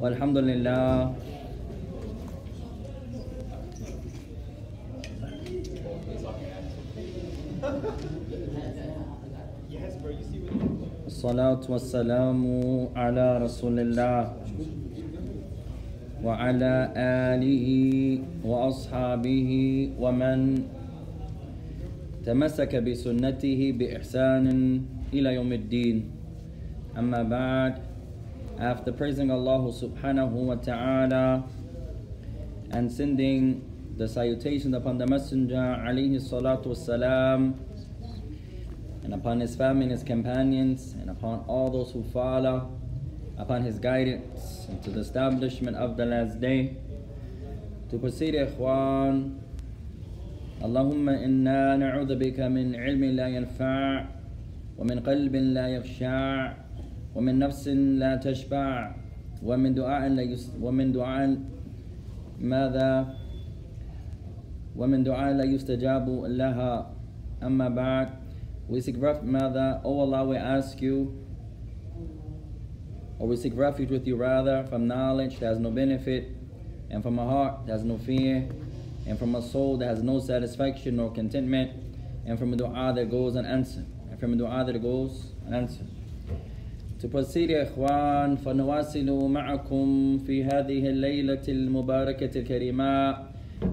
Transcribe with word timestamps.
والحمد 0.00 0.38
لله. 0.38 1.12
الصلاة 11.06 11.64
والسلام 11.68 12.40
على 12.96 13.26
رسول 13.44 13.76
الله 13.80 14.20
وعلى 16.24 16.74
آله 17.36 17.68
وأصحابه 18.44 19.50
ومن 20.00 20.38
تمسك 22.24 22.72
بسنته 22.76 23.60
بإحسان 23.76 24.46
إلى 25.12 25.28
يوم 25.34 25.52
الدين. 25.52 26.15
أما 26.97 27.23
بعد 27.23 27.73
after 28.59 28.91
praising 28.91 29.31
Allah 29.31 29.63
subhanahu 29.73 30.31
wa 30.31 30.55
ta'ala 30.55 31.43
and 32.71 32.91
sending 32.91 33.63
the 33.97 34.07
salutations 34.07 34.75
upon 34.75 34.97
the 34.97 35.07
messenger 35.07 35.55
alayhi 35.81 36.21
salatu 36.21 36.67
wassalam 36.75 37.55
and 39.03 39.13
upon 39.13 39.39
his 39.39 39.55
family 39.55 39.83
and 39.83 39.91
his 39.91 40.03
companions 40.03 40.93
and 40.99 41.09
upon 41.09 41.43
all 41.47 41.69
those 41.71 41.91
who 41.91 42.03
follow 42.13 42.69
upon 43.37 43.63
his 43.63 43.79
guidance 43.79 44.67
into 44.69 44.91
the 44.91 44.99
establishment 44.99 45.75
of 45.75 45.97
the 45.97 46.05
last 46.05 46.39
day 46.39 46.77
to 47.89 47.97
proceed 47.97 48.35
ikhwan 48.35 49.37
اللهم 50.61 51.09
إنا 51.09 51.75
نعوذ 51.81 52.21
بك 52.21 52.37
من 52.39 52.75
علم 52.77 53.03
لا 53.17 53.27
ينفع 53.27 54.05
ومن 54.77 54.99
قلب 55.01 55.35
لا 55.35 55.67
يخشع 55.67 56.53
ومن 57.15 57.39
نفس 57.39 57.67
لا 57.67 58.15
تشبع 58.15 58.95
ومن 59.43 59.73
دعاء 59.73 60.07
لا 60.09 60.21
يس 60.21 60.51
ومن 60.61 60.91
دعاء 60.91 61.37
ماذا 62.39 63.15
ومن 64.75 65.03
دعاء 65.03 65.33
لا 65.33 65.43
يستجاب 65.43 66.09
لها 66.25 66.93
أما 67.43 67.69
بعد 67.69 68.07
we 68.69 68.79
seek 68.81 68.95
refuge 68.97 69.23
ماذا 69.23 69.81
Oh 69.83 69.99
Allah 69.99 70.23
we 70.25 70.37
ask 70.37 70.81
you 70.81 71.11
or 73.19 73.27
we 73.27 73.35
seek 73.35 73.53
refuge 73.55 73.89
with 73.89 74.07
you 74.07 74.15
rather 74.15 74.63
from 74.69 74.87
knowledge 74.87 75.39
that 75.39 75.47
has 75.47 75.59
no 75.59 75.71
benefit 75.71 76.29
and 76.89 77.03
from 77.03 77.19
a 77.19 77.25
heart 77.25 77.65
that 77.65 77.73
has 77.73 77.83
no 77.83 77.97
fear 77.97 78.47
and 79.05 79.17
from 79.17 79.35
a 79.35 79.41
soul 79.41 79.77
that 79.77 79.87
has 79.87 80.03
no 80.03 80.19
satisfaction 80.19 80.97
nor 80.97 81.11
contentment, 81.11 81.71
and 82.25 82.37
from 82.37 82.53
a 82.53 82.55
dua 82.55 82.93
that 82.95 83.09
goes 83.09 83.35
unanswered, 83.35 83.85
and 84.09 84.19
from 84.19 84.33
a 84.33 84.35
dua 84.35 84.63
that 84.65 84.79
goes 84.81 85.33
unanswered. 85.45 85.87
To 87.01 87.07
proceed, 87.07 87.49
إخوان 87.51 88.35
فنواصل 88.35 89.29
معكم 89.29 90.17
في 90.17 90.43
هذه 90.43 90.89
الليلة 90.89 91.41
المباركة 91.49 92.39
الكريمة 92.39 93.17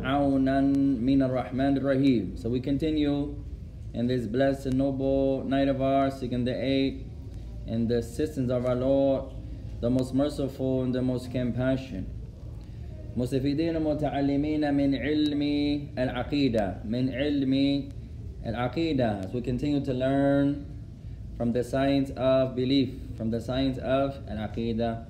عونا 0.02 0.60
من 1.00 1.22
الرحمن 1.22 1.76
الرحيم. 1.76 2.36
So 2.36 2.48
we 2.48 2.60
continue 2.60 3.34
in 3.92 4.06
this 4.06 4.26
blessed 4.26 4.66
and 4.66 4.78
noble 4.78 5.44
night 5.44 5.68
of 5.68 5.82
ours, 5.82 6.20
seeking 6.20 6.44
the 6.44 6.54
aid 6.54 7.04
and 7.66 7.88
the 7.88 7.98
assistance 7.98 8.50
of 8.50 8.64
our 8.64 8.74
Lord, 8.74 9.24
the 9.80 9.90
most 9.90 10.14
merciful 10.14 10.82
and 10.84 10.94
the 10.94 11.02
most 11.02 11.30
compassionate. 11.30 12.06
مستفيدين 13.16 13.78
متعلمين 13.82 14.74
من 14.74 14.94
علم 14.94 15.42
العقيدة 15.98 16.76
من 16.84 17.10
علم 17.10 17.84
العقيدة 18.46 19.22
as 19.22 19.32
we 19.34 19.40
continue 19.42 19.80
to 19.80 19.92
learn 19.92 20.64
from 21.36 21.52
the 21.52 21.64
science 21.64 22.10
of 22.16 22.54
belief 22.54 22.90
from 23.16 23.30
the 23.30 23.40
science 23.40 23.78
of 23.78 24.14
العقيدة 24.30 25.04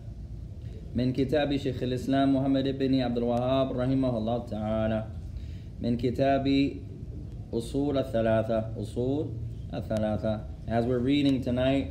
من 0.95 1.13
كتاب 1.13 1.57
شيخ 1.57 1.83
الإسلام 1.83 2.37
محمد 2.37 2.79
بن 2.79 3.01
عبد 3.01 3.19
الوهاب 3.19 3.73
رحمه 3.73 4.19
الله 4.19 4.39
تعالى 4.47 5.05
من 5.81 5.97
كتاب 5.97 6.47
أصول 7.53 7.99
الثلاثة 7.99 8.59
أصول 8.83 9.27
الثلاثة 9.75 10.41
as 10.69 10.85
we're 10.87 10.99
reading 10.99 11.41
tonight 11.41 11.91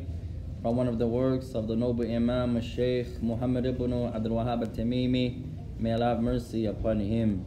from 0.61 0.75
one 0.75 0.87
of 0.87 0.97
the 0.97 1.07
works 1.07 1.53
of 1.55 1.67
the 1.67 1.75
noble 1.75 2.03
Imam 2.05 2.59
Sheikh 2.61 3.21
Muhammad 3.21 3.65
ibn 3.65 3.93
Abdul 3.93 4.33
Wahhab 4.37 4.61
al-Tamimi 4.61 5.57
May 5.79 5.93
Allah 5.93 6.15
have 6.15 6.21
mercy 6.21 6.65
upon 6.65 6.99
him. 6.99 7.45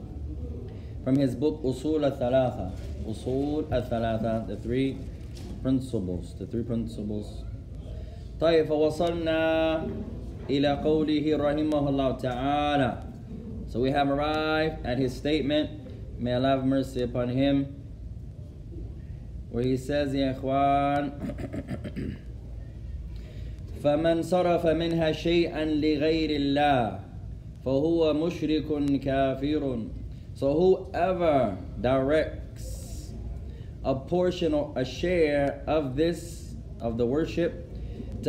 From 1.03 1.17
his 1.17 1.35
book 1.35 1.61
Usul 1.65 2.05
al-Thalatha, 2.05 2.71
Usul 3.05 3.71
al-Thalatha, 3.73 4.47
the 4.47 4.57
three 4.57 4.99
principles, 5.63 6.37
the 6.39 6.47
three 6.47 6.63
principles. 6.63 7.43
طيب 8.42 8.66
فوصلنا 8.66 9.42
إلى 10.50 10.72
قوله 10.84 11.38
رحمه 11.38 11.90
الله 11.90 12.12
تعالى. 12.18 12.98
So 13.68 13.80
we 13.80 13.92
have 13.92 14.10
arrived 14.10 14.86
at 14.86 14.98
his 14.98 15.16
statement, 15.16 15.70
may 16.20 16.34
Allah 16.34 16.50
have 16.50 16.66
mercy 16.66 17.02
upon 17.04 17.30
him, 17.30 17.76
where 19.50 19.64
he 19.64 19.78
says, 19.78 20.14
يا 20.14 20.32
إخوان 20.32 21.12
فمن 23.84 24.22
صرف 24.22 24.66
منها 24.66 25.12
شيئا 25.12 25.66
لغير 25.66 26.30
الله 26.30 27.00
فهو 27.66 28.14
مشرك 28.14 29.00
كافر 29.00 29.88
so 30.34 30.54
whoever 30.54 31.58
directs 31.80 33.14
a 33.84 33.96
portion 33.96 34.54
or 34.54 34.74
a 34.76 34.84
share 34.84 35.64
of 35.68 35.96
this 35.96 36.56
of 36.82 36.98
the 36.98 37.06
worship 37.06 37.75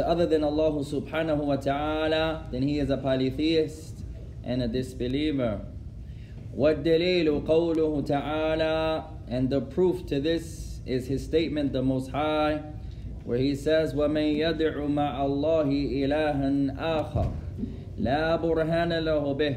other 0.05 0.27
than 0.27 0.43
Allah 0.43 0.73
subhanahu 0.73 1.45
wa 1.45 1.57
ta'ala 1.57 2.49
then 2.51 2.63
he 2.63 2.79
is 2.79 2.91
a 2.91 2.97
polytheist 2.97 4.05
and 4.45 4.63
a 4.63 4.69
disbeliever 4.69 5.61
والدليل 6.57 7.47
قوله 7.47 8.05
تعالى 8.07 9.05
and 9.29 9.51
the 9.51 9.61
proof 9.61 10.07
to 10.07 10.21
this 10.21 10.81
is 10.87 11.07
his 11.07 11.25
statement 11.25 11.73
the 11.73 11.83
most 11.83 12.11
high 12.11 12.63
where 13.25 13.39
he 13.39 13.55
says 13.55 13.93
وَمَن 13.93 14.37
يَدْعُ 14.39 14.87
مَعَ 14.87 15.25
اللَّهِ 15.25 16.05
إِلَهًا 16.05 16.79
آخَرَ 16.79 17.33
لا 17.99 18.37
برهان 18.37 18.93
له 18.93 19.33
به 19.33 19.57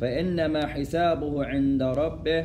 فإنما 0.00 0.66
حسابه 0.66 1.44
عند 1.44 1.82
ربه 1.82 2.44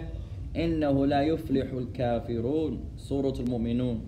إنه 0.55 1.05
لا 1.05 1.21
يفلح 1.21 1.73
الكافرون 1.73 2.79
سورة 2.97 3.33
المؤمنون 3.39 4.01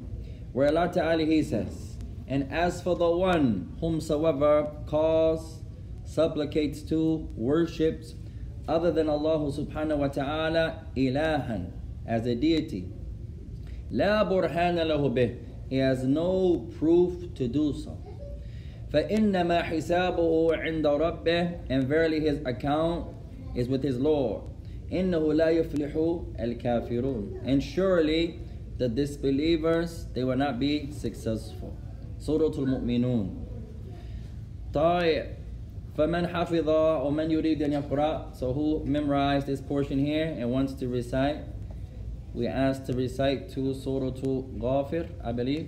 where 0.54 0.68
Allah 0.68 0.92
Ta'ala 0.92 1.24
He 1.24 1.44
says 1.44 1.91
and 2.29 2.53
as 2.53 2.83
for 2.83 2.97
the 2.97 3.09
one 3.09 3.77
whomsoever 3.81 4.71
calls 4.87 5.61
supplicates 6.05 6.83
to 6.83 7.29
worships 7.37 8.15
other 8.69 8.91
than 8.91 9.09
Allah 9.09 9.39
subhanahu 9.53 9.99
wa 9.99 10.09
ta'ala 10.09 10.87
ilahan 10.97 11.71
as 12.07 12.27
a 12.27 12.35
deity 12.35 12.89
لا 13.93 14.23
برهان 14.25 14.77
له 14.77 15.15
به 15.15 15.37
he 15.69 15.77
has 15.77 16.05
no 16.05 16.69
proof 16.79 17.35
to 17.35 17.49
do 17.49 17.73
so 17.73 17.97
فإنما 18.93 19.63
حسابه 19.63 20.57
عند 20.57 20.87
ربه 20.87 21.59
and 21.71 21.85
verily 21.85 22.21
his 22.21 22.39
account 22.45 23.07
is 23.55 23.69
with 23.69 23.83
his 23.83 23.99
Lord 23.99 24.43
إنه 24.93 25.35
لا 25.35 25.51
يفلح 25.51 26.23
الكافرون 26.41 27.41
and 27.45 27.63
surely 27.63 28.41
the 28.79 28.89
disbelievers 28.89 30.07
they 30.15 30.25
will 30.25 30.37
not 30.37 30.59
be 30.59 30.91
successful 30.93 31.77
سورة 32.21 32.55
المؤمنون 32.59 33.31
طيب 34.75 35.25
فمن 35.97 36.27
حفظ 36.27 36.69
ومن 37.07 37.31
يريد 37.31 37.63
أن 37.63 37.73
يقرأ 37.73 38.33
so 38.35 38.53
who 38.53 38.85
memorized 38.85 39.47
this 39.47 39.61
portion 39.61 39.99
here 39.99 40.35
and 40.39 40.51
wants 40.51 40.73
to 40.75 40.89
recite 40.89 41.39
we 42.35 42.47
asked 42.47 42.87
to 42.87 42.93
recite 42.93 43.49
to 43.49 43.73
Surah 43.75 44.11
Ghafir 44.61 45.07
I 45.25 45.33
believe 45.33 45.67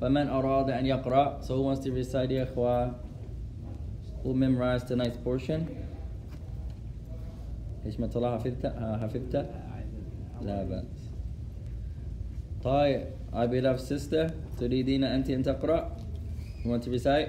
فمن 0.00 0.28
أراد 0.28 0.70
أن 0.70 0.86
يقرأ 0.86 1.42
so 1.42 1.56
who 1.56 1.62
wants 1.62 1.80
to 1.84 1.92
recite 1.92 2.30
يا 2.30 2.42
إخوة 2.42 2.94
who 4.22 4.34
memorized 4.34 4.88
tonight's 4.88 5.18
portion 5.24 5.66
إيش 7.86 8.00
ما 8.00 8.06
طلع 8.06 8.38
حفظت 8.38 8.66
حفظت 9.00 9.46
لا 10.42 10.64
بأس 10.64 11.10
طيب 12.64 13.04
I 13.32 13.46
beloved 13.46 13.80
sister 13.80 14.30
تريدين 14.60 15.04
أنت 15.04 15.30
أن 15.30 15.42
تقرأ 15.42 15.96
You 16.64 16.70
want 16.70 16.82
to 16.84 16.90
recite? 16.90 17.28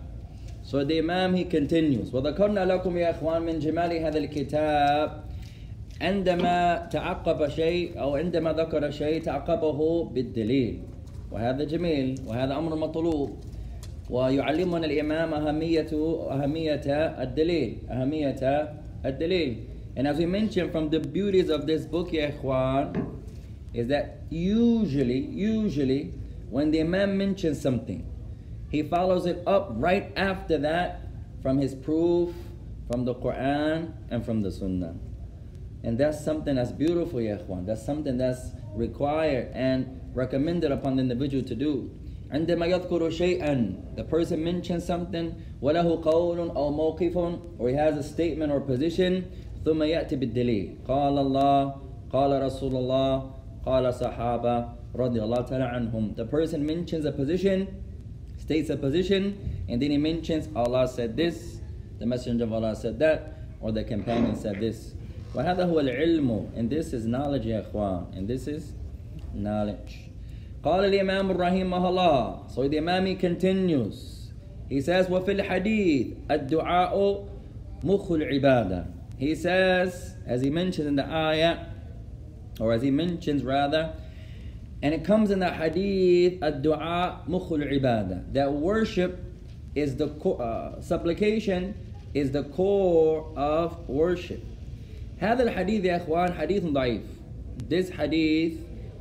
So 0.71 0.85
the 0.85 0.99
Imam 0.99 1.35
he 1.35 1.43
continues 1.43 2.13
وذكرنا 2.13 2.65
لكم 2.65 2.97
يا 2.97 3.11
إخوان 3.11 3.41
من 3.41 3.59
جمال 3.59 3.91
هذا 3.91 4.17
الكتاب 4.17 5.23
عندما 6.01 6.87
تعقب 6.91 7.49
شيء 7.49 7.99
أو 7.99 8.15
عندما 8.15 8.53
ذكر 8.53 8.91
شيء 8.91 9.21
تعقبه 9.21 10.03
بالدليل. 10.03 10.79
وهذا 11.31 11.63
جميل 11.63 12.19
وهذا 12.27 12.57
أمر 12.57 12.75
مطلوب. 12.75 13.29
ويعلمنا 14.09 14.85
الإمام 14.85 15.33
أهمية 15.33 15.91
أهمية 16.31 16.87
الدليل 17.23 17.77
أهمية 17.91 18.69
الدليل. 19.05 19.55
And 19.97 20.07
as 20.07 20.17
we 20.19 20.25
mentioned 20.25 20.71
from 20.71 20.89
the 20.89 20.99
beauties 20.99 21.49
of 21.49 21.67
this 21.67 21.85
book 21.85 22.13
يا 22.13 22.29
إخوان 22.29 22.93
is 23.73 23.87
that 23.87 24.21
usually 24.29 25.19
usually 25.19 26.13
when 26.49 26.71
the 26.71 26.79
Imam 26.79 27.17
mentions 27.17 27.59
something 27.59 28.05
he 28.70 28.82
follows 28.82 29.26
it 29.26 29.42
up 29.46 29.70
right 29.74 30.12
after 30.16 30.58
that 30.58 31.00
from 31.42 31.58
his 31.58 31.74
proof 31.74 32.34
from 32.90 33.04
the 33.04 33.14
Quran 33.14 33.92
and 34.10 34.24
from 34.24 34.42
the 34.42 34.50
Sunnah 34.50 34.94
and 35.86 35.96
that's 35.96 36.24
something 36.24 36.56
that's 36.56 36.72
beautiful, 36.72 37.20
ya 37.20 37.36
ikhwan. 37.38 37.64
That's 37.64 37.86
something 37.86 38.18
that's 38.18 38.50
required 38.74 39.54
and 39.54 40.00
recommended 40.14 40.72
upon 40.72 40.96
the 40.96 41.02
individual 41.02 41.44
to 41.44 41.54
do. 41.54 41.90
عندما 42.32 42.66
يذكر 42.66 43.10
شيئا 43.10 43.94
the 43.94 44.02
person 44.02 44.42
mentions 44.42 44.84
something 44.84 45.32
وله 45.62 46.02
قول 46.02 46.50
أو 46.50 46.70
موقف 46.72 47.38
or 47.58 47.68
he 47.68 47.74
has 47.76 47.96
a 47.96 48.02
statement 48.02 48.50
or 48.50 48.60
position 48.60 49.30
ثم 49.64 49.82
يأتي 49.82 50.16
بالدليل 50.16 50.78
قال 50.88 51.18
الله 51.18 51.74
قال 52.10 52.42
رسول 52.42 52.76
الله 52.76 53.30
قال 53.64 53.94
صحابة 53.94 54.68
رضي 54.96 55.22
الله 55.22 55.40
تعالى 55.40 55.64
عنهم 55.64 56.16
the 56.16 56.24
person 56.24 56.66
mentions 56.66 57.04
a 57.04 57.12
position 57.12 57.68
states 58.50 58.70
a 58.70 58.76
position 58.76 59.64
and 59.68 59.82
then 59.82 59.90
he 59.90 59.98
mentions 59.98 60.48
Allah 60.54 60.86
said 60.88 61.16
this 61.16 61.60
the 61.98 62.06
messenger 62.06 62.44
of 62.44 62.52
Allah 62.52 62.76
said 62.76 62.98
that 62.98 63.38
or 63.60 63.72
the 63.72 63.84
companion 63.84 64.36
said 64.36 64.60
this 64.60 64.94
وهذا 65.34 65.64
هو 65.66 65.80
العلم 65.80 66.48
and 66.56 66.70
this 66.70 66.92
is 66.92 67.06
knowledge 67.06 67.44
يا 67.44 67.60
إخوان 67.60 68.06
and 68.16 68.28
this 68.28 68.46
is 68.46 68.72
knowledge 69.34 70.10
قال 70.62 70.84
الإمام 70.84 71.32
رحمه 71.32 71.88
الله 71.88 72.50
so 72.54 72.68
the 72.68 72.78
Imam 72.78 73.16
continues 73.16 74.30
he 74.68 74.80
says 74.80 75.06
وفي 75.08 75.32
الحديث 75.40 76.06
الدعاء 76.30 77.24
مخ 77.84 78.10
العبادة 78.10 78.86
he 79.18 79.34
says 79.34 80.14
as 80.26 80.42
he 80.42 80.50
mentioned 80.50 80.88
in 80.88 80.96
the 80.96 81.06
ayah 81.06 81.66
or 82.60 82.72
as 82.72 82.82
he 82.82 82.90
mentions 82.90 83.44
rather 83.44 83.92
and 84.82 84.94
it 84.94 85.04
comes 85.04 85.30
in 85.30 85.38
the 85.40 85.50
hadith 85.50 86.42
الدعاء 86.42 87.24
مخ 87.28 87.52
العبادة 87.52 88.32
that 88.32 88.52
worship 88.52 89.18
is 89.74 89.96
the 89.96 90.08
co- 90.22 90.34
uh, 90.36 90.80
supplication 90.80 91.74
is 92.14 92.30
the 92.32 92.42
core 92.44 93.26
of 93.36 93.76
worship 93.88 94.40
هذا 95.18 95.42
الحديث 95.42 95.84
يا 95.84 95.96
اخوان 95.96 96.32
حديث 96.32 96.64
ضعيف 96.64 97.02
this 97.68 97.90
hadith 97.90 98.54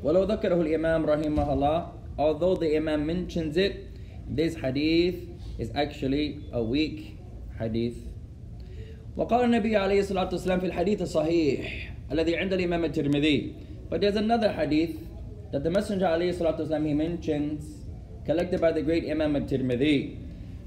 ولو 0.03 0.23
ذكره 0.23 0.61
الامام 0.61 1.05
رحمه 1.05 1.53
الله 1.53 1.91
although 2.19 2.55
the 2.55 2.75
imam 2.77 3.05
mentions 3.05 3.57
it 3.57 3.73
this 4.29 4.55
hadith 4.55 5.15
is 5.59 5.69
actually 5.75 6.39
a 6.53 6.61
weak 6.63 7.17
hadith 7.59 7.95
وقال 9.17 9.45
النبي 9.45 9.75
عليه 9.75 9.99
الصلاة 9.99 10.29
والسلام 10.31 10.59
في 10.59 10.65
الحديث 10.65 11.01
الصحيح 11.01 11.93
الذي 12.11 12.35
عند 12.37 12.53
الإمام 12.53 12.85
الترمذي 12.85 13.53
but 13.89 14.01
there's 14.01 14.15
another 14.17 14.51
hadith 14.51 14.95
that 15.51 15.63
the 15.63 15.69
messenger 15.69 16.05
عليه 16.05 16.29
الصلاة 16.33 16.59
والسلام 16.59 16.87
he 16.87 16.93
mentions 16.93 17.85
collected 18.25 18.59
by 18.59 18.71
the 18.71 18.81
great 18.81 19.09
Imam 19.09 19.35
al-Tirmidhi 19.35 20.17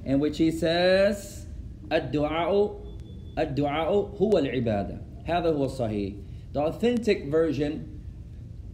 in 0.04 0.18
which 0.18 0.38
he 0.38 0.50
says 0.50 1.46
الدعاء 1.92 2.76
الدعاء 3.38 3.90
هو 4.16 4.38
العبادة 4.38 5.00
هذا 5.24 5.48
هو 5.50 5.64
الصحيح 5.64 6.14
the 6.52 6.60
authentic 6.60 7.30
version 7.30 8.00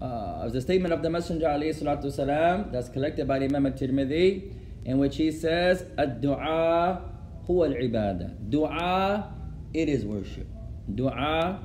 uh, 0.01 0.45
of 0.45 0.53
the 0.53 0.61
statement 0.61 0.93
of 0.93 1.03
the 1.03 1.11
messenger 1.11 1.47
عليه 1.47 1.71
الصلاة 1.71 2.01
والسلام 2.05 2.73
that's 2.73 2.89
collected 2.89 3.27
by 3.27 3.39
the 3.39 3.47
Imam 3.47 3.67
al-Tirmidhi 3.67 4.53
in 4.85 4.99
which 4.99 5.17
he 5.17 5.31
says 5.31 5.85
الدعاء 5.99 7.03
هو 7.51 7.65
العبادة 7.65 8.31
دعاء 8.51 9.33
it 9.75 9.89
is 9.89 10.05
worship 10.05 10.47
dua 10.95 11.59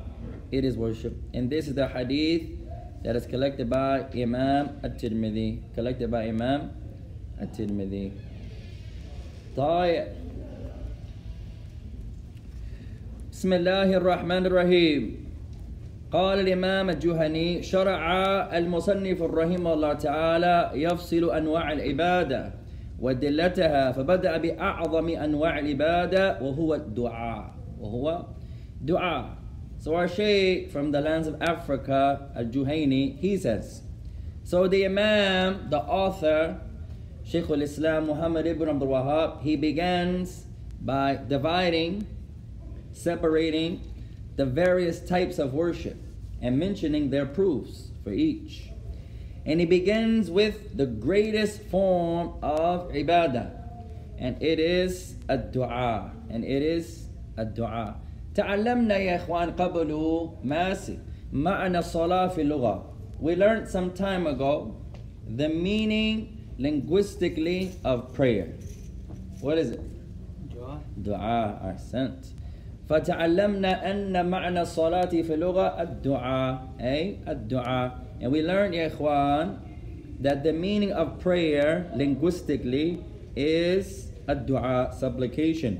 it 0.52 0.64
is 0.64 0.78
worship 0.78 1.14
and 1.34 1.50
this 1.50 1.68
is 1.68 1.76
the 1.76 1.88
hadith 1.88 2.50
that 3.05 3.15
is 3.17 3.29
collected 3.29 3.69
by 3.69 4.09
Imam 4.17 4.81
at-Tirmidhi. 4.81 5.77
Collected 5.77 6.11
by 6.11 6.33
Imam 6.33 6.73
at-Tirmidhi. 7.37 8.17
بسم 13.31 13.51
الله 13.53 13.89
الرحمن 14.01 14.43
الرحيم 14.47 15.03
قال 16.11 16.41
الإمام 16.43 16.91
الجهني 16.91 17.63
شرع 17.63 18.03
المصنف 18.57 19.19
رحمه 19.23 19.73
الله 19.75 19.93
تعالى 19.93 20.57
يفصل 20.75 21.31
أنواع 21.31 21.73
العبادة 21.73 22.43
ودلتها 22.99 23.93
فبدأ 23.93 24.33
بأعظم 24.39 25.07
أنواع 25.09 25.55
العبادة 25.59 26.43
وهو 26.43 26.75
الدعاء. 26.75 27.45
وهو 27.79 28.07
دعاء. 28.81 29.44
So 29.85 29.97
our 29.97 30.09
Shaykh 30.09 30.71
from 30.71 30.93
the 30.93 31.03
lands 31.03 31.29
of 31.29 31.43
Africa, 31.43 32.31
Al-Juhayni, 32.35 33.19
he 33.19 33.37
says, 33.37 33.83
So 34.43 34.67
the 34.67 34.87
Imam, 34.87 35.69
the 35.69 35.81
author, 35.81 36.59
Shaykh 37.23 37.51
al-Islam 37.51 38.07
Muhammad 38.07 38.47
ibn 38.47 38.67
Abdul 38.67 38.89
Wahhab, 38.89 39.43
he 39.43 39.57
begins 39.57 40.47
by 40.81 41.17
dividing, 41.29 42.07
separating 42.95 43.83
the 44.37 44.47
various 44.47 45.01
types 45.01 45.39
of 45.39 45.53
worship 45.53 45.99
and 46.41 46.59
mentioning 46.59 47.11
their 47.11 47.27
proofs 47.27 47.91
for 48.03 48.11
each. 48.11 48.71
And 49.45 49.61
he 49.61 49.67
begins 49.67 50.31
with 50.31 50.79
the 50.79 50.87
greatest 50.87 51.61
form 51.65 52.33
of 52.43 52.89
ibadah, 52.89 53.51
and 54.17 54.43
it 54.43 54.59
is 54.59 55.17
a 55.29 55.37
dua, 55.37 56.11
and 56.31 56.43
it 56.43 56.63
is 56.63 57.05
a 57.37 57.45
dua. 57.45 58.01
تعلمنا 58.36 58.98
يا 58.98 59.16
إخوان 59.16 59.52
قبل 59.52 59.92
ماسي 60.44 61.00
معنى 61.34 61.80
الصلاة 61.80 62.28
في 62.28 62.42
اللغة. 62.42 62.86
We 63.22 63.36
learned 63.36 63.68
some 63.68 63.92
time 63.92 64.28
ago 64.28 64.76
the 65.28 65.50
meaning 65.50 66.38
linguistically 66.58 67.72
of 67.84 68.14
prayer. 68.14 68.48
What 69.42 69.58
is 69.58 69.72
it? 69.72 69.82
دعاء 70.56 70.82
دعاء 70.98 71.72
أحسنت 71.72 72.26
فتعلمنا 72.90 73.92
أن 73.92 74.30
معنى 74.30 74.62
الصلاة 74.62 75.06
في 75.06 75.34
اللغة 75.34 75.82
الدعاء 75.82 76.68
أي 76.82 77.18
الدعاء 77.28 77.92
and 78.22 78.32
we 78.32 78.42
learned 78.42 78.74
يا 78.74 78.88
إخوان 78.88 79.58
that 80.22 80.44
the 80.44 80.52
meaning 80.52 80.92
of 80.92 81.20
prayer 81.20 81.86
linguistically 81.96 83.00
is 83.38 84.12
الدعاء 84.30 84.92
supplication 85.00 85.80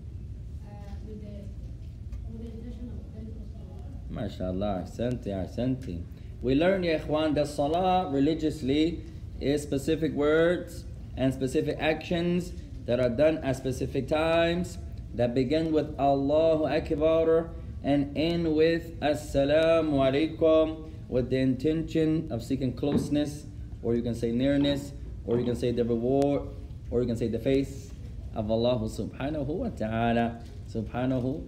MashaAllah, 4.11 4.83
ahsanti, 4.83 5.27
ahsanti. 5.27 6.03
We 6.41 6.55
learn, 6.55 6.83
ya 6.83 6.97
that 6.97 7.47
salah 7.47 8.09
religiously 8.11 9.03
is 9.39 9.61
specific 9.61 10.11
words 10.13 10.85
and 11.15 11.33
specific 11.33 11.77
actions 11.79 12.51
that 12.85 12.99
are 12.99 13.09
done 13.09 13.37
at 13.39 13.55
specific 13.55 14.07
times 14.07 14.77
that 15.15 15.33
begin 15.33 15.71
with 15.71 15.95
Allahu 15.99 16.65
Akbar 16.65 17.49
and 17.83 18.15
end 18.17 18.53
with 18.55 18.99
Assalamu 18.99 19.93
alaikum 19.93 20.89
with 21.09 21.29
the 21.29 21.37
intention 21.37 22.27
of 22.31 22.43
seeking 22.43 22.73
closeness 22.73 23.45
or 23.83 23.95
you 23.95 24.01
can 24.01 24.15
say 24.15 24.31
nearness 24.31 24.93
or 25.25 25.39
you 25.39 25.45
can 25.45 25.55
say 25.55 25.71
the 25.71 25.83
reward 25.83 26.43
or 26.89 27.01
you 27.01 27.07
can 27.07 27.17
say 27.17 27.27
the 27.27 27.39
face 27.39 27.91
of 28.35 28.49
Allah 28.49 28.79
subhanahu 28.79 29.45
wa 29.45 29.69
ta'ala 29.69 30.41
subhanahu 30.71 31.43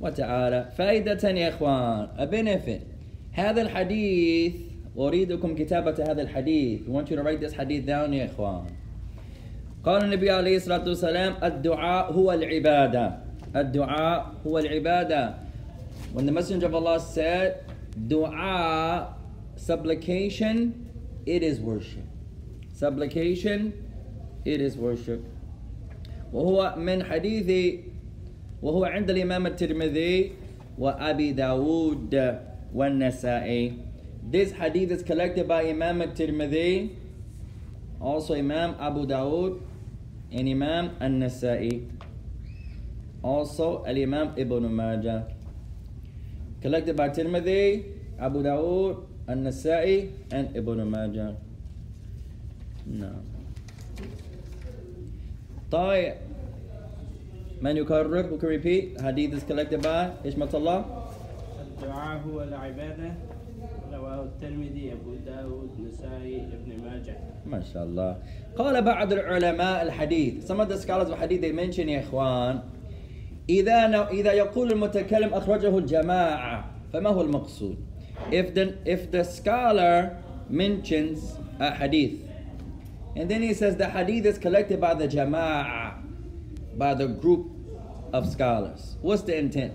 وتعالى. 0.00 0.68
فائدة 0.78 1.30
يا 1.30 1.48
إخوان 1.48 2.08
a 2.18 2.26
benefit. 2.26 2.82
هذا 3.32 3.62
الحديث 3.62 4.52
أريدكم 4.98 5.54
كتابة 5.54 6.04
هذا 6.10 6.22
الحديث. 6.22 6.80
I 6.86 6.90
want 6.90 7.10
you 7.10 7.16
to 7.16 7.22
write 7.22 7.40
this 7.40 7.52
hadith 7.52 7.86
down 7.86 8.12
يا 8.12 8.24
إخوان. 8.26 8.66
قال 9.84 10.04
النبي 10.04 10.30
عليه 10.30 10.56
الصلاة 10.56 10.88
والسلام 10.88 11.34
الدعاء 11.42 12.12
هو 12.12 12.32
العبادة. 12.32 13.18
الدعاء 13.56 14.34
هو 14.46 14.58
العبادة. 14.58 15.34
When 16.14 16.26
the 16.26 16.32
Messenger 16.32 16.66
of 16.66 16.74
Allah 16.74 17.00
said 17.00 17.54
دعاء 18.08 19.16
supplication 19.56 20.72
it 21.26 21.42
is 21.42 21.60
worship. 21.60 22.06
Supplication 22.72 23.72
it 24.44 24.60
is 24.60 24.76
worship. 24.76 25.20
وهو 26.32 26.74
من 26.76 27.04
حديث 27.04 27.80
وهو 28.65 28.85
عند 28.85 29.09
الإمام 29.09 29.47
الترمذي 29.47 30.31
وأبي 30.77 31.31
داود 31.33 32.13
والنسائي 32.73 33.91
This 34.21 34.51
hadith 34.53 34.91
is 34.91 35.01
collected 35.01 35.47
by 35.47 35.65
Imam 35.65 35.99
al-Tirmidhi, 35.99 36.93
also 37.99 38.35
Imam 38.35 38.75
Abu 38.79 39.07
Dawud, 39.07 39.59
and 40.31 40.47
Imam 40.47 40.95
al-Nasa'i. 41.01 41.89
Also 43.23 43.83
Al-Imam 43.85 44.33
Ibn 44.37 44.73
Majah. 44.73 45.25
Collected 46.61 46.95
by 46.95 47.09
Tirmidhi, 47.09 47.83
Abu 48.19 48.43
Dawud, 48.43 49.03
al-Nasa'i, 49.27 50.13
and 50.31 50.55
Ibn 50.55 50.89
Majah. 50.89 51.35
No. 52.85 53.13
طيب 55.71 56.24
من 57.61 57.77
يكرر 57.77 58.23
who 58.29 58.37
can 58.37 58.47
repeat 58.49 58.99
hadith 59.01 59.33
is 59.33 59.43
collected 59.43 59.81
by 59.81 60.11
Ishmat 60.25 60.53
Allah 60.53 60.85
الدعاء 61.61 62.21
هو 62.27 62.43
العبادة 62.43 63.11
رواه 63.93 64.23
الترمذي 64.23 64.93
أبو 64.93 65.15
داود 65.25 65.69
نسائي 65.79 66.37
ابن 66.53 66.83
ماجه 66.83 67.17
ما 67.45 67.61
شاء 67.73 67.83
الله 67.83 68.17
قال 68.57 68.81
بعض 68.81 69.13
العلماء 69.13 69.81
الحديث 69.81 70.45
some 70.51 70.59
of 70.59 70.69
the 70.69 70.77
scholars 70.77 71.09
of 71.09 71.17
hadith 71.19 71.41
they 71.41 71.51
mention 71.51 71.89
يا 71.89 71.99
إخوان 71.99 72.59
إذا 73.49 73.87
ن- 73.87 73.95
إذا 73.95 74.33
يقول 74.33 74.71
المتكلم 74.71 75.33
أخرجه 75.33 75.77
الجماعة 75.77 76.65
فما 76.93 77.09
هو 77.09 77.21
المقصود 77.21 77.77
if 78.31 78.53
the 78.53 78.73
if 78.85 79.11
the 79.11 79.23
scholar 79.23 80.17
mentions 80.49 81.35
a 81.59 81.71
hadith 81.71 82.19
and 83.15 83.29
then 83.29 83.41
he 83.41 83.53
says 83.53 83.75
the 83.77 83.89
hadith 83.89 84.25
is 84.25 84.37
collected 84.37 84.79
by 84.79 84.93
the 84.93 85.07
jama'ah 85.07 85.84
by 86.77 86.93
the 86.93 87.07
group 87.07 87.47
of 88.13 88.27
scholars 88.27 88.97
what's 89.01 89.23
the 89.23 89.37
intent 89.37 89.73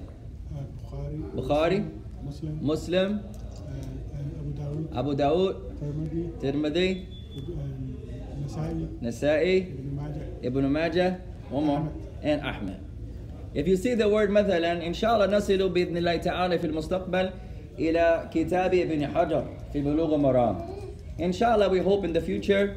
البخاري 1.36 1.36
Bukhari 1.36 1.80
مسلم 2.26 2.58
Muslim 2.62 3.10
آه، 4.94 4.98
Abu 4.98 4.98
أبو 4.98 5.12
داود 5.12 5.54
Dawud 5.54 5.80
ترمذي 5.80 6.30
Tirmidhi 6.42 7.16
النسائي 9.02 9.66
Nasa'i 9.66 10.44
ابن 10.44 10.66
ماجه 10.66 10.66
Ibn 10.66 10.72
Majah, 10.72 11.20
one 11.50 11.64
more, 11.66 11.88
and 12.22 12.40
Ahmed. 12.42 12.80
If 13.54 13.66
you 13.68 13.76
see 13.76 13.94
the 13.94 14.08
word 14.08 14.30
مثلا 14.30 14.86
إن 14.86 14.94
شاء 14.94 15.14
الله 15.14 15.36
نصل 15.36 15.68
بإذن 15.68 15.96
الله 15.96 16.16
تعالى 16.16 16.58
في 16.58 16.66
المستقبل 16.66 17.30
إلى 17.78 18.30
كتاب 18.34 18.74
ابن 18.74 19.06
حجر 19.06 19.44
في 19.72 19.80
بلوغ 19.80 20.16
مرام. 20.16 20.56
Inshallah, 21.18 21.70
we 21.70 21.78
hope 21.80 22.04
in 22.04 22.12
the 22.12 22.20
future 22.20 22.76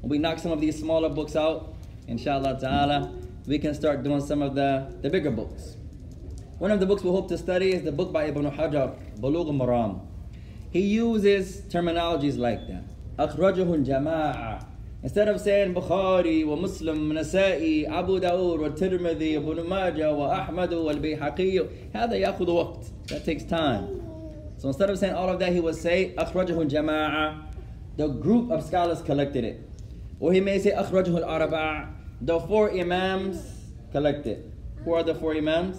when 0.00 0.10
we 0.10 0.18
knock 0.18 0.38
some 0.38 0.52
of 0.52 0.60
these 0.60 0.78
smaller 0.78 1.08
books 1.08 1.34
out, 1.34 1.74
inshallah 2.06 2.58
ta'ala, 2.60 3.10
we 3.48 3.58
can 3.58 3.74
start 3.74 4.02
doing 4.02 4.20
some 4.20 4.42
of 4.42 4.54
the, 4.54 4.94
the 5.02 5.10
bigger 5.10 5.30
books. 5.30 5.76
One 6.58 6.70
of 6.70 6.80
the 6.80 6.86
books 6.86 7.02
we 7.02 7.10
hope 7.10 7.28
to 7.28 7.36
study 7.36 7.72
is 7.72 7.82
the 7.82 7.92
book 7.92 8.12
by 8.12 8.24
Ibn 8.24 8.50
Hajar, 8.50 8.96
Bulugh 9.18 9.50
Maram. 9.50 10.00
He 10.70 10.80
uses 10.80 11.62
terminologies 11.62 12.38
like 12.38 12.66
that. 12.68 12.84
أخرجه 13.18 13.84
الجماعة. 13.84 14.66
Instead 15.02 15.28
of 15.28 15.40
saying 15.40 15.74
Bukhari 15.74 16.44
ومسلم 16.44 17.12
نسائي 17.12 17.88
أبو 17.88 18.18
داود 18.18 18.60
والترمذي 18.60 19.38
وابن 19.38 19.62
ماجه 19.68 20.12
وأحمد 20.12 20.72
والبيحقي 20.74 21.66
هذا 21.94 22.14
يأخذ 22.14 22.50
وقت. 22.50 22.84
That 23.08 23.24
takes 23.24 23.44
time. 23.44 24.00
So 24.56 24.68
instead 24.68 24.88
of 24.90 24.98
saying 24.98 25.14
all 25.14 25.28
of 25.28 25.38
that, 25.40 25.52
he 25.52 25.60
would 25.60 25.74
say 25.74 26.14
أخرجه 26.16 26.68
الجماعة. 26.68 27.42
The 27.96 28.08
group 28.08 28.50
of 28.50 28.64
scholars 28.64 29.02
collected 29.02 29.44
it. 29.44 29.68
Or 30.20 30.32
he 30.32 30.40
may 30.40 30.58
say 30.58 30.70
أخرجه 30.70 31.18
الأربعة. 31.18 31.97
The 32.20 32.40
four 32.40 32.70
imams 32.70 33.38
collected. 33.92 34.50
Who 34.84 34.94
are 34.94 35.02
the 35.02 35.14
four 35.14 35.34
imams? 35.34 35.76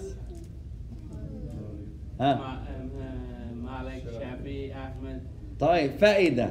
Huh? 2.18 2.36
مع- 2.38 2.58
آه، 2.66 3.54
مالك 3.54 4.02
شافعي 4.20 4.72
أحمد 4.72 5.22
طيب 5.60 5.90
فائدة 5.98 6.50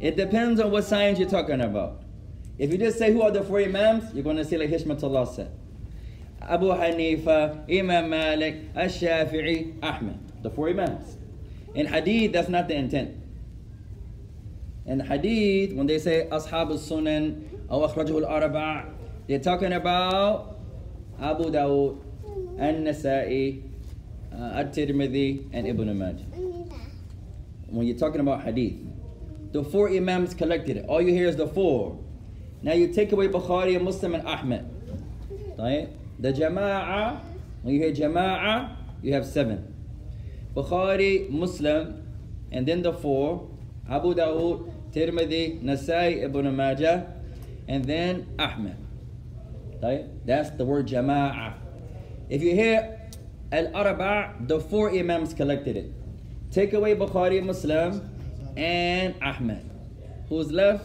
It 0.00 0.16
depends 0.16 0.60
on 0.60 0.70
what 0.70 0.84
science 0.84 1.18
you're 1.18 1.28
talking 1.28 1.60
about. 1.60 2.02
If 2.56 2.70
you 2.70 2.78
just 2.78 2.98
say 2.98 3.12
who 3.12 3.22
are 3.22 3.32
the 3.32 3.42
four 3.42 3.60
imams, 3.60 4.14
you're 4.14 4.22
going 4.22 4.36
to 4.36 4.44
say 4.44 4.56
like 4.56 4.70
Hishmatullah 4.70 5.26
said. 5.34 5.50
Abu 6.40 6.66
Hanifa, 6.66 7.68
Imam 7.68 8.08
Malik, 8.08 8.56
Ash-Shafi'i, 8.76 9.82
Ahmed. 9.82 10.16
The 10.42 10.50
four 10.50 10.68
imams. 10.68 11.16
In 11.74 11.86
hadith, 11.86 12.32
that's 12.32 12.48
not 12.48 12.68
the 12.68 12.76
intent. 12.76 13.10
In 14.86 15.00
hadith, 15.00 15.72
when 15.76 15.86
they 15.88 15.98
say 15.98 16.28
Ashab 16.30 16.70
al-Sunan, 16.70 17.42
or 17.68 17.88
Akhrajahu 17.88 18.22
al-Arba' 18.24 18.86
they're 19.27 19.39
talking 19.39 19.71
about 19.71 20.57
Abu 21.19 21.45
Dawud 21.45 22.01
and 22.59 22.85
Nasa'i, 22.85 23.63
uh, 24.33 24.59
At-Tirmidhi, 24.59 25.49
and 25.53 25.65
Ibn 25.65 25.97
Majah. 25.97 26.25
When 27.67 27.87
you're 27.87 27.97
talking 27.97 28.19
about 28.19 28.43
hadith, 28.43 28.75
the 29.53 29.63
four 29.63 29.89
Imams 29.89 30.33
collected 30.33 30.77
it. 30.77 30.85
All 30.87 31.01
you 31.01 31.13
hear 31.13 31.27
is 31.27 31.37
the 31.37 31.47
four. 31.47 31.97
Now 32.61 32.73
you 32.73 32.91
take 32.93 33.13
away 33.13 33.29
Bukhari 33.29 33.75
and 33.75 33.85
Muslim 33.85 34.15
and 34.15 34.27
Ahmed. 34.27 34.65
Right? 35.57 35.89
The 36.19 36.33
Jama'ah, 36.33 37.21
when 37.61 37.75
you 37.75 37.79
hear 37.79 37.93
Jama'ah, 37.93 38.75
you 39.01 39.13
have 39.13 39.25
seven. 39.25 39.73
Bukhari, 40.53 41.29
Muslim, 41.29 42.03
and 42.51 42.67
then 42.67 42.81
the 42.81 42.91
four, 42.91 43.49
Abu 43.89 44.13
Dawud, 44.15 44.69
Tirmidhi, 44.91 45.63
Nasai, 45.63 46.23
Ibn 46.23 46.55
Majah, 46.55 47.13
and 47.69 47.85
then 47.85 48.27
Ahmed. 48.37 48.82
طيب? 49.82 50.08
That's 50.26 50.50
the 50.50 50.64
word 50.64 50.86
Jama'ah. 50.88 51.54
If 52.28 52.42
you 52.42 52.54
hear 52.54 52.98
Al-Arba', 53.52 54.34
the 54.46 54.60
four 54.60 54.90
imams 54.90 55.32
collected 55.32 55.76
it. 55.76 55.92
Take 56.50 56.72
away 56.72 56.94
Bukhari, 56.94 57.42
Muslim, 57.42 58.10
and 58.56 59.14
Ahmed. 59.22 59.64
Who's 60.28 60.50
left? 60.52 60.84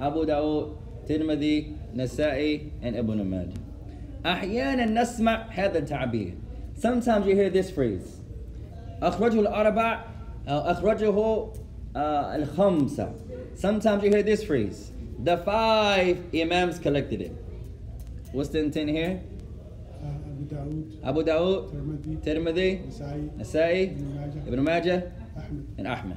Abu 0.00 0.26
Dawud, 0.26 0.76
Tirmidhi, 1.06 1.76
Nasa'i, 1.94 2.70
and 2.82 2.96
Ibn 2.96 3.30
Majah. 3.30 3.60
أحيانا 4.24 4.86
نسمع 4.86 5.50
هذا 5.50 5.78
التعبير. 5.78 6.34
Sometimes 6.74 7.26
you 7.26 7.34
hear 7.34 7.50
this 7.50 7.70
phrase. 7.70 8.20
أخرجه 9.02 9.40
الأربع 9.40 10.04
أو 10.48 10.58
أخرجه 10.70 11.52
uh, 11.94 12.34
الخمسة. 12.34 13.12
Sometimes 13.54 14.02
you 14.02 14.10
hear 14.10 14.22
this 14.22 14.42
phrase. 14.42 14.90
The 15.22 15.38
five 15.38 16.24
imams 16.34 16.78
collected 16.78 17.20
it. 17.20 17.32
What's 18.32 18.48
the 18.48 18.58
intent 18.58 18.90
here? 18.90 19.20
آه، 20.02 20.18
أبو 20.28 20.42
داود 20.50 20.94
Abu 21.04 21.22
Dawud, 21.22 22.24
ترمذي 22.24 22.78
Tirmidhi, 22.78 22.88
نسائي 22.88 23.30
Nasa'i, 23.38 24.48
ابن 24.48 24.60
ماجه 24.60 24.62
Ibn 24.62 24.64
Majah, 24.64 25.02
أحمد 25.38 25.64
and 25.78 25.88
Ahmed. 25.88 26.16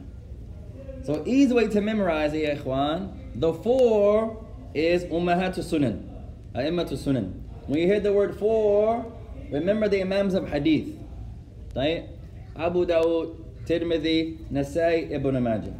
So 1.04 1.24
easy 1.26 1.54
way 1.54 1.68
to 1.68 1.80
memorize 1.82 2.34
it, 2.34 2.44
ya 2.44 2.56
ikhwan. 2.56 3.14
The 3.36 3.54
four 3.54 4.44
is 4.74 5.06
Ummahat 5.06 5.56
Sunan, 5.60 6.02
A'immat 6.56 6.90
Sunan. 6.92 7.32
When 7.68 7.80
you 7.80 7.88
hear 7.88 8.00
the 8.00 8.12
word 8.12 8.36
four, 8.36 9.06
remember 9.52 9.88
the 9.88 10.02
Imams 10.02 10.34
of 10.34 10.50
Hadith. 10.50 10.98
طيب 11.76 12.04
أبو 12.58 12.84
داود 12.84 13.36
ترمذي 13.66 14.38
نسائي 14.52 15.16
ابن 15.16 15.38
ماجه 15.38 15.74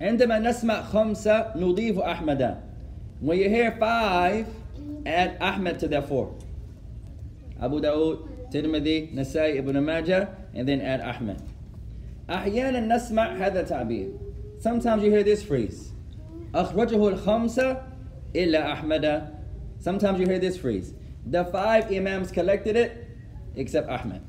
عندما 0.00 0.38
نسمع 0.38 0.82
خمسة 0.82 1.56
نضيف 1.56 1.98
أحمد 1.98 2.56
When 3.22 3.38
you 3.38 3.48
hear 3.48 3.70
five, 3.80 4.46
add 5.06 5.36
Ahmed 5.40 5.78
to 5.80 5.88
that 5.88 6.08
four. 6.08 6.34
Abu 7.60 7.80
Dawood, 7.80 8.52
Tirmidhi, 8.52 9.14
Nasai, 9.14 9.56
Ibn 9.58 9.84
Majah, 9.84 10.36
and 10.54 10.68
then 10.68 10.80
add 10.80 11.00
Ahmad. 11.00 11.40
أحيانا 12.28 12.80
نسمع 12.80 13.36
هذا 13.36 13.68
التعبير. 13.68 14.18
Sometimes 14.58 15.02
you 15.02 15.10
hear 15.10 15.22
this 15.22 15.42
phrase. 15.42 15.92
أخرجه 16.54 17.18
الخمسة 17.18 17.82
إلا 18.34 18.72
أحمد. 18.72 19.30
Sometimes 19.78 20.20
you 20.20 20.26
hear 20.26 20.38
this 20.38 20.56
phrase. 20.56 20.94
The 21.26 21.44
five 21.44 21.92
Imams 21.92 22.30
collected 22.30 22.76
it 22.76 23.08
except 23.56 23.88
Ahmad. 23.88 24.22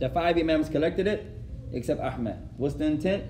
The 0.00 0.08
five 0.08 0.38
Imams 0.38 0.68
collected 0.68 1.06
it 1.06 1.26
except 1.72 2.00
Ahmad. 2.00 2.48
What's 2.56 2.74
the 2.74 2.86
intent? 2.86 3.24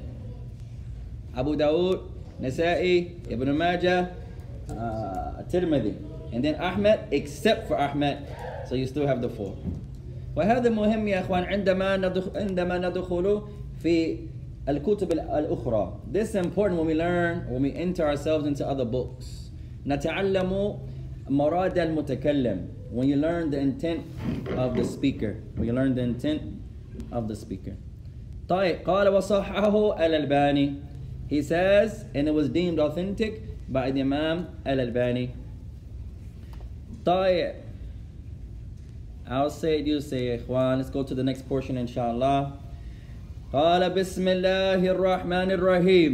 Abu 1.36 1.56
Dawood, 1.56 2.08
Nasa'i, 2.40 3.30
Ibn 3.30 3.56
Majah, 3.56 4.14
uh, 4.70 5.42
Tirmidhi, 5.50 5.94
and 6.32 6.44
then 6.44 6.54
Ahmad 6.56 7.08
except 7.10 7.68
for 7.68 7.78
Ahmad. 7.78 8.26
So 8.68 8.74
you 8.74 8.86
still 8.86 9.06
have 9.06 9.20
the 9.20 9.28
four. 9.28 9.56
وهذا 10.36 10.68
مهم 10.68 11.08
يا 11.08 11.20
اخوان 11.20 11.44
عندما 11.44 11.96
ندخل 11.96 12.30
عندما 12.36 12.78
ندخل 12.78 13.42
في 13.82 14.18
الكتب 14.68 15.12
الأخرى. 15.12 15.92
This 16.10 16.30
is 16.30 16.34
important 16.34 16.78
when 16.78 16.86
we 16.86 16.94
learn, 16.94 17.46
when 17.48 17.62
we 17.62 17.72
enter 17.72 18.06
ourselves 18.06 18.46
into 18.46 18.66
other 18.66 18.84
books. 18.84 19.50
نتعلم 19.86 20.78
مراد 21.28 21.78
المتكلم. 21.78 22.66
When 22.90 23.08
you 23.08 23.16
learn 23.16 23.50
the 23.50 23.58
intent 23.58 24.02
of 24.56 24.76
the 24.76 24.84
speaker. 24.84 25.36
When 25.56 25.66
you 25.66 25.72
learn 25.72 25.94
the 25.94 26.02
intent 26.02 26.42
of 27.12 27.28
the 27.28 27.36
speaker. 27.36 27.76
طيب 28.48 28.84
قال 28.84 29.08
وصححه 29.08 30.06
الألباني. 30.06 30.80
He 31.28 31.42
says, 31.42 32.04
and 32.14 32.28
it 32.28 32.34
was 32.34 32.48
deemed 32.48 32.78
authentic 32.78 33.42
the 33.71 34.01
Imam 34.01 34.47
Al-Albani. 34.65 35.33
طيب 37.05 37.53
I'll 39.31 39.49
say 39.51 39.79
it, 39.79 39.85
you 39.85 40.01
say 40.01 40.29
it, 40.29 40.47
Ikhwan. 40.47 40.77
Let's 40.77 40.89
go 40.89 41.03
to 41.03 41.13
the 41.13 41.23
next 41.23 41.47
portion, 41.47 41.77
inshallah. 41.77 42.53
قال 43.53 43.89
بسم 43.89 44.27
الله 44.27 44.81
الرحمن 44.93 45.51
الرحيم 45.51 46.13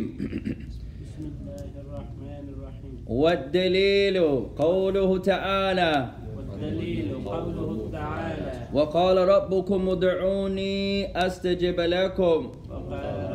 بسم 1.03 1.24
الله 1.35 1.67
الرحمن 1.83 2.45
الرحيم 2.55 3.03
والدليل 3.07 4.17
قوله 4.55 5.17
تعالى 5.17 6.09
والدليل 6.35 7.09
قوله 7.25 7.89
تعالى 7.91 8.51
وقال 8.74 9.17
ربكم 9.17 9.89
ادعوني 9.89 11.12
أستجب 11.25 11.79
لكم 11.79 12.51
وقال 12.71 13.34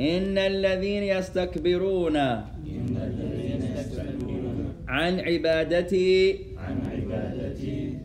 إن 0.00 0.38
الذين 0.38 1.02
يستكبرون 1.02 2.16
عن 4.88 5.20
عبادتي 5.20 6.36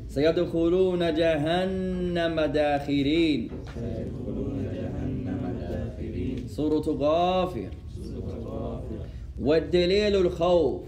سيدخلون 0.08 1.00
جهنم 1.14 2.36
داخرين. 2.46 3.50
سورة 6.48 6.88
غافر. 6.88 7.70
والدليل 9.42 10.16
الخوف. 10.16 10.82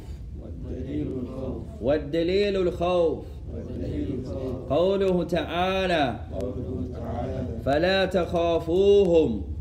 والدليل 1.82 2.56
الخوف. 2.68 3.26
قوله 4.70 5.24
تعالى 5.24 6.20
فلا 7.65 8.06
تخافوهم. 8.06 9.57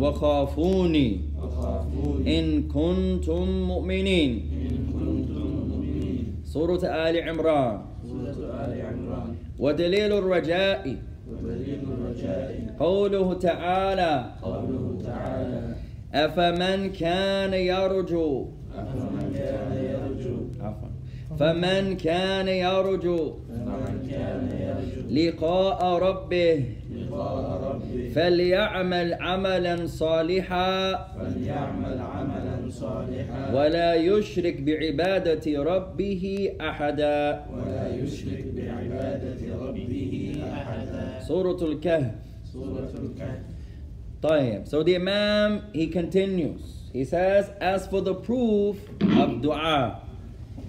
وخافوني. 0.00 1.20
إن 2.38 2.62
كنتم 2.74 3.46
مؤمنين. 3.68 4.32
سورة 6.44 6.82
آل 6.84 7.14
عمران. 7.28 7.78
ودليل 9.58 10.12
الرجاء. 10.12 10.84
قوله 12.80 13.34
تعالى. 13.34 14.24
أفمن 16.14 16.80
كان 16.92 17.54
يرجو. 17.54 18.46
عفوا. 20.60 20.88
فمن 21.38 21.96
كان 21.96 22.48
يرجو. 22.48 23.32
لقاء 25.10 25.80
ربه. 26.06 26.64
فليعمل 28.14 29.14
عملا 29.14 29.86
صالحا. 29.86 30.94
فليعمل 31.18 31.98
عملا 32.00 32.70
صالحا. 32.70 33.54
ولا 33.54 33.94
يشرك 33.94 34.60
بعبادة 34.60 35.62
ربه 35.62 36.52
أحدا. 36.60 37.44
ولا 37.52 37.96
يشرك 37.96 38.44
بعبادة 38.56 39.40
ربه 39.60 40.42
أحدا. 40.52 41.20
سورة 41.28 41.60
الكهف. 41.62 42.14
سورة 42.52 42.92
الكهف. 43.02 43.42
طيب 44.22 44.66
so 44.66 44.82
the 44.82 44.94
Imam 44.94 45.62
he 45.72 45.86
continues. 45.88 46.62
He 46.92 47.04
says 47.04 47.50
as 47.60 47.86
for 47.86 48.00
the 48.00 48.14
proof 48.14 48.76
of 49.18 49.42
dua 49.42 50.00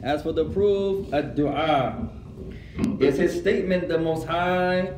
as 0.01 0.23
for 0.23 0.31
the 0.31 0.45
proof 0.45 1.11
of 1.13 1.35
dua 1.35 2.09
is 2.99 3.17
his 3.17 3.39
statement 3.39 3.87
the 3.89 3.99
most 3.99 4.25
high 4.25 4.93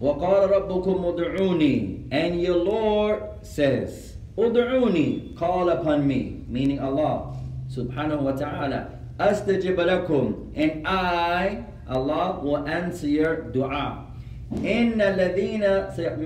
وقال 0.00 0.50
ربكم 0.50 1.04
ادعوني 1.04 1.98
and 2.10 2.40
your 2.40 2.56
Lord 2.56 3.22
says 3.42 4.16
ادعوني 4.38 5.36
call 5.36 5.68
upon 5.68 6.06
me 6.06 6.44
meaning 6.48 6.78
Allah 6.80 7.36
wa 7.76 8.32
ta'ala 8.32 8.88
أستجب 9.20 9.80
لكم 9.80 10.34
and 10.56 10.86
I 10.86 11.64
Allah 11.88 12.40
will 12.42 12.66
answer 12.66 13.08
your 13.08 13.50
dua 13.52 14.06
إن 14.52 15.00
الذين 15.00 15.62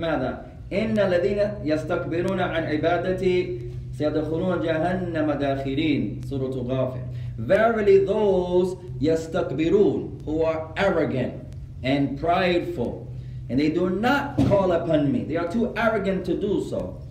ماذا 0.01 0.47
إن 0.73 0.99
الذين 0.99 1.41
يستكبرون 1.65 2.41
عن 2.41 2.63
عبادتي 2.65 3.61
سيدخلون 3.99 4.61
جهنم 4.61 5.33
داخرين 5.33 6.21
سورة 6.31 6.55
غافر 6.69 7.01
Verily 7.39 8.07
those 8.07 8.77
يستكبرون 9.01 10.23
who 10.25 10.43
are 10.43 10.73
arrogant 10.77 11.35
and 11.83 12.19
prideful 12.19 13.07
and 13.50 13.60
they 13.60 13.70
do 13.70 13.90
not 13.90 14.36
call 14.48 14.72
upon 14.72 15.12
me 15.12 15.24
they 15.24 15.36
are 15.38 15.48
too 15.52 15.74
arrogant 15.76 16.26
to 16.26 16.34
do 16.40 16.64
so 16.70 17.02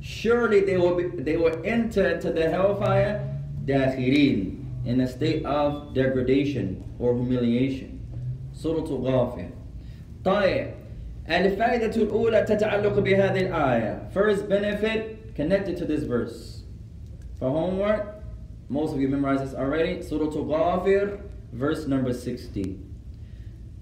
surely 0.00 0.60
they 0.60 0.76
will 0.76 0.94
be, 0.94 1.04
they 1.22 1.36
will 1.36 1.56
enter 1.64 2.08
into 2.10 2.30
the 2.32 2.48
hellfire 2.48 3.14
داخرين 3.66 4.54
in 4.86 5.00
a 5.00 5.06
state 5.08 5.44
of 5.44 5.92
degradation 5.94 6.82
or 6.98 7.14
humiliation 7.14 7.98
سورة 8.54 8.88
غافر 8.90 9.48
طيب 10.24 10.70
الفائدة 11.30 11.96
الأولى 12.02 12.42
تتعلق 12.44 12.98
بهذه 12.98 13.40
الآية 13.40 14.10
First 14.14 14.48
benefit 14.48 15.34
connected 15.36 15.76
to 15.76 15.84
this 15.84 16.02
verse 16.04 16.62
For 17.38 17.50
homework, 17.50 18.14
most 18.68 18.92
of 18.94 19.00
you 19.00 19.08
memorized 19.08 19.44
this 19.44 19.54
already 19.54 20.02
Surah 20.02 20.26
Ghafir, 20.30 21.20
verse 21.52 21.86
number 21.86 22.12
60 22.12 22.78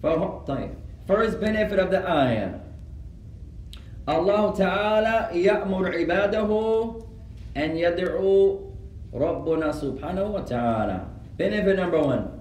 فهو- 0.02 0.44
طيب 0.46 0.70
First 1.10 1.40
benefit 1.40 1.78
of 1.78 1.90
the 1.90 2.02
ayah 2.08 2.60
Allah 4.08 4.54
Ta'ala 4.56 5.30
يأمر 5.32 5.94
عباده 5.94 6.50
أن 7.56 7.70
يدعو 7.76 8.60
ربنا 9.14 9.72
سبحانه 9.72 10.24
وتعالى 10.24 11.00
Benefit 11.38 11.76
number 11.76 12.00
one 12.00 12.36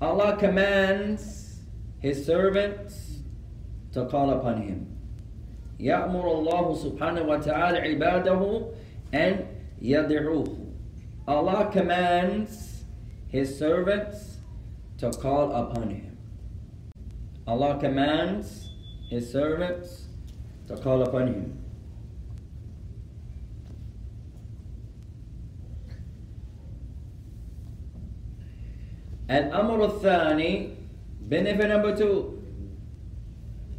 Allah 0.00 0.36
commands 0.36 1.60
His 2.00 2.26
servants 2.26 3.20
to 3.92 4.06
call 4.06 4.30
upon 4.30 4.62
Him. 4.62 4.98
يأمر 5.78 6.26
الله 6.26 6.74
سبحانه 6.74 7.22
وتعالى 7.22 7.78
عباده 7.78 8.66
أن 9.14 9.46
يدعوه. 9.80 10.58
Allah 11.28 11.70
commands 11.72 12.82
His 13.28 13.56
servants 13.56 14.38
to 14.98 15.10
call 15.10 15.52
upon 15.52 15.90
Him. 15.90 16.05
Allah 17.46 17.78
commands 17.80 18.70
His 19.10 19.30
servants 19.30 20.06
to 20.68 20.76
call 20.76 21.02
upon 21.02 21.26
Him. 21.28 21.58
الأمر 29.30 29.84
الثاني 29.84 30.68
benefit 31.28 31.68
number 31.68 31.96
two 31.96 32.38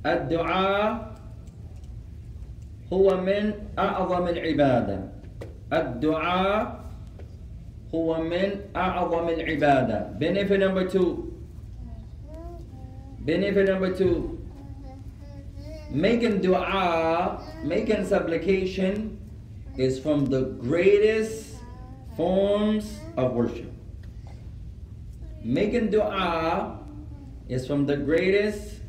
الدعاء 0.06 1.14
هو 2.94 3.22
من 3.22 3.54
أعظم 3.80 4.28
العبادة 4.28 5.00
الدعاء 5.74 6.84
هو 7.96 8.22
من 8.24 8.50
أعظم 8.76 9.30
العبادة 9.30 10.18
benefit 10.20 10.60
number 10.60 10.90
two 10.90 11.27
benefit 13.20 13.70
number 13.70 13.94
two 13.94 14.40
making 15.92 16.42
dua 16.42 17.42
making 17.64 18.06
supplication 18.06 19.18
is 19.78 20.00
from 20.00 20.26
the 20.26 20.42
greatest 20.62 21.56
forms 22.16 23.00
of 23.18 23.34
worship 23.34 23.74
Making 25.44 25.92
dua 25.92 26.80
is 27.50 27.68
from 27.68 27.86
the 27.86 27.98
greatest 27.98 28.80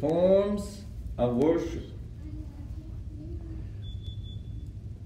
forms 0.00 0.82
of 1.16 1.36
worship. 1.36 1.86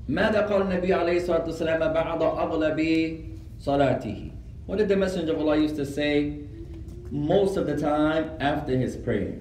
ماذا 0.09 0.46
قال 0.49 0.62
النبي 0.62 0.94
عليه 0.94 1.16
الصلاة 1.20 1.44
والسلام 1.44 1.92
بعد 1.92 2.22
أغلب 2.22 2.81
صلاته 3.61 4.31
What 4.66 4.79
did 4.79 4.88
the 4.88 4.96
Messenger 4.96 5.35
of 5.35 5.40
Allah 5.40 5.59
used 5.59 5.77
to 5.77 5.85
say 5.85 6.40
most 7.11 7.57
of 7.57 7.66
the 7.66 7.77
time 7.77 8.25
after 8.40 8.77
his 8.77 8.96
prayer? 8.96 9.35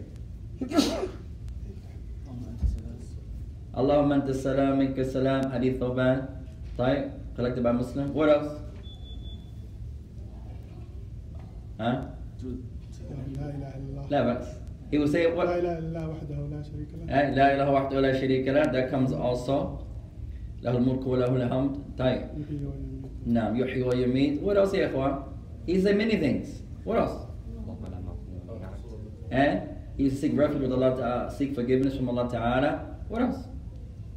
اللهم 3.77 4.11
أنت 4.11 4.29
السلام 4.29 4.79
منك 4.79 4.99
السلام 4.99 5.51
حديث 5.51 5.77
ثوبان 5.79 6.25
طيب 6.77 7.11
collected 7.37 7.63
by 7.63 7.71
Muslim 7.75 8.07
What 8.15 8.29
else? 8.29 8.51
Huh? 11.79 11.95
لا 13.35 13.51
اله 13.51 13.69
الا 13.75 13.77
الله 13.77 14.03
لا 14.09 14.21
بأس 14.23 14.47
He 14.91 14.97
will 14.97 15.07
say 15.11 15.25
لا 15.27 15.35
what? 15.35 15.49
اله 15.49 15.77
الا 15.79 15.79
الله 15.79 16.09
وحده 16.09 16.35
لا 16.47 16.61
شريك 16.63 16.87
له 16.95 17.05
Eh, 17.07 17.35
لا 17.35 17.45
إله 17.55 17.67
وحده 17.71 17.99
لا 17.99 18.13
شريك 18.21 18.47
له 18.47 18.63
That 18.63 18.87
comes 18.91 19.11
also 19.11 19.83
له 20.63 20.77
الملك 20.77 21.07
وله 21.07 21.35
الحمد 21.35 21.75
طيب 21.97 22.21
يحيي 22.39 22.65
ويميت 22.65 23.05
نعم 23.27 23.55
يحيي 23.55 23.83
ويميت 23.83 24.39
What 24.43 24.55
else 24.57 24.73
يا 24.73 24.87
إخوان? 24.87 25.23
He 25.67 25.81
said 25.81 25.97
many 25.97 26.15
things 26.17 26.47
What 26.85 26.97
else? 26.97 27.17
and 29.30 29.76
he 29.96 30.04
used 30.04 30.16
to 30.16 30.22
seek 30.22 30.36
refuge 30.36 30.62
with 30.62 30.72
Allah 30.72 30.96
Ta'ala, 30.96 31.34
seek 31.36 31.54
forgiveness 31.54 31.96
from 31.96 32.08
Allah 32.08 32.28
Ta'ala. 32.30 32.96
What 33.08 33.22
else? 33.22 33.44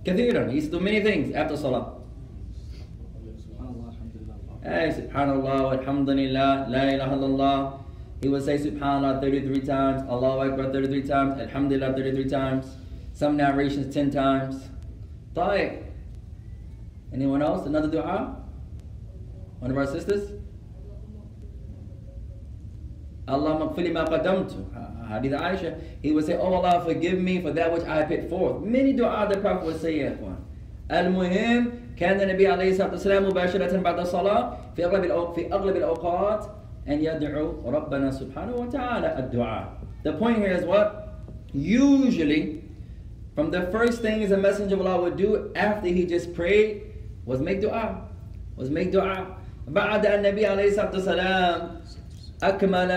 Kathiran. 0.06 0.50
He 0.50 0.56
used 0.56 0.72
to 0.72 0.78
do 0.78 0.84
many 0.84 1.02
things 1.02 1.34
after 1.36 1.56
Salah. 1.56 2.00
Hey, 4.64 4.96
subhanallah, 4.96 5.80
alhamdulillah, 5.80 6.68
la 6.70 6.84
ilaha 6.84 7.16
illallah. 7.18 7.80
He 8.22 8.30
would 8.30 8.44
say 8.44 8.58
subhanallah 8.58 9.20
33 9.20 9.60
times, 9.62 10.02
Allahu 10.10 10.52
Akbar 10.52 10.72
33 10.72 11.04
times, 11.04 11.42
alhamdulillah 11.42 11.94
33 11.94 12.30
times, 12.30 12.78
some 13.14 13.36
narrations 13.36 13.94
10 13.94 14.12
times. 14.12 14.70
Tayyib. 15.36 15.84
Anyone 17.14 17.42
else? 17.42 17.68
Another 17.68 17.90
dua? 17.90 18.38
One 19.60 19.72
of 19.72 19.78
our 19.78 19.86
sisters? 19.86 20.32
Allah 23.29 23.59
maghfili 23.61 23.93
ma 23.93 24.05
qadamtu. 24.05 24.65
Hadith 25.09 25.33
Aisha. 25.33 25.79
He 26.03 26.13
would 26.13 26.25
say, 26.27 26.35
Oh 26.37 26.53
Allah, 26.55 26.83
forgive 26.85 27.19
me 27.19 27.41
for 27.41 27.51
that 27.53 27.73
which 27.73 27.85
I 27.85 28.03
put 28.05 28.29
forth. 28.29 28.63
Many 28.65 28.93
dua 28.93 29.27
the 29.31 29.39
Prophet 29.39 29.65
would 29.67 29.81
say, 29.81 29.99
يا 30.01 30.17
إخوان. 30.17 30.37
المهم 30.91 31.71
كان 31.97 32.21
النبي 32.21 32.47
عليه 32.49 32.71
الصلاة 32.73 32.91
والسلام 32.91 33.29
مباشرة 33.29 33.77
بعد 33.77 33.99
الصلاة 33.99 34.57
في 34.77 34.85
أغلب 34.85 35.05
الأوق- 35.05 35.35
في 35.35 35.53
أغلب 35.53 35.77
الأوقات 35.77 36.47
أن 36.89 37.05
يدعو 37.05 37.53
ربنا 37.71 38.11
سبحانه 38.11 38.55
وتعالى 38.57 39.19
الدعاء. 39.19 39.65
The 40.05 40.13
point 40.13 40.39
here 40.39 40.53
is 40.53 40.65
what? 40.65 41.09
Usually, 41.53 42.63
from 43.35 43.51
the 43.51 43.63
first 43.73 44.01
things 44.03 44.31
the 44.31 44.37
Messenger 44.39 44.77
of 44.77 44.81
Allah 44.87 45.01
would 45.03 45.17
do 45.17 45.51
after 45.57 45.89
he 45.89 46.07
just 46.07 46.35
prayed 46.35 46.83
was 47.27 47.41
make 47.41 47.61
dua. 47.61 48.09
Was 48.57 48.71
make 48.71 48.91
dua. 48.93 49.37
بعد 49.69 50.07
النبي 50.07 50.47
عليه 50.47 50.69
الصلاة 50.73 50.91
والسلام 50.93 51.81
أكمل 52.43 52.91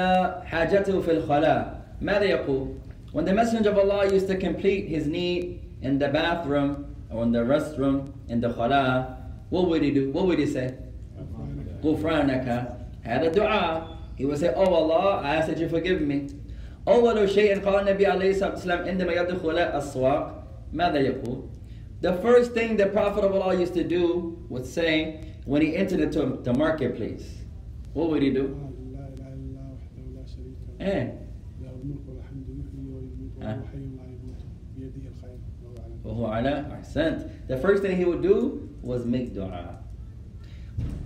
حاجته 0.45 1.01
في 1.01 1.11
الخلاء 1.11 1.81
ماذا 2.01 2.23
يقول 2.23 2.67
When 3.13 3.25
the 3.25 3.33
Messenger 3.33 3.71
of 3.71 3.77
Allah 3.77 4.11
used 4.11 4.27
to 4.27 4.37
complete 4.37 4.87
his 4.87 5.05
need 5.05 5.61
in 5.81 5.99
the 5.99 6.07
bathroom 6.07 6.95
or 7.09 7.23
in 7.23 7.31
the 7.33 7.39
restroom 7.39 8.13
in 8.29 8.39
the 8.39 8.53
khala, 8.53 9.17
what 9.49 9.67
would 9.67 9.81
he 9.83 9.91
do? 9.91 10.11
What 10.11 10.27
would 10.27 10.39
he 10.39 10.45
say? 10.45 10.75
غفرانك 11.83 12.67
هذا 13.03 13.31
دعاء 13.33 13.87
He 14.15 14.25
would 14.25 14.37
say, 14.37 14.53
Oh 14.55 14.73
Allah, 14.73 15.21
I 15.23 15.35
ask 15.35 15.47
that 15.47 15.57
you 15.57 15.67
forgive 15.67 16.01
me. 16.01 16.27
أول 16.87 17.29
شيء 17.29 17.59
قال 17.59 17.87
النبي 17.87 18.05
عليه 18.05 18.29
الصلاة 18.31 18.49
والسلام 18.51 18.87
عندما 18.87 19.13
يدخل 19.13 19.49
الأسواق 19.51 20.43
ماذا 20.73 20.99
يقول? 20.99 21.49
The 22.01 22.13
first 22.13 22.53
thing 22.53 22.77
the 22.77 22.87
Prophet 22.87 23.23
of 23.23 23.33
Allah 23.35 23.59
used 23.59 23.73
to 23.73 23.83
do 23.83 24.43
was 24.49 24.71
say 24.71 25.21
when 25.45 25.61
he 25.61 25.75
entered 25.75 25.99
into 25.99 26.39
the 26.43 26.53
marketplace. 26.53 27.39
What 27.93 28.09
would 28.09 28.21
he 28.21 28.31
do? 28.31 28.64
آه. 30.81 31.13
وهو 33.41 33.61
حي 33.71 33.77
لا 33.77 34.03
يموت 34.03 34.41
بيده 34.77 35.09
الخير 35.09 35.37
وهو 35.63 35.77
على 35.77 35.95
وهو 36.05 36.25
على 36.25 36.65
أحسنت. 36.73 37.19
The 37.47 37.57
first 37.57 37.83
thing 37.83 37.95
he 37.97 38.05
would 38.05 38.21
do 38.21 38.69
was 38.83 39.05
make 39.05 39.33
dua. 39.33 39.77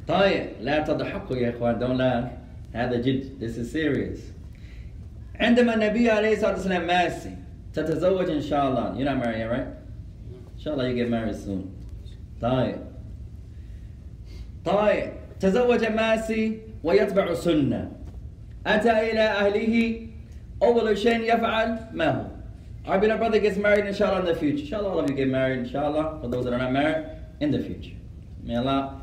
طيب 0.08 0.50
لا 0.62 0.84
تضحكوا 0.84 1.36
يا 1.36 1.50
إخوان 1.50 1.80
don't 1.80 1.98
laugh. 1.98 2.32
هذا 2.74 3.02
جد. 3.02 3.40
This 3.40 3.58
is 3.58 3.72
serious. 3.72 4.20
عندما 5.36 5.74
النبي 5.74 6.10
عليه 6.10 6.34
الصلاة 6.34 6.52
والسلام 6.52 6.88
ماسي 6.88 7.36
تتزوج 7.74 8.30
إن 8.30 8.42
شاء 8.42 8.70
الله. 8.70 8.98
You're 8.98 9.06
not 9.06 9.26
married 9.26 9.40
yet, 9.40 9.50
right? 9.52 9.68
إن 10.56 10.60
شاء 10.60 10.74
الله 10.74 10.90
you 10.90 10.96
get 10.96 11.10
married 11.10 11.36
soon. 11.36 11.66
طيب. 12.42 12.78
طيب 14.66 15.12
تزوج 15.40 15.86
ماسي 15.86 16.60
ويتبع 16.84 17.34
سنة. 17.34 17.92
أتى 18.70 19.12
إلى 19.12 19.20
أهله 19.20 20.08
أول 20.64 20.98
شيء 20.98 21.34
يفعل 21.34 21.78
ما 21.94 22.10
هو؟ 22.12 22.26
Our 22.88 23.00
beloved 23.00 23.20
brother 23.20 23.40
gets 23.40 23.58
married 23.58 23.86
inshallah 23.88 24.20
in 24.20 24.26
the 24.26 24.36
future. 24.36 24.62
Inshallah 24.62 24.90
all 24.90 25.00
of 25.00 25.10
you 25.10 25.16
get 25.16 25.28
married 25.28 25.60
inshallah. 25.60 26.20
For 26.22 26.28
those 26.28 26.46
that 26.46 26.54
are 26.54 26.60
not 26.60 26.72
married, 26.72 27.04
in 27.40 27.52
the 27.52 27.60
future. 27.60 27.96
May 28.44 28.56
Allah 28.58 29.02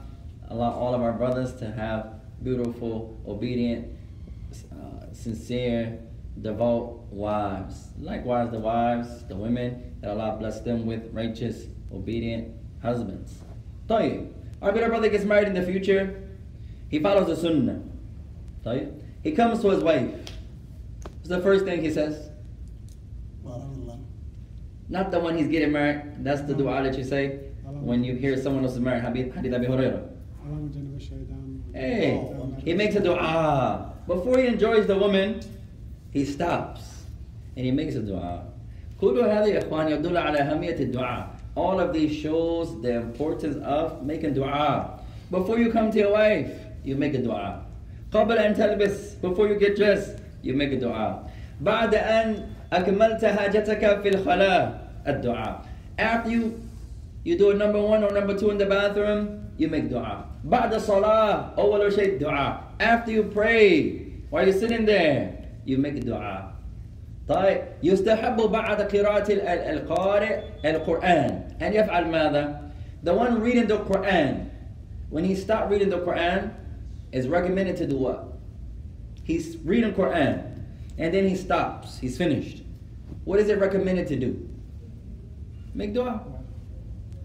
allow 0.49 0.73
all 0.73 0.95
of 0.95 1.03
our 1.03 1.13
brothers 1.13 1.55
to 1.55 1.71
have 1.71 2.21
beautiful, 2.43 3.21
obedient, 3.27 3.89
uh, 4.73 5.13
sincere, 5.13 5.99
devout 6.41 7.13
wives. 7.13 7.89
Likewise 8.01 8.51
the 8.51 8.59
wives, 8.59 9.25
the 9.25 9.37
women 9.37 9.97
that 10.01 10.11
Allah 10.11 10.37
bless 10.39 10.61
them 10.61 10.87
with 10.87 11.13
righteous, 11.13 11.67
obedient 11.93 12.55
husbands. 12.83 13.35
طيب. 13.89 14.29
Our 14.63 14.73
beloved 14.73 14.91
brother 14.91 15.09
gets 15.09 15.25
married 15.25 15.49
in 15.49 15.55
the 15.55 15.63
future. 15.63 16.29
He 16.89 16.99
follows 16.99 17.27
the 17.27 17.37
sunnah. 17.37 17.83
طيب. 18.65 18.93
He 19.24 19.32
comes 19.32 19.62
to 19.62 19.70
his 19.70 19.84
wife. 19.84 20.10
What's 21.18 21.30
the 21.30 21.42
first 21.42 21.66
thing 21.66 21.82
he 21.82 21.92
says? 21.92 22.30
Not 24.90 25.12
the 25.12 25.20
one 25.20 25.38
he's 25.38 25.48
getting 25.50 25.72
married. 25.72 26.24
That's 26.24 26.42
the 26.42 26.54
dua 26.54 26.84
that 26.84 26.98
you 26.98 27.04
say 27.04 27.40
when 27.82 28.04
you 28.04 28.16
hear 28.16 28.38
someone 28.42 28.64
else 28.64 28.74
is 28.74 28.80
married. 28.80 29.04
Hey, 31.74 32.16
he 32.64 32.74
makes 32.74 32.96
a 32.96 33.00
dua. 33.02 33.94
Before 34.08 34.38
he 34.40 34.48
enjoys 34.48 34.88
the 34.88 34.98
woman, 34.98 35.42
he 36.12 36.24
stops 36.24 37.04
and 37.58 37.66
he 37.66 37.72
makes 37.72 37.96
a 37.96 38.02
dua. 38.02 38.46
All 41.56 41.80
of 41.80 41.92
these 41.94 42.16
shows 42.16 42.82
the 42.82 42.96
importance 42.96 43.58
of 43.64 44.04
making 44.06 44.34
dua. 44.36 45.00
Before 45.30 45.60
you 45.60 45.72
come 45.72 45.92
to 45.92 45.98
your 45.98 46.12
wife, 46.14 46.52
you 46.84 46.96
make 46.96 47.14
a 47.14 47.22
dua. 47.22 47.66
قبل 48.13 48.39
أن 48.39 48.55
تلبس, 48.55 49.17
before 49.23 49.49
you 49.49 49.59
get 49.59 49.77
dressed, 49.77 50.21
you 50.43 50.55
make 50.55 50.73
a 50.73 50.77
dua. 50.81 51.25
بعد 51.61 51.95
أن 51.95 52.45
أكملت 52.73 53.25
حاجتك 53.25 54.01
في 54.03 54.09
الخلاء 54.09 54.81
الدعاء. 55.07 55.61
After 55.99 56.31
you 56.31 56.61
you 57.25 57.39
do 57.39 57.51
it 57.51 57.59
number 57.59 57.81
one 57.81 58.03
or 58.05 58.11
number 58.13 58.35
two 58.37 58.51
in 58.51 58.59
the 58.59 58.67
bathroom, 58.67 59.49
you 59.59 59.69
make 59.69 59.89
dua. 59.89 60.25
بعد 60.45 60.75
الصلاة 60.75 61.55
أول 61.59 61.93
شيء 61.93 62.19
دعاء. 62.21 62.61
After 62.81 63.11
you 63.13 63.23
pray, 63.25 64.03
while 64.31 64.45
you're 64.45 64.53
sitting 64.59 64.85
there, 64.85 65.31
you 65.65 65.79
make 65.79 65.97
a 65.97 66.01
dua. 66.01 66.49
طيب 67.29 67.59
يستحب 67.83 68.37
بعد 68.37 68.83
قراءة 68.83 69.33
ال- 69.33 69.41
ال- 69.41 69.79
القارئ 69.79 70.39
القرآن 70.65 71.43
أن 71.63 71.73
يفعل 71.73 72.05
ماذا؟ 72.11 72.61
The 73.05 73.15
one 73.15 73.41
reading 73.41 73.67
the 73.69 73.79
Quran, 73.79 74.47
when 75.11 75.25
he 75.25 75.35
start 75.37 75.71
reading 75.71 75.89
the 75.91 75.99
Quran, 75.99 76.51
is 77.13 77.29
recommended 77.29 77.77
to 77.77 77.87
do 77.87 77.97
what? 77.97 78.33
He's 79.25 79.57
reading 79.59 79.93
Quran, 79.93 80.65
and 80.99 81.15
then 81.15 81.29
he 81.29 81.37
stops. 81.37 81.99
He's 81.99 82.17
finished. 82.19 82.63
What 83.25 83.39
is 83.39 83.49
it 83.49 83.59
recommended 83.59 84.09
to 84.09 84.17
do? 84.17 84.49
Make 85.75 85.95
dua. 85.95 86.21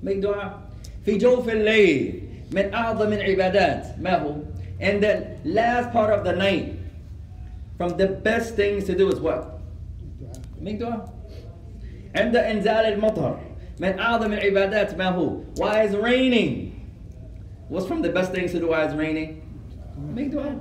Make 0.01 0.21
dua. 0.21 0.63
في 1.05 1.17
جوف 1.17 1.49
الليل 1.49 2.21
من 2.51 2.73
أعظم 2.73 3.13
العبادات 3.13 3.99
ما 3.99 4.17
هو? 4.23 4.43
And 4.79 5.01
the 5.01 5.38
last 5.45 5.91
part 5.91 6.13
of 6.13 6.23
the 6.23 6.33
night, 6.33 6.75
from 7.77 7.97
the 7.97 8.07
best 8.07 8.55
things 8.55 8.83
to 8.86 8.95
do 8.95 9.10
is 9.10 9.19
what? 9.19 9.60
الدعاء 10.21 10.62
Make 10.62 10.79
dua. 10.79 11.10
عند 12.15 12.36
إنزال 12.36 12.93
المطر 12.93 13.39
من 13.79 13.99
أعظم 13.99 14.33
العبادات 14.33 14.97
ما 14.97 15.10
هو? 15.10 15.43
Why 15.57 15.83
is 15.83 15.95
raining? 15.95 16.73
What's 17.69 17.88
from 17.88 18.01
the 18.01 18.10
best 18.10 18.31
things 18.31 18.51
to 18.51 18.60
do 18.60 18.67
while 18.67 18.86
it's 18.86 18.95
raining? 18.95 19.40
Make 20.13 20.31
dua. 20.31 20.55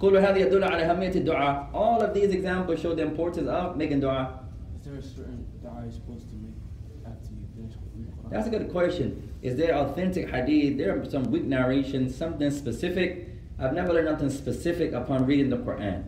كل 0.00 0.16
هذا 0.16 0.36
يدل 0.36 0.64
على 0.64 0.82
أهمية 0.82 1.14
الدعاء. 1.14 1.72
All 1.72 2.02
of 2.02 2.12
these 2.12 2.32
examples 2.32 2.80
show 2.80 2.94
the 2.94 3.02
importance 3.02 3.48
of 3.48 3.76
making 3.76 4.00
dua. 4.00 4.40
Is 4.80 4.86
there 4.86 4.96
a 4.96 5.02
certain 5.02 5.46
dua 5.62 5.82
you're 5.82 5.92
supposed 5.92 6.28
to 6.28 6.34
make 6.34 6.56
after 7.06 7.30
you 7.30 7.46
finish 7.54 7.74
with 7.76 8.06
the 8.06 8.10
Quran? 8.10 8.30
That's 8.30 8.46
a 8.48 8.50
good 8.50 8.72
question. 8.72 9.30
Is 9.42 9.56
there 9.56 9.76
authentic 9.76 10.28
hadith? 10.30 10.78
There 10.78 10.98
are 10.98 11.04
some 11.04 11.24
weak 11.30 11.44
narrations, 11.44 12.16
something 12.16 12.50
specific. 12.50 13.28
I've 13.58 13.74
never 13.74 13.92
learned 13.92 14.06
nothing 14.06 14.30
specific 14.30 14.92
upon 14.92 15.24
reading 15.26 15.50
the 15.50 15.58
Quran. 15.58 16.04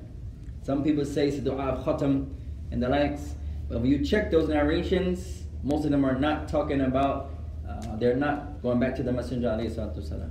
Some 0.62 0.82
people 0.82 1.04
say 1.04 1.28
it's 1.28 1.38
a 1.38 1.40
dua 1.40 1.66
of 1.66 1.84
khatam 1.84 2.32
and 2.72 2.82
the 2.82 2.88
likes, 2.88 3.34
but 3.68 3.80
when 3.80 3.90
you 3.90 4.04
check 4.04 4.30
those 4.32 4.48
narrations, 4.48 5.44
most 5.62 5.84
of 5.84 5.92
them 5.92 6.04
are 6.04 6.18
not 6.18 6.48
talking 6.48 6.80
about, 6.80 7.30
uh, 7.68 7.94
they're 7.96 8.16
not 8.16 8.60
going 8.62 8.80
back 8.80 8.96
to 8.96 9.02
the 9.04 9.12
Messenger 9.12 9.48
alayhi 9.48 9.70
salatu 9.70 10.00
wasalam. 10.02 10.30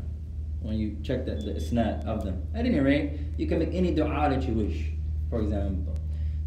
when 0.61 0.77
you 0.77 0.97
check 1.03 1.25
the, 1.25 1.35
the 1.35 1.53
isnad 1.53 2.05
of 2.05 2.25
them. 2.25 2.42
At 2.55 2.66
any 2.66 2.81
rate, 2.81 3.18
you 3.37 3.47
can 3.47 3.59
make 3.59 3.75
any 3.75 3.94
dua 3.94 4.29
that 4.31 4.42
you 4.42 4.55
wish, 4.55 4.90
for 5.31 5.40
example. 5.40 5.94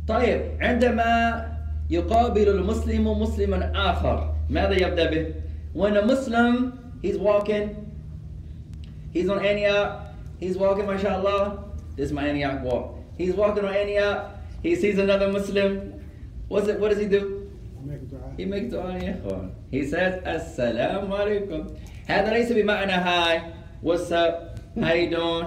طيب 0.08 0.58
عندما 0.62 1.45
يقابل 1.89 2.50
المسلم 2.50 3.21
مسلما 3.21 3.71
آخر 3.76 4.36
ماذا 4.50 4.74
يبدأ 4.82 5.10
به؟ 5.10 5.34
When 5.74 5.95
a 5.95 6.06
Muslim, 6.06 6.93
he's 7.02 7.17
walking, 7.17 7.91
he's 9.12 9.30
on 9.30 9.45
Antioch, 9.45 10.02
he's 10.39 10.58
walking, 10.58 10.86
mashallah, 10.86 11.63
this 11.95 12.08
is 12.08 12.12
my 12.12 12.28
Antioch 12.28 12.62
walk. 12.63 12.97
He's 13.17 13.34
walking 13.34 13.63
on 13.63 13.74
Antioch, 13.74 14.36
he 14.63 14.76
sees 14.76 14.97
another 14.97 15.32
Muslim, 15.32 16.02
What's 16.52 16.67
it, 16.67 16.82
what 16.82 16.89
does 16.89 17.00
he 17.00 17.06
do? 17.06 17.50
He 18.36 18.43
makes 18.43 18.71
dua. 18.74 19.50
He 19.71 19.86
says, 19.88 20.21
Assalamu 20.26 21.08
alaikum. 21.08 21.78
هذا 22.08 22.34
ليس 22.34 22.52
بمعنى 22.52 22.91
هاي 22.91 23.41
what's 23.82 24.11
up 24.12 24.59
how 24.80 24.92
you 24.92 25.11
doing 25.11 25.46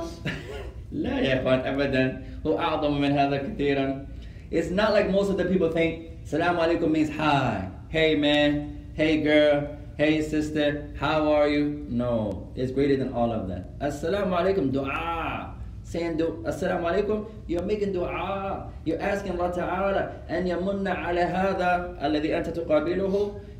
لا 0.91 1.19
يا 1.21 1.41
إخوان 1.41 1.59
أبدا 1.69 2.21
هو 2.45 2.57
أعظم 2.59 3.01
من 3.01 3.11
هذا 3.11 3.37
كثيرا 3.37 4.05
It's 4.51 4.71
not 4.71 4.93
like 4.93 5.09
most 5.11 5.29
of 5.29 5.37
the 5.37 5.45
people 5.45 5.69
think 5.69 6.09
Salam 6.25 6.57
alaikum 6.57 6.89
means 6.91 7.09
hi. 7.15 7.69
Hey 7.89 8.15
man, 8.15 8.85
hey 8.93 9.21
girl, 9.21 9.77
hey 9.97 10.21
sister, 10.21 10.89
how 10.99 11.31
are 11.31 11.47
you? 11.47 11.85
No, 11.89 12.49
it's 12.55 12.71
greater 12.71 12.97
than 12.97 13.13
all 13.13 13.31
of 13.31 13.47
that. 13.49 13.77
Assalamu 13.79 14.33
alaikum, 14.37 14.71
dua. 14.73 15.53
Saying 15.83 16.17
du- 16.17 16.41
Assalamu 16.45 16.85
alaikum, 16.89 17.25
you're 17.47 17.63
making 17.65 17.93
dua. 17.93 18.69
You're 18.85 19.01
asking 19.01 19.39
Allah 19.39 19.53
Ta'ala 19.53 20.03
أن 20.29 20.45
يمن 20.47 20.85
على 20.87 21.21
هذا 21.21 21.97
الذي 22.01 22.37
أنت 22.37 22.49
تقابله 22.49 23.13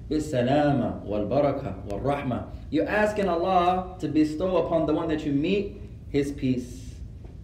بالسلامة 0.09 1.05
والبركة 1.05 1.83
والرحمة. 1.89 2.45
You're 2.71 2.87
asking 2.87 3.29
Allah 3.29 3.95
to 3.99 4.07
bestow 4.07 4.57
upon 4.65 4.85
the 4.85 4.93
one 4.93 5.07
that 5.07 5.25
you 5.25 5.31
meet 5.31 5.81
His 6.09 6.31
peace, 6.31 6.95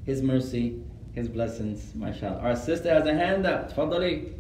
His 0.06 0.22
mercy, 0.22 0.82
His 1.14 1.28
blessings. 1.28 1.94
MashaAllah. 1.96 2.44
Our 2.44 2.56
sister 2.56 2.90
has 2.94 3.08
a 3.08 3.14
hand 3.14 3.46
up. 3.46 3.72
تفضلي. 3.72 4.32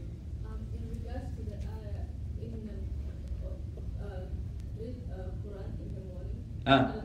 Um, 6.68 6.99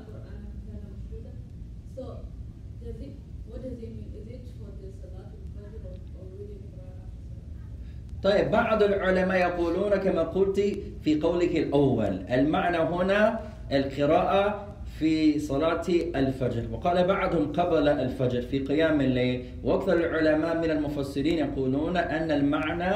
طيب 8.26 8.52
بعض 8.52 8.84
العلماء 8.84 9.38
يقولون 9.38 9.90
كما 9.90 10.24
قلت 10.24 10.60
في 11.04 11.20
قولك 11.22 11.56
الأول 11.56 12.26
المعنى 12.32 12.78
هنا 12.78 13.40
القراءة 13.72 14.66
في 15.00 15.40
صلاة 15.40 15.84
الفجر. 16.16 16.64
وقال 16.72 17.08
بعضهم 17.08 17.52
قبل 17.52 17.88
الفجر 17.88 18.42
في 18.42 18.60
قيام 18.60 19.02
الليل 19.02 19.46
وأكثر 19.64 19.94
العلماء 19.94 20.58
من 20.58 20.72
المفسرين 20.72 21.38
يقولون 21.38 21.98
أن 21.98 22.32
المعنى 22.32 22.94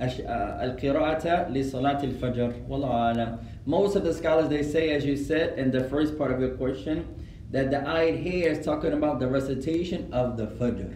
آه، 0.00 0.64
القراءة 0.64 1.48
لصلاة 1.48 2.04
الفجر. 2.04 2.52
والله 2.68 2.90
أعلم. 2.90 3.36
Most 3.66 3.96
of 3.96 4.02
the 4.04 4.12
scholars 4.12 4.48
they 4.48 4.62
say 4.62 4.96
as 4.96 5.04
you 5.04 5.16
said 5.16 5.58
in 5.58 5.70
the 5.70 5.84
first 5.84 6.18
part 6.18 6.32
of 6.32 6.40
your 6.40 6.56
question 6.56 7.04
that 7.52 7.70
the 7.70 7.76
ayat 7.76 8.16
here 8.18 8.50
is 8.50 8.64
talking 8.64 8.92
about 8.92 9.20
the 9.20 9.28
recitation 9.28 10.12
of 10.12 10.36
the 10.36 10.46
Fajr. 10.46 10.92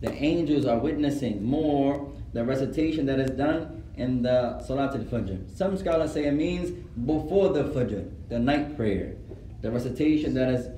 The 0.00 0.12
angels 0.12 0.66
are 0.66 0.78
witnessing 0.78 1.44
more 1.44 2.15
the 2.32 2.44
recitation 2.44 3.06
that 3.06 3.18
is 3.20 3.30
done 3.30 3.82
in 3.96 4.22
the 4.22 4.60
Salat 4.60 4.94
al-Fajr. 4.94 5.56
Some 5.56 5.76
scholars 5.76 6.12
say 6.12 6.26
it 6.26 6.32
means 6.32 6.70
before 7.06 7.50
the 7.50 7.64
Fajr, 7.64 8.10
the 8.28 8.38
night 8.38 8.76
prayer. 8.76 9.16
The 9.62 9.70
recitation 9.70 10.34
that 10.34 10.48
is 10.50 10.68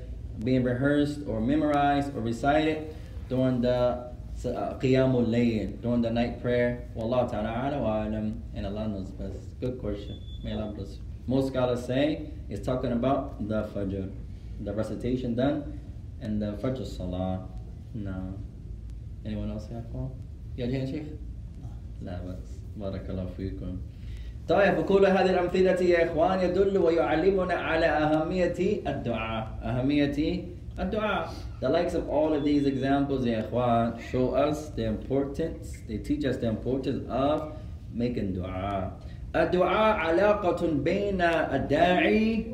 being 0.44 0.62
rehearsed 0.62 1.20
or 1.26 1.40
memorized 1.40 2.16
or 2.16 2.20
recited 2.20 2.94
during 3.28 3.60
the 3.60 4.08
uh, 4.44 4.78
Qiyamul 4.78 5.26
Layl, 5.26 5.80
during 5.82 6.00
the 6.00 6.10
night 6.10 6.40
prayer. 6.40 6.88
Wallahu 6.94 7.30
ta'ala 7.30 7.78
wa 7.78 8.04
alam, 8.04 8.42
and 8.54 8.66
Allah 8.66 8.88
knows 8.88 9.10
best. 9.10 9.60
Good 9.60 9.80
question. 9.80 10.20
May 10.44 10.52
Allah 10.52 10.72
bless 10.72 10.92
you. 10.92 10.98
Most 11.26 11.48
scholars 11.48 11.84
say 11.84 12.30
it's 12.48 12.64
talking 12.64 12.92
about 12.92 13.48
the 13.48 13.64
Fajr, 13.74 14.10
the 14.60 14.72
recitation 14.72 15.34
done 15.34 15.80
and 16.20 16.40
the 16.40 16.52
Fajr 16.54 16.86
Salah. 16.86 17.48
No. 17.94 18.38
Anyone 19.24 19.50
else 19.50 19.66
have 19.68 19.84
a 19.84 19.88
call? 19.92 20.16
Yeah, 20.56 20.66
Jan 20.66 20.90
Chief? 20.90 21.06
لا 22.02 22.20
بس 22.26 22.60
بارك 22.76 23.10
الله 23.10 23.26
فيكم. 23.36 23.76
طيب 24.48 24.78
وكل 24.78 25.06
هذه 25.06 25.30
الأمثلة 25.30 25.80
يا 25.82 26.04
إخوان 26.04 26.40
يدل 26.40 26.78
ويعلمنا 26.78 27.54
على 27.54 27.86
أهمية 27.86 28.60
الدعاء. 28.86 29.44
أهمية 29.62 30.44
الدعاء. 30.80 31.28
The 31.60 31.68
likes 31.68 31.94
of 31.94 32.08
all 32.08 32.32
of 32.32 32.44
these 32.44 32.66
examples 32.66 33.26
يا 33.26 33.40
إخوان 33.40 33.98
show 34.12 34.34
us 34.34 34.70
the 34.76 34.86
importance 34.86 35.82
they 35.88 35.98
teach 35.98 36.24
us 36.24 36.36
the 36.36 36.48
importance 36.48 37.02
of 37.10 37.52
making 37.94 38.32
دعاء. 38.38 38.96
الدعاء 39.36 39.96
علاقة 39.96 40.66
بين 40.66 41.20
الداعي 41.20 42.46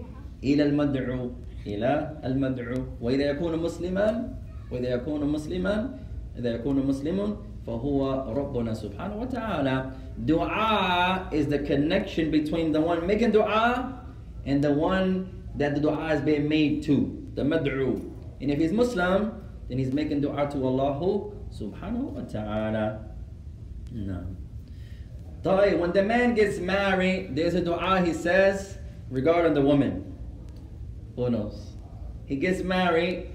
إلى 0.45 0.63
المدعو. 0.63 1.31
إلى 1.67 2.17
المدعو. 2.25 2.83
وإذا 3.01 3.25
يكون 3.31 3.59
مسلما 3.59 4.35
وإذا 4.73 4.89
يكون 4.89 5.33
مسلما 5.33 5.99
إذا 6.39 6.51
يكون 6.55 6.87
مسلم 6.87 7.37
فهو 7.68 8.26
ربنا 8.34 8.74
سبحانه 8.74 9.16
وتعالى 9.16 9.92
Dua 10.26 11.30
is 11.32 11.48
the 11.48 11.60
connection 11.60 12.32
between 12.32 12.72
the 12.72 12.82
one 12.82 13.06
making 13.08 13.32
dua 13.32 14.02
and 14.46 14.64
the 14.64 14.72
one 14.72 15.30
that 15.56 15.76
the 15.76 15.82
dua 15.82 16.14
is 16.14 16.22
being 16.22 16.48
made 16.50 16.84
to, 16.84 17.26
the 17.36 17.44
mad'u. 17.44 18.12
And 18.42 18.52
if 18.52 18.60
he's 18.60 18.74
Muslim, 18.74 19.42
then 19.70 19.78
he's 19.78 19.94
making 19.94 20.22
dua 20.22 20.50
to 20.52 20.66
Allah 20.66 21.00
subhanahu 21.52 22.12
wa 22.16 22.22
ta'ala. 22.22 23.06
No. 23.92 24.26
طيب, 25.44 25.80
when 25.80 25.92
the 25.94 26.04
man 26.04 26.36
gets 26.36 26.60
married, 26.60 27.36
there's 27.36 27.54
a 27.54 27.62
dua 27.62 28.02
he 28.02 28.14
says 28.14 28.78
regarding 29.10 29.54
the 29.54 29.62
woman. 29.62 30.18
Who 31.16 31.30
knows? 31.30 31.74
He 32.26 32.36
gets 32.36 32.62
married, 32.62 33.30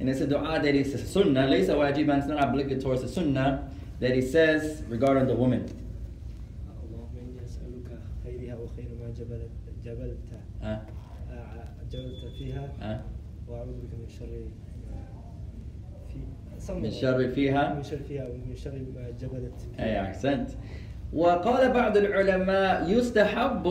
and 0.00 0.08
it's 0.08 0.20
a 0.20 0.26
dua 0.26 0.60
that 0.62 0.74
is 0.74 0.94
a 0.94 0.98
sunnah, 0.98 1.46
ليس 1.48 1.70
واجبا, 1.70 2.18
it's 2.18 2.26
not 2.26 2.42
obligatory, 2.42 2.94
it's 2.94 3.04
a 3.04 3.08
sunnah 3.08 3.68
that 4.00 4.14
he 4.14 4.20
says 4.20 4.82
regarding 4.88 5.26
the 5.26 5.34
woman. 5.34 5.66
Uh, 10.62 10.66
uh, 10.66 10.78
من 16.68 16.90
شر 16.90 17.28
فيها؟ 17.28 17.74
من 17.74 17.82
شر 17.82 17.98
فيها 18.08 18.28
ومن 18.28 18.56
شر 18.56 18.72
ما 18.94 19.10
جبلت 19.20 19.60
فيها. 19.76 20.02
أحسنت. 20.02 20.50
وقال 21.12 21.72
بعض 21.72 21.96
العلماء 21.96 22.90
يستحب 22.90 23.66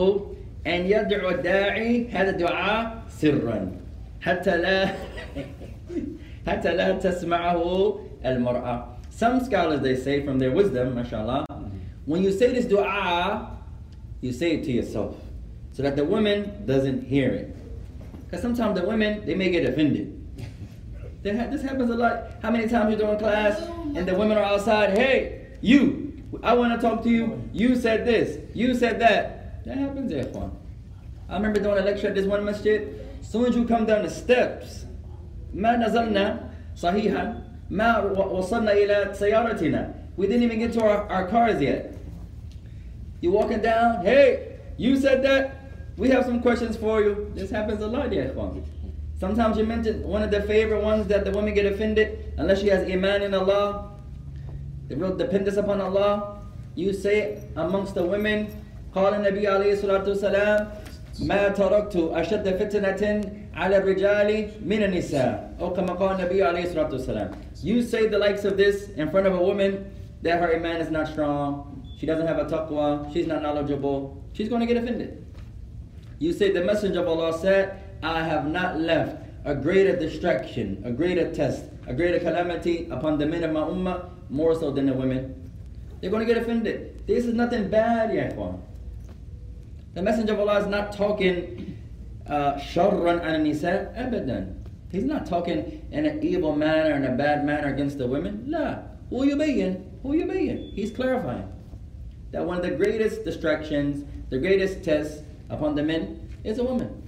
أن 0.66 0.80
يدعو 0.86 1.30
الداعي. 1.30 2.08
هذا 2.08 2.30
الدعاء 2.30 3.02
سرا. 3.08 3.72
حتى 4.20 4.56
لا 4.56 4.88
حتى 6.47 6.75
لا 6.75 6.91
تسمعه 6.99 7.99
المرأة 8.25 8.85
Some 9.09 9.39
scholars 9.45 9.81
they 9.81 9.95
say 9.95 10.25
from 10.25 10.39
their 10.39 10.51
wisdom, 10.51 10.95
mashallah, 10.95 11.45
when 12.05 12.23
you 12.23 12.31
say 12.31 12.51
this 12.51 12.65
dua, 12.65 13.57
you 14.21 14.31
say 14.33 14.55
it 14.55 14.63
to 14.65 14.71
yourself 14.71 15.15
so 15.71 15.83
that 15.83 15.95
the 15.95 16.03
woman 16.03 16.65
doesn't 16.65 17.03
hear 17.05 17.29
it. 17.29 17.55
Because 18.25 18.41
sometimes 18.41 18.79
the 18.79 18.85
women, 18.87 19.23
they 19.25 19.35
may 19.35 19.49
get 19.51 19.65
offended. 19.69 20.19
That 21.23 21.35
ha- 21.37 21.47
This 21.51 21.61
happens 21.61 21.89
a 21.91 21.95
lot. 21.95 22.31
How 22.41 22.49
many 22.51 22.67
times 22.67 22.89
you're 22.89 22.99
doing 23.07 23.17
class 23.19 23.61
and 23.95 24.05
the 24.07 24.15
women 24.15 24.37
are 24.37 24.43
outside, 24.43 24.97
hey, 24.97 25.47
you, 25.61 26.23
I 26.41 26.53
want 26.55 26.73
to 26.73 26.85
talk 26.85 27.03
to 27.03 27.09
you. 27.09 27.41
You 27.53 27.75
said 27.75 28.05
this, 28.05 28.39
you 28.55 28.73
said 28.75 28.99
that. 28.99 29.63
That 29.65 29.77
happens, 29.77 30.11
ya 30.11 30.23
ikhwan. 30.23 30.51
I 31.29 31.35
remember 31.35 31.59
doing 31.61 31.77
a 31.77 31.81
lecture 31.81 32.07
at 32.07 32.15
this 32.15 32.25
one 32.25 32.43
masjid. 32.43 32.99
As 33.21 33.29
soon 33.29 33.45
as 33.45 33.55
you 33.55 33.65
come 33.65 33.85
down 33.85 34.03
the 34.03 34.09
steps, 34.09 34.85
ما 35.53 35.75
نزلنا 35.77 36.39
صحيحا 36.75 37.35
ما 37.69 37.99
و- 37.99 38.37
وصلنا 38.37 38.71
إلى 38.73 39.13
سيارتنا. 39.13 39.93
We 40.17 40.27
didn't 40.27 40.43
even 40.43 40.59
get 40.59 40.73
to 40.73 40.81
our, 40.83 41.09
our 41.11 41.27
cars 41.27 41.61
yet. 41.61 41.95
You 43.21 43.31
walking 43.31 43.61
down, 43.61 44.03
hey, 44.05 44.57
you 44.77 44.95
said 44.97 45.23
that. 45.23 45.55
We 45.97 46.09
have 46.09 46.25
some 46.25 46.41
questions 46.41 46.75
for 46.75 47.01
you. 47.01 47.31
This 47.35 47.49
happens 47.51 47.81
a 47.81 47.87
lot, 47.87 48.11
ya 48.11 48.23
ikhwan. 48.23 48.63
Sometimes 49.19 49.57
you 49.57 49.63
mention 49.65 50.03
one 50.03 50.23
of 50.23 50.31
the 50.31 50.41
favorite 50.41 50.83
ones 50.83 51.07
that 51.07 51.23
the 51.23 51.31
women 51.31 51.53
get 51.53 51.65
offended 51.65 52.33
unless 52.37 52.59
she 52.61 52.67
has 52.67 52.81
iman 52.89 53.21
in 53.21 53.33
Allah, 53.33 53.91
the 54.89 54.95
real 54.97 55.15
dependence 55.15 55.55
upon 55.57 55.79
Allah. 55.81 56.41
You 56.75 56.91
say 56.93 57.43
amongst 57.55 57.93
the 57.95 58.03
women, 58.03 58.47
قال 58.93 59.13
النبي 59.13 59.47
عليه 59.47 59.73
الصلاة 59.81 60.05
والسلام 60.05 60.67
ما 61.19 61.47
تركت 61.47 61.95
أشد 61.95 62.49
فتنة 62.57 63.21
على 63.53 63.77
الرجال 63.77 64.47
من 64.65 64.83
النساء 64.83 65.53
أو 65.59 65.73
كما 65.73 65.93
قال 65.93 66.19
النبي 66.19 66.43
عليه 66.43 66.63
الصلاة 66.63 66.91
والسلام 66.91 67.31
You 67.63 67.81
say 67.81 68.07
the 68.07 68.17
likes 68.17 68.43
of 68.45 68.57
this 68.57 68.89
in 68.97 69.09
front 69.09 69.27
of 69.27 69.33
a 69.33 69.41
woman 69.41 69.85
that 70.23 70.39
her 70.39 70.55
iman 70.55 70.81
is 70.81 70.89
not 70.89 71.07
strong, 71.07 71.85
she 71.99 72.05
doesn't 72.05 72.27
have 72.27 72.39
a 72.39 72.45
taqwa, 72.45 73.11
she's 73.13 73.27
not 73.27 73.41
knowledgeable, 73.41 74.21
she's 74.33 74.49
going 74.49 74.59
to 74.59 74.67
get 74.67 74.77
offended. 74.77 75.25
You 76.19 76.33
say 76.33 76.51
the 76.51 76.63
messenger 76.63 77.01
of 77.01 77.07
Allah 77.07 77.37
said, 77.37 77.79
I 78.01 78.23
have 78.23 78.47
not 78.47 78.79
left 78.79 79.17
a 79.45 79.55
greater 79.55 79.95
distraction, 79.95 80.81
a 80.85 80.91
greater 80.91 81.31
test, 81.33 81.65
a 81.87 81.93
greater 81.93 82.19
calamity 82.19 82.87
upon 82.89 83.17
the 83.17 83.25
men 83.25 83.43
of 83.43 83.51
my 83.51 83.61
ummah 83.61 84.09
more 84.29 84.55
so 84.55 84.71
than 84.71 84.87
the 84.87 84.93
women. 84.93 85.51
They're 86.01 86.09
going 86.11 86.25
to 86.25 86.33
get 86.33 86.41
offended. 86.41 87.05
This 87.07 87.25
is 87.25 87.33
nothing 87.33 87.69
bad, 87.69 88.13
ya 88.13 88.23
ikhwan. 88.23 88.59
The 89.94 90.02
Messenger 90.02 90.34
of 90.34 90.40
Allah 90.40 90.60
is 90.60 90.66
not 90.66 90.92
talking 90.92 91.78
uh, 92.26 92.54
sharran 92.54 93.24
an 93.24 93.42
nisa 93.42 93.92
abadan. 93.96 94.54
He's 94.90 95.04
not 95.04 95.26
talking 95.26 95.86
in 95.90 96.06
an 96.06 96.22
evil 96.22 96.54
manner, 96.54 96.94
in 96.94 97.04
a 97.04 97.16
bad 97.16 97.44
manner 97.44 97.72
against 97.72 97.98
the 97.98 98.06
women. 98.06 98.44
La. 98.46 98.78
Who 99.10 99.24
you 99.24 99.36
being? 99.36 99.90
Who 100.02 100.14
you 100.14 100.26
being? 100.26 100.70
He's 100.74 100.90
clarifying 100.90 101.50
that 102.30 102.44
one 102.44 102.58
of 102.58 102.62
the 102.62 102.70
greatest 102.70 103.24
distractions, 103.24 104.04
the 104.30 104.38
greatest 104.38 104.84
test 104.84 105.22
upon 105.50 105.74
the 105.74 105.82
men 105.82 106.28
is 106.44 106.58
a 106.58 106.64
woman. 106.64 107.02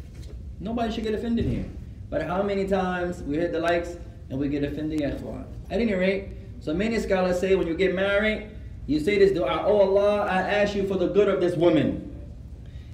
Nobody 0.58 0.92
should 0.92 1.04
get 1.04 1.14
offended 1.14 1.44
here. 1.44 1.66
But 2.08 2.22
how 2.22 2.42
many 2.42 2.66
times 2.66 3.22
we 3.22 3.36
hit 3.36 3.52
the 3.52 3.60
likes 3.60 3.96
and 4.30 4.38
we 4.38 4.48
get 4.48 4.64
offended? 4.64 5.02
At 5.02 5.80
any 5.80 5.94
rate, 5.94 6.28
so 6.60 6.74
many 6.74 6.98
scholars 6.98 7.38
say 7.38 7.54
when 7.54 7.66
you 7.66 7.74
get 7.74 7.94
married, 7.94 8.50
you 8.86 8.98
say 9.00 9.18
this 9.18 9.32
dua, 9.32 9.64
Oh 9.66 9.80
Allah, 9.80 10.22
I 10.22 10.40
ask 10.40 10.74
you 10.74 10.86
for 10.86 10.96
the 10.96 11.08
good 11.08 11.28
of 11.28 11.40
this 11.40 11.54
woman 11.56 12.09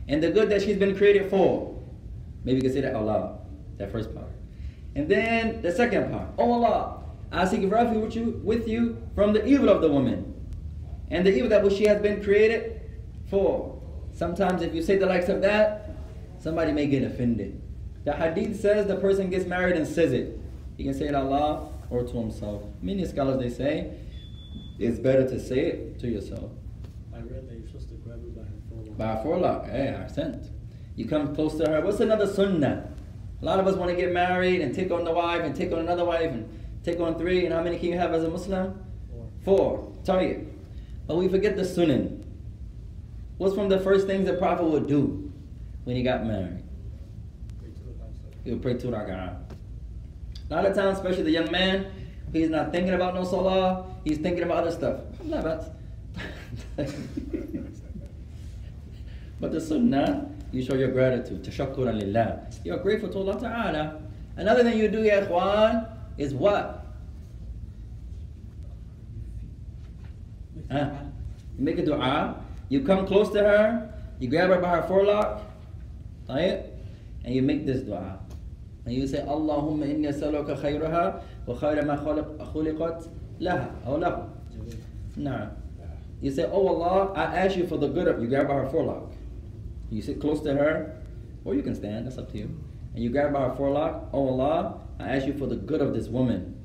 and 0.08 0.22
the 0.22 0.30
good 0.30 0.48
that 0.50 0.62
she's 0.62 0.76
been 0.76 0.96
created 0.96 1.30
for. 1.30 1.78
Maybe 2.44 2.56
you 2.56 2.62
can 2.62 2.72
say 2.72 2.80
that 2.82 2.94
Allah, 2.94 3.38
that 3.78 3.90
first 3.90 4.14
part. 4.14 4.28
And 4.94 5.08
then 5.08 5.62
the 5.62 5.72
second 5.72 6.10
part, 6.10 6.28
Oh 6.38 6.52
Allah, 6.52 7.02
I 7.32 7.44
seek 7.44 7.70
refuge 7.70 8.02
with 8.02 8.16
you, 8.16 8.40
with 8.44 8.68
you 8.68 9.02
from 9.14 9.32
the 9.32 9.44
evil 9.44 9.68
of 9.68 9.82
the 9.82 9.88
woman 9.88 10.34
and 11.10 11.26
the 11.26 11.34
evil 11.34 11.48
that 11.48 11.70
she 11.72 11.84
has 11.86 12.00
been 12.00 12.22
created 12.22 12.80
for. 13.28 13.80
Sometimes 14.14 14.62
if 14.62 14.74
you 14.74 14.82
say 14.82 14.96
the 14.96 15.06
likes 15.06 15.28
of 15.28 15.42
that, 15.42 15.90
somebody 16.38 16.72
may 16.72 16.86
get 16.86 17.02
offended. 17.02 17.60
The 18.04 18.12
hadith 18.12 18.60
says 18.60 18.86
the 18.86 18.96
person 18.96 19.30
gets 19.30 19.46
married 19.46 19.76
and 19.76 19.86
says 19.86 20.12
it. 20.12 20.38
He 20.76 20.84
can 20.84 20.94
say 20.94 21.08
it 21.08 21.14
Allah 21.14 21.68
or 21.90 22.02
to 22.02 22.12
himself. 22.12 22.62
Many 22.80 23.04
scholars 23.04 23.40
they 23.40 23.50
say 23.50 23.92
it's 24.78 24.98
better 24.98 25.28
to 25.28 25.40
say 25.40 25.58
it 25.58 25.98
to 26.00 26.08
yourself. 26.08 26.50
I 27.12 27.18
read 27.18 27.48
that 27.48 27.58
you're 27.58 27.66
supposed 27.66 27.88
to 27.88 27.94
grab 27.96 28.20
her 28.20 28.28
by 28.28 28.42
her 28.42 28.60
forelock. 28.68 28.85
By 28.96 29.12
a 29.12 29.22
forelock, 29.22 29.66
hey, 29.66 29.94
I 29.94 30.06
sent. 30.10 30.46
You 30.94 31.06
come 31.06 31.34
close 31.34 31.56
to 31.58 31.68
her. 31.68 31.82
What's 31.82 32.00
another 32.00 32.26
sunnah? 32.26 32.88
A 33.42 33.44
lot 33.44 33.60
of 33.60 33.66
us 33.66 33.76
want 33.76 33.90
to 33.90 33.96
get 33.96 34.12
married 34.12 34.62
and 34.62 34.74
take 34.74 34.90
on 34.90 35.04
the 35.04 35.12
wife 35.12 35.42
and 35.42 35.54
take 35.54 35.72
on 35.72 35.80
another 35.80 36.04
wife 36.04 36.30
and 36.30 36.48
take 36.82 36.98
on 37.00 37.18
three. 37.18 37.44
And 37.44 37.54
how 37.54 37.62
many 37.62 37.78
can 37.78 37.90
you 37.90 37.98
have 37.98 38.14
as 38.14 38.24
a 38.24 38.30
Muslim? 38.30 38.82
Four. 39.44 39.92
Four. 40.04 40.22
You. 40.22 40.50
But 41.06 41.16
we 41.16 41.28
forget 41.28 41.56
the 41.56 41.64
sunnah. 41.64 42.08
What's 43.36 43.54
from 43.54 43.68
the 43.68 43.78
first 43.80 44.06
things 44.06 44.26
the 44.26 44.34
Prophet 44.34 44.64
would 44.64 44.86
do 44.86 45.30
when 45.84 45.96
he 45.96 46.02
got 46.02 46.24
married? 46.24 46.62
He 48.44 48.52
would 48.52 48.62
pray 48.62 48.74
two 48.74 48.88
Raka'ah. 48.88 49.36
A 50.48 50.54
lot 50.54 50.64
of 50.64 50.74
times, 50.74 50.96
especially 50.96 51.24
the 51.24 51.32
young 51.32 51.50
man, 51.50 51.92
he's 52.32 52.48
not 52.48 52.72
thinking 52.72 52.94
about 52.94 53.14
no 53.14 53.24
salah, 53.24 53.84
he's 54.04 54.18
thinking 54.18 54.44
about 54.44 54.58
other 54.58 54.72
stuff. 54.72 55.00
But 59.40 59.52
the 59.52 59.60
sunnah, 59.60 60.30
you 60.52 60.64
show 60.64 60.74
your 60.74 60.90
gratitude. 60.90 61.44
Tashakkuran 61.44 62.00
lillah. 62.00 62.46
You're 62.64 62.78
grateful 62.78 63.10
to 63.10 63.18
Allah 63.18 63.40
Ta'ala. 63.40 64.02
Another 64.36 64.62
thing 64.62 64.78
you 64.78 64.88
do, 64.88 65.02
ya 65.02 65.22
ikhwan, 65.22 65.88
is 66.18 66.34
what? 66.34 66.86
Huh? 70.70 70.90
You 71.58 71.64
make 71.64 71.78
a 71.78 71.84
dua. 71.84 72.42
You 72.68 72.82
come 72.82 73.06
close 73.06 73.30
to 73.30 73.40
her. 73.40 73.92
You 74.18 74.28
grab 74.28 74.50
her 74.50 74.60
by 74.60 74.76
her 74.76 74.82
forelock. 74.82 75.42
Right? 76.28 76.64
And 77.24 77.34
you 77.34 77.42
make 77.42 77.66
this 77.66 77.82
dua. 77.82 78.18
And 78.84 78.94
you 78.94 79.06
say, 79.06 79.18
Allahumma 79.18 79.86
inni 79.86 80.08
asaluka 80.08 80.60
khayraha 80.60 81.22
wa 81.46 81.54
khayra 81.54 81.84
ma 81.84 81.96
khuliqat 81.96 83.08
laha. 83.40 83.70
Oh 83.84 83.96
no, 83.96 84.30
No. 85.16 85.50
You 86.20 86.30
say, 86.30 86.44
Oh 86.44 86.66
Allah, 86.68 87.12
I 87.14 87.24
ask 87.36 87.56
you 87.56 87.66
for 87.66 87.76
the 87.78 87.88
good 87.88 88.08
of 88.08 88.20
you. 88.22 88.28
Grab 88.28 88.48
by 88.48 88.54
her 88.54 88.68
forelock. 88.68 89.12
You 89.90 90.02
sit 90.02 90.20
close 90.20 90.40
to 90.42 90.54
her, 90.54 90.96
or 91.44 91.54
you 91.54 91.62
can 91.62 91.74
stand, 91.74 92.06
that's 92.06 92.18
up 92.18 92.30
to 92.32 92.38
you. 92.38 92.60
And 92.94 93.04
you 93.04 93.10
grab 93.10 93.32
by 93.32 93.48
her 93.48 93.54
forelock, 93.54 94.08
O 94.12 94.18
oh 94.18 94.28
Allah, 94.28 94.80
I 94.98 95.16
ask 95.16 95.26
you 95.26 95.34
for 95.34 95.46
the 95.46 95.56
good 95.56 95.80
of 95.80 95.94
this 95.94 96.08
woman 96.08 96.56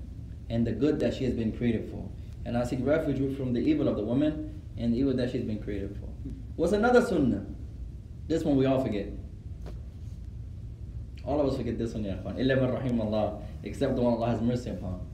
and 0.49 0.65
the 0.65 0.71
good 0.71 0.99
that 0.99 1.13
she 1.13 1.25
has 1.25 1.33
been 1.33 1.51
created 1.51 1.89
for. 1.89 2.09
And 2.45 2.57
I 2.57 2.63
seek 2.63 2.79
refuge 2.81 3.37
from 3.37 3.53
the 3.53 3.59
evil 3.59 3.87
of 3.87 3.95
the 3.95 4.03
woman 4.03 4.61
and 4.77 4.93
the 4.93 4.97
evil 4.97 5.13
that 5.13 5.31
she's 5.31 5.43
been 5.43 5.61
created 5.61 5.95
for. 5.99 6.07
What's 6.55 6.73
another 6.73 7.01
sunnah? 7.01 7.45
This 8.27 8.43
one 8.43 8.55
we 8.55 8.65
all 8.65 8.83
forget. 8.83 9.07
All 11.23 11.39
of 11.39 11.47
us 11.47 11.57
forget 11.57 11.77
this 11.77 11.93
one, 11.93 12.03
ya 12.03 12.13
akhwan. 12.13 12.39
Illa 12.39 12.55
man 12.55 13.43
except 13.63 13.95
the 13.95 14.01
one 14.01 14.13
Allah 14.13 14.27
has 14.27 14.41
mercy 14.41 14.71
upon. 14.71 15.05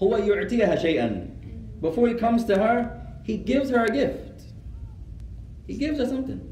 Huwa 0.00 0.24
yu'tiha 0.24 0.80
shay'an. 0.80 1.80
Before 1.80 2.08
he 2.08 2.14
comes 2.14 2.44
to 2.44 2.56
her, 2.56 3.00
he 3.24 3.36
gives 3.36 3.70
her 3.70 3.84
a 3.84 3.90
gift. 3.90 4.42
He 5.66 5.74
gives 5.76 5.98
her 5.98 6.06
something. 6.06 6.49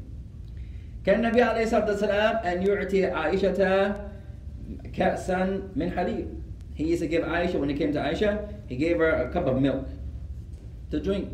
كان 1.06 1.24
النبي 1.24 1.42
عليه 1.42 1.62
الصلاة 1.62 1.86
والسلام 1.86 2.36
أن 2.36 2.62
يعطي 2.66 3.06
عائشة 3.06 3.96
كأسا 4.92 5.60
من 5.76 5.90
حليب. 5.90 6.26
He 6.74 6.84
used 6.84 7.02
to 7.02 7.08
give 7.08 7.24
Aisha, 7.24 7.60
when 7.60 7.68
he 7.68 7.76
came 7.76 7.92
to 7.92 8.00
Aisha, 8.00 8.52
he 8.66 8.76
gave 8.76 8.98
her 8.98 9.10
a 9.10 9.30
cup 9.30 9.46
of 9.46 9.60
milk 9.60 9.86
to 10.90 11.00
drink. 11.00 11.28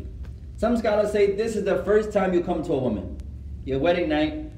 Some 0.57 0.77
scholars 0.77 1.11
say 1.11 1.35
this 1.35 1.55
is 1.55 1.63
the 1.63 1.83
first 1.83 2.11
time 2.13 2.33
you 2.33 2.41
come 2.43 2.61
to 2.63 2.73
a 2.73 2.77
woman. 2.77 3.17
Your 3.65 3.79
wedding 3.79 4.09
night, 4.09 4.51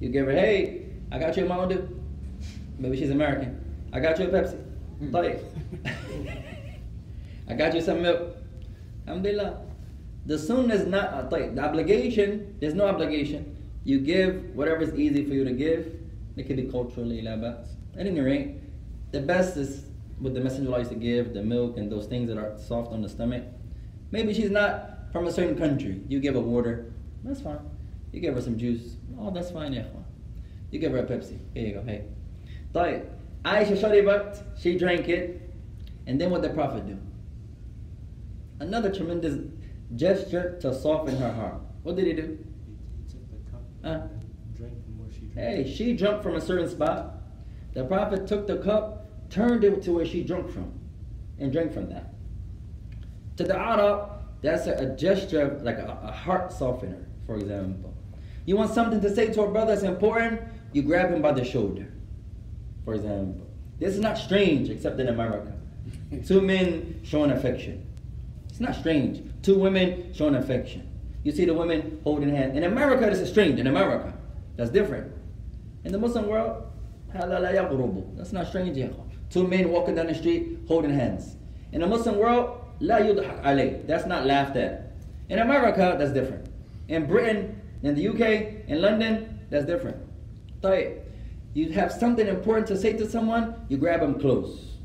you 0.00 0.08
give 0.10 0.26
her, 0.26 0.32
hey, 0.32 0.86
I 1.10 1.18
got 1.18 1.36
you 1.36 1.44
a 1.44 1.48
Mountain 1.48 1.78
Dew. 1.78 2.00
Maybe 2.78 2.96
she's 2.96 3.10
American. 3.10 3.58
I 3.92 4.00
got 4.00 4.18
you 4.18 4.26
a 4.26 4.28
Pepsi. 4.28 4.58
طيب. 5.10 5.38
I 7.48 7.54
got 7.54 7.74
you 7.74 7.80
some 7.80 8.02
milk. 8.02 8.36
Alhamdulillah. 9.06 9.58
The 10.26 10.38
sunnah 10.38 10.74
is 10.74 10.86
not 10.86 11.12
uh, 11.12 11.28
طيب. 11.28 11.56
The 11.56 11.62
obligation, 11.62 12.56
there's 12.60 12.74
no 12.74 12.86
obligation. 12.86 13.55
You 13.87 14.01
give 14.01 14.53
whatever 14.53 14.81
is 14.81 14.93
easy 14.95 15.23
for 15.23 15.33
you 15.33 15.45
to 15.45 15.53
give. 15.53 15.93
It 16.35 16.45
could 16.45 16.57
be 16.57 16.63
culturally, 16.63 17.21
labats. 17.21 17.69
At 17.97 18.05
any 18.05 18.19
rate, 18.19 18.57
the 19.13 19.21
best 19.21 19.55
is 19.55 19.85
what 20.19 20.33
the 20.33 20.41
messenger 20.41 20.69
likes 20.69 20.89
to 20.89 20.95
give, 20.95 21.33
the 21.33 21.41
milk 21.41 21.77
and 21.77 21.89
those 21.89 22.05
things 22.05 22.27
that 22.27 22.37
are 22.37 22.57
soft 22.57 22.91
on 22.91 23.01
the 23.01 23.07
stomach. 23.07 23.45
Maybe 24.11 24.33
she's 24.33 24.51
not 24.51 25.09
from 25.13 25.25
a 25.25 25.31
certain 25.31 25.57
country. 25.57 26.01
You 26.09 26.19
give 26.19 26.33
her 26.33 26.41
water, 26.41 26.91
that's 27.23 27.39
fine. 27.39 27.61
You 28.11 28.19
give 28.19 28.35
her 28.35 28.41
some 28.41 28.57
juice, 28.57 28.97
oh, 29.17 29.31
that's 29.31 29.51
fine, 29.51 29.71
yeah. 29.71 29.85
You 30.69 30.79
give 30.79 30.91
her 30.91 30.97
a 30.97 31.05
Pepsi, 31.05 31.39
here 31.53 31.67
you 31.67 31.73
go, 31.75 31.83
hey. 31.83 32.03
Tayyip, 32.73 33.07
Aisha 33.45 33.77
Sharibat, 33.81 34.43
she 34.61 34.77
drank 34.77 35.07
it, 35.07 35.49
and 36.07 36.19
then 36.19 36.29
what 36.29 36.41
the 36.41 36.49
Prophet 36.49 36.85
do? 36.85 36.97
Another 38.59 38.93
tremendous 38.93 39.39
gesture 39.95 40.59
to 40.59 40.73
soften 40.73 41.15
her 41.15 41.31
heart. 41.31 41.61
What 41.83 41.95
did 41.95 42.07
he 42.07 42.11
do? 42.11 42.37
Huh? 43.87 44.01
she 44.57 45.27
drank. 45.27 45.35
Hey, 45.35 45.73
she 45.73 45.95
jumped 45.95 46.23
from 46.23 46.35
a 46.35 46.41
certain 46.41 46.69
spot. 46.69 47.13
The 47.73 47.85
Prophet 47.85 48.27
took 48.27 48.47
the 48.47 48.57
cup, 48.57 49.05
turned 49.29 49.63
it 49.63 49.81
to 49.83 49.93
where 49.93 50.05
she 50.05 50.23
drank 50.23 50.49
from, 50.51 50.73
and 51.39 51.51
drank 51.51 51.73
from 51.73 51.89
that. 51.89 52.13
To 53.37 53.43
the 53.43 53.57
Arab, 53.57 54.09
that's 54.41 54.67
a, 54.67 54.73
a 54.73 54.85
gesture, 54.95 55.59
like 55.63 55.77
a, 55.77 55.99
a 56.03 56.11
heart 56.11 56.51
softener, 56.51 57.07
for 57.25 57.35
example. 57.35 57.93
You 58.45 58.57
want 58.57 58.73
something 58.73 58.99
to 58.99 59.13
say 59.13 59.31
to 59.33 59.43
a 59.43 59.51
brother 59.51 59.73
that's 59.73 59.83
important, 59.83 60.41
you 60.73 60.81
grab 60.81 61.11
him 61.11 61.21
by 61.21 61.31
the 61.31 61.45
shoulder, 61.45 61.87
for 62.83 62.93
example. 62.93 63.47
This 63.79 63.93
is 63.93 63.99
not 63.99 64.17
strange, 64.17 64.69
except 64.69 64.99
in 64.99 65.07
America. 65.07 65.53
Two 66.25 66.41
men 66.41 66.99
showing 67.03 67.31
affection. 67.31 67.85
It's 68.49 68.59
not 68.59 68.75
strange. 68.75 69.23
Two 69.43 69.57
women 69.57 70.13
showing 70.13 70.35
affection. 70.35 70.86
You 71.26 71.32
see 71.32 71.44
the 71.44 71.54
women 71.54 72.00
holding 72.04 72.34
hands. 72.34 72.56
In 72.56 72.64
America, 72.64 73.06
this 73.06 73.20
is 73.20 73.28
strange. 73.30 73.60
In 73.60 73.66
America, 73.66 74.12
that's 74.56 74.70
different. 74.70 75.12
In 75.84 75.92
the 75.92 75.98
Muslim 75.98 76.26
world, 76.26 76.64
هذا 77.14 77.40
لا 77.40 77.52
يغرب. 77.52 78.16
That's 78.16 78.32
not 78.32 78.46
strange. 78.48 78.76
يا 78.76 78.90
أخوان. 78.90 79.08
Two 79.30 79.46
men 79.46 79.70
walking 79.70 79.94
down 79.94 80.06
the 80.06 80.14
street 80.14 80.58
holding 80.66 80.92
hands. 80.92 81.36
In 81.72 81.80
the 81.80 81.86
Muslim 81.86 82.16
world, 82.16 82.58
لا 82.80 82.98
يضحك 82.98 83.42
عليه. 83.42 83.86
That's 83.86 84.06
not 84.06 84.26
laughed 84.26 84.56
at. 84.56 84.92
In 85.28 85.38
America, 85.38 85.96
that's 85.98 86.12
different. 86.12 86.46
In 86.88 87.06
Britain, 87.06 87.60
in 87.82 87.94
the 87.94 88.08
UK, 88.08 88.68
in 88.68 88.82
London, 88.82 89.40
that's 89.50 89.64
different. 89.64 89.96
طيب. 90.60 90.98
You 91.54 91.70
have 91.72 91.92
something 91.92 92.26
important 92.26 92.66
to 92.68 92.76
say 92.76 92.94
to 92.94 93.08
someone, 93.08 93.54
you 93.68 93.76
grab 93.76 94.00
them 94.00 94.18
close. 94.18 94.78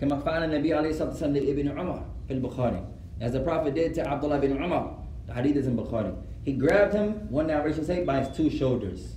كما 0.00 0.18
فعل 0.24 0.44
النبي 0.44 0.74
عليه 0.74 0.90
الصلاة 0.90 1.08
والسلام 1.08 1.36
لابن 1.36 1.78
عمر 1.78 2.04
في 2.28 2.34
البخاري. 2.34 2.84
As 3.20 3.32
the 3.32 3.40
Prophet 3.40 3.74
did 3.74 3.94
to 3.94 4.08
Abdullah 4.08 4.38
bin 4.40 4.56
Umar. 4.56 4.96
The 5.27 5.33
hadith 5.33 5.57
is 5.57 5.67
in 5.67 5.77
Bukhari. 5.77 6.15
He 6.43 6.53
grabbed 6.53 6.93
him, 6.93 7.29
one 7.29 7.47
narration 7.47 7.85
say, 7.85 8.03
by 8.03 8.23
his 8.23 8.35
two 8.35 8.49
shoulders. 8.49 9.15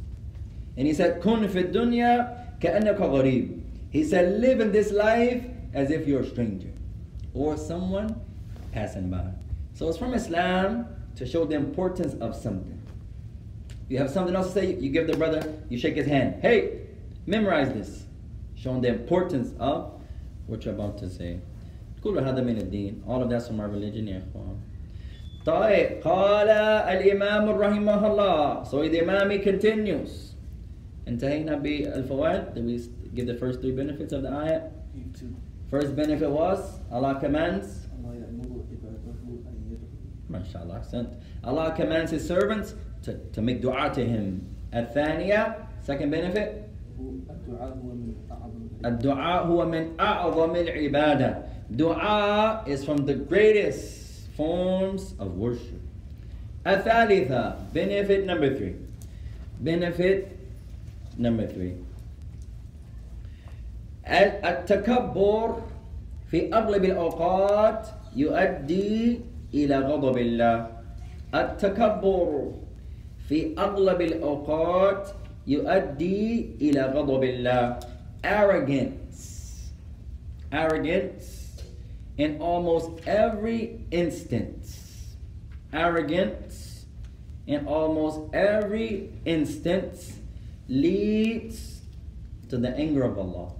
And 0.77 0.87
he 0.87 0.93
said, 0.95 1.23
Kun 1.23 1.49
fi 1.49 1.63
dunya. 1.65 2.37
He 3.91 4.05
said, 4.05 4.41
live 4.41 4.61
in 4.61 4.71
this 4.71 4.93
life 4.93 5.43
as 5.73 5.91
if 5.91 6.07
you're 6.07 6.21
a 6.21 6.27
stranger 6.27 6.69
or 7.33 7.57
someone 7.57 8.21
passing 8.73 9.09
by. 9.11 9.31
So 9.73 9.89
it's 9.89 9.97
from 9.97 10.13
Islam 10.13 10.87
to 11.17 11.27
show 11.27 11.47
the 11.47 11.55
importance 11.55 12.15
of 12.21 12.37
something. 12.37 12.83
You 13.89 13.99
have 13.99 14.11
something 14.11 14.37
else 14.37 14.49
to 14.49 14.53
say, 14.53 14.75
you 14.75 14.91
give 14.91 15.07
the 15.07 15.17
brother, 15.17 15.55
you 15.71 15.79
shake 15.79 15.97
his 15.97 16.07
hand. 16.07 16.43
Hey, 16.43 16.83
memorize 17.27 17.73
this. 17.73 18.05
Showing 18.57 18.83
the 18.83 18.89
importance 18.89 19.55
of 19.59 20.03
what 20.47 20.65
you're 20.65 20.75
about 20.75 20.99
to 20.99 21.09
say. 21.09 21.41
All 22.05 23.23
of 23.23 23.31
that's 23.31 23.47
from 23.47 23.61
our 23.61 23.69
religion, 23.69 24.07
yeah. 24.07 24.21
طيب 25.46 26.02
قال 26.04 26.50
الإمام 26.50 27.50
رحمه 27.50 28.02
الله. 28.08 28.66
So 28.66 28.82
the 28.88 29.02
Imam 29.02 29.30
he 29.30 29.40
continues. 29.40 30.36
انتهينا 31.08 31.56
بالفوائد. 31.62 32.56
Did 32.56 32.66
we 32.66 32.82
give 33.14 33.28
the 33.28 33.36
first 33.36 33.62
three 33.62 33.72
benefits 33.72 34.12
of 34.12 34.24
the 34.24 34.30
ayat? 34.30 34.72
Give 34.96 35.14
two. 35.14 35.36
First 35.70 35.96
benefit 35.96 36.30
was 36.30 36.80
Allah 36.92 37.20
commands 37.20 37.88
Allah 38.04 38.16
ya'muru 38.16 38.66
ibadahu 38.74 39.46
an 39.46 39.56
yad'u. 39.70 39.88
MashaAllah, 40.32 40.78
accent. 40.78 41.10
Allah 41.44 41.74
commands 41.76 42.12
His 42.12 42.26
servants 42.26 42.76
to, 43.04 43.18
to 43.34 43.42
make 43.42 43.62
dua 43.62 43.90
to 43.94 44.04
Him. 44.04 44.56
الثانية, 44.74 45.56
second 45.82 46.10
benefit, 46.12 46.70
هو 47.00 47.12
الدعاء 47.12 47.78
هو 47.78 47.94
من 47.94 48.16
أعظم 48.32 48.62
العبادات. 48.62 48.86
الدعاء 48.86 49.46
هو 49.46 49.66
من 49.66 50.00
أعظم 50.00 50.56
العبادة. 50.56 51.44
Dua 51.76 52.64
is 52.68 52.86
from 52.86 52.98
the 53.06 53.14
greatest 53.14 53.99
forms 54.41 55.13
of 55.21 55.37
worship. 55.37 55.81
الثالثة, 56.65 57.61
benefit 57.77 58.25
number 58.25 58.49
three. 58.57 58.77
Benefit 59.61 60.33
number 61.21 61.45
three. 61.45 61.77
التكبر 64.09 65.61
في 66.31 66.49
أغلب 66.55 66.85
الأوقات 66.85 67.89
يؤدي 68.17 69.21
إلى 69.55 69.77
غضب 69.79 70.17
الله 70.19 70.67
التكبر 71.35 72.53
في 73.29 73.55
أغلب 73.59 74.01
الأوقات 74.01 75.09
يؤدي 75.47 76.51
إلى 76.61 76.83
غضب 76.97 77.23
الله 77.25 77.79
arrogance 78.25 79.23
arrogance 80.53 81.40
in 82.20 82.40
almost 82.42 82.90
every 83.08 83.86
instance 83.92 85.16
arrogance 85.74 86.86
in 87.48 87.68
almost 87.68 88.20
every 88.34 89.12
instance 89.26 90.18
leads 90.68 91.82
to 92.50 92.58
the 92.58 92.72
anger 92.76 93.04
of 93.04 93.18
Allah 93.18 93.52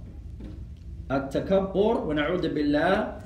التكبر 1.10 2.02
ونعوذ 2.08 2.48
بالله 2.54 3.20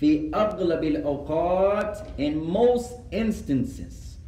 في 0.00 0.30
أغلب 0.34 0.82
الأوقات 0.84 2.18
in 2.18 2.40
most 2.42 2.98
instances 3.12 4.18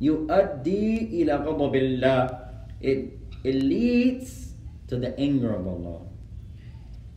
يؤدي 0.00 1.22
إلى 1.22 1.34
غضب 1.36 1.74
الله 1.76 2.22
it, 2.80 3.18
it 3.44 3.54
leads 3.62 4.54
to 4.86 4.96
the 4.96 5.12
anger 5.18 5.52
of 5.52 5.66
Allah 5.66 6.00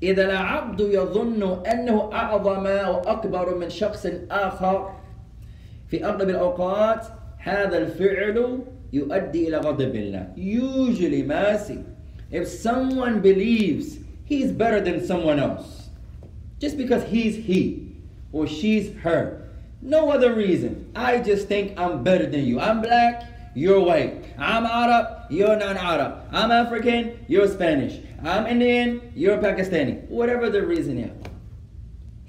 إذا 0.02 0.24
العبد 0.30 0.80
يظن 0.80 1.66
أنه 1.66 2.10
أعظم 2.12 2.66
أو 2.66 2.94
أكبر 3.00 3.58
من 3.58 3.70
شخص 3.70 4.06
آخر 4.30 4.92
في 5.88 6.04
أغلب 6.04 6.28
الأوقات 6.30 7.06
هذا 7.38 7.78
الفعل 7.78 8.58
يؤدي 8.92 9.48
إلى 9.48 9.56
غضب 9.56 9.94
الله 9.94 10.28
usually 10.36 11.22
mercy 11.22 11.78
if 12.30 12.46
someone 12.48 13.20
believes 13.20 13.98
he's 14.24 14.50
better 14.52 14.80
than 14.80 15.04
someone 15.04 15.38
else 15.38 15.88
just 16.60 16.76
because 16.76 17.04
he's 17.04 17.36
he 17.36 17.92
or 18.32 18.46
she's 18.46 18.92
her 19.02 19.48
no 19.82 20.10
other 20.10 20.34
reason 20.34 20.90
I 20.94 21.18
just 21.18 21.48
think 21.48 21.78
I'm 21.78 22.02
better 22.02 22.26
than 22.26 22.44
you 22.44 22.60
I'm 22.60 22.82
black 22.82 23.22
you're 23.55 23.79
white 23.79 24.23
I'm 24.37 24.65
Arab 24.65 25.29
you're 25.29 25.55
non-Arab 25.55 26.23
I'm 26.31 26.51
African 26.51 27.25
you're 27.27 27.47
Spanish 27.47 27.99
I'm 28.23 28.47
Indian 28.47 29.11
you're 29.15 29.37
Pakistani 29.37 30.07
whatever 30.07 30.49
the 30.49 30.65
reason 30.65 30.97
is 30.97 31.31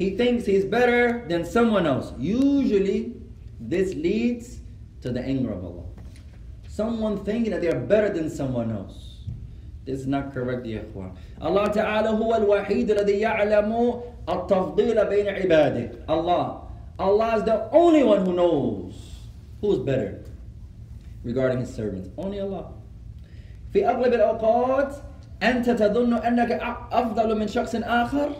he 0.03 0.17
thinks 0.17 0.45
he's 0.45 0.65
better 0.65 1.25
than 1.29 1.45
someone 1.45 1.87
else. 1.87 2.13
Usually, 2.19 3.15
this 3.61 3.95
leads 3.95 4.59
to 5.03 5.13
the 5.13 5.21
anger 5.21 5.53
of 5.53 5.65
Allah. 5.65 5.85
Someone 6.67 7.25
thinking 7.25 7.53
that 7.53 7.61
they 7.61 7.69
are 7.69 7.79
better 7.79 8.09
than 8.13 8.29
someone 8.29 8.73
else. 8.73 9.21
This 9.85 10.01
is 10.01 10.07
not 10.09 10.35
correct, 10.35 10.67
يا 10.67 10.83
إخوان. 10.91 11.15
Allah 11.41 11.73
Ta'ala 11.73 12.11
هو 12.11 12.35
الوحيد 12.35 12.91
الذي 12.91 13.21
يعلم 13.21 14.03
التفضيل 14.29 15.05
بين 15.09 15.27
عباده. 15.29 16.09
Allah. 16.09 16.63
Allah 16.99 17.37
is 17.37 17.45
the 17.45 17.71
only 17.71 18.03
one 18.03 18.27
who 18.27 18.33
knows 18.33 18.95
who's 19.61 19.79
better 19.79 20.25
regarding 21.27 21.61
his 21.61 21.73
servants. 21.75 22.09
Only 22.17 22.41
Allah. 22.41 22.73
في 23.73 23.89
أغلب 23.89 24.13
الأوقات 24.13 24.97
أنت 25.43 25.71
تظن 25.71 26.15
أنك 26.15 26.53
أفضل 26.93 27.39
من 27.39 27.49
شخص 27.49 27.75
آخر 27.75 28.31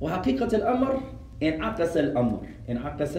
وحقيقة 0.00 0.56
الأمر 0.56 1.02
انعكس 1.42 1.96
الأمر 1.96 2.46
انعكس 2.68 3.16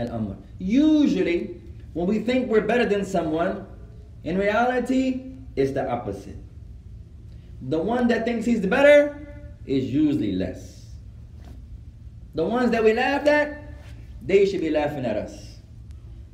الأمر 0.00 0.36
Usually 0.60 1.56
when 1.94 2.06
we 2.06 2.18
think 2.18 2.50
we're 2.50 2.66
better 2.66 2.84
than 2.84 3.04
someone 3.04 3.66
in 4.24 4.36
reality 4.36 5.22
it's 5.56 5.72
the 5.72 5.88
opposite 5.90 6.36
The 7.62 7.78
one 7.78 8.08
that 8.08 8.24
thinks 8.24 8.44
he's 8.46 8.64
better 8.66 9.26
is 9.66 9.84
usually 9.92 10.32
less 10.32 10.86
The 12.34 12.44
ones 12.44 12.70
that 12.70 12.84
we 12.84 12.92
laughed 12.92 13.26
at 13.26 13.56
they 14.22 14.44
should 14.44 14.60
be 14.60 14.70
laughing 14.70 15.06
at 15.06 15.16
us 15.16 15.53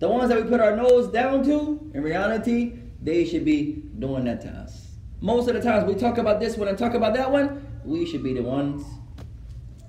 the 0.00 0.08
ones 0.08 0.28
that 0.28 0.42
we 0.42 0.48
put 0.48 0.60
our 0.60 0.76
nose 0.76 1.08
down 1.08 1.42
to, 1.44 1.90
in 1.94 2.02
reality, 2.02 2.74
they 3.02 3.24
should 3.24 3.44
be 3.44 3.82
doing 3.98 4.24
that 4.24 4.40
to 4.42 4.48
us. 4.48 4.88
Most 5.20 5.48
of 5.48 5.54
the 5.54 5.62
times 5.62 5.84
we 5.84 5.94
talk 5.94 6.18
about 6.18 6.40
this 6.40 6.56
one 6.56 6.68
and 6.68 6.76
talk 6.76 6.94
about 6.94 7.14
that 7.14 7.30
one, 7.30 7.66
we 7.84 8.04
should 8.04 8.22
be 8.22 8.34
the 8.34 8.42
ones 8.42 8.82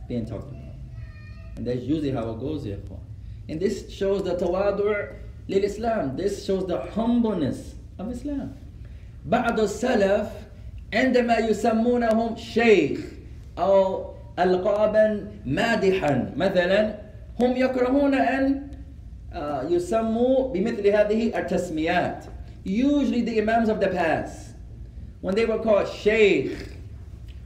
being 0.07 0.25
talked 0.25 0.49
about. 0.49 0.75
And 1.57 1.65
that's 1.67 1.81
usually 1.81 2.11
how 2.11 2.29
it 2.31 2.39
goes, 2.39 2.63
therefore. 2.63 2.99
And 3.49 3.59
this 3.59 3.91
shows 3.91 4.23
the 4.23 4.35
tawadu' 4.35 5.15
lil 5.47 5.63
Islam. 5.63 6.15
This 6.15 6.45
shows 6.45 6.65
the 6.67 6.79
humbleness 6.91 7.75
of 7.99 8.11
Islam. 8.11 8.55
بعض 9.25 9.59
السلف 9.59 10.29
عندما 10.93 11.37
يسمونهم 11.37 12.35
شيخ 12.35 12.99
أو 13.57 14.05
ألقابا 14.39 15.27
مادحا 15.45 16.33
مثلا 16.35 16.99
هم 17.39 17.57
يكرهون 17.57 18.13
أن 18.13 18.60
uh, 19.33 19.65
يسموا 19.69 20.53
بمثل 20.53 20.87
هذه 20.87 21.37
التسميات 21.37 22.25
usually 22.65 23.21
the 23.21 23.39
imams 23.39 23.69
of 23.69 23.79
the 23.79 23.87
past 23.87 24.55
when 25.21 25.35
they 25.35 25.45
were 25.45 25.59
called 25.59 25.87
sheikh 25.87 26.77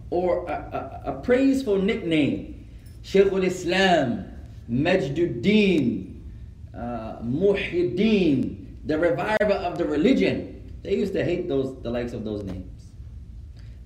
or 0.09 0.45
a, 0.47 1.01
a, 1.05 1.11
a 1.11 1.21
praiseful 1.21 1.77
nickname 1.81 2.67
Sheikh 3.01 3.31
al-Islam 3.31 4.25
Majduddin 4.69 6.21
uh, 6.75 7.17
Muhyiddin 7.23 8.57
the 8.85 8.97
reviver 8.97 9.53
of 9.53 9.77
the 9.77 9.85
religion 9.85 10.69
they 10.83 10.95
used 10.95 11.13
to 11.13 11.23
hate 11.23 11.47
those 11.47 11.81
the 11.81 11.89
likes 11.89 12.13
of 12.13 12.23
those 12.23 12.43
names 12.43 12.85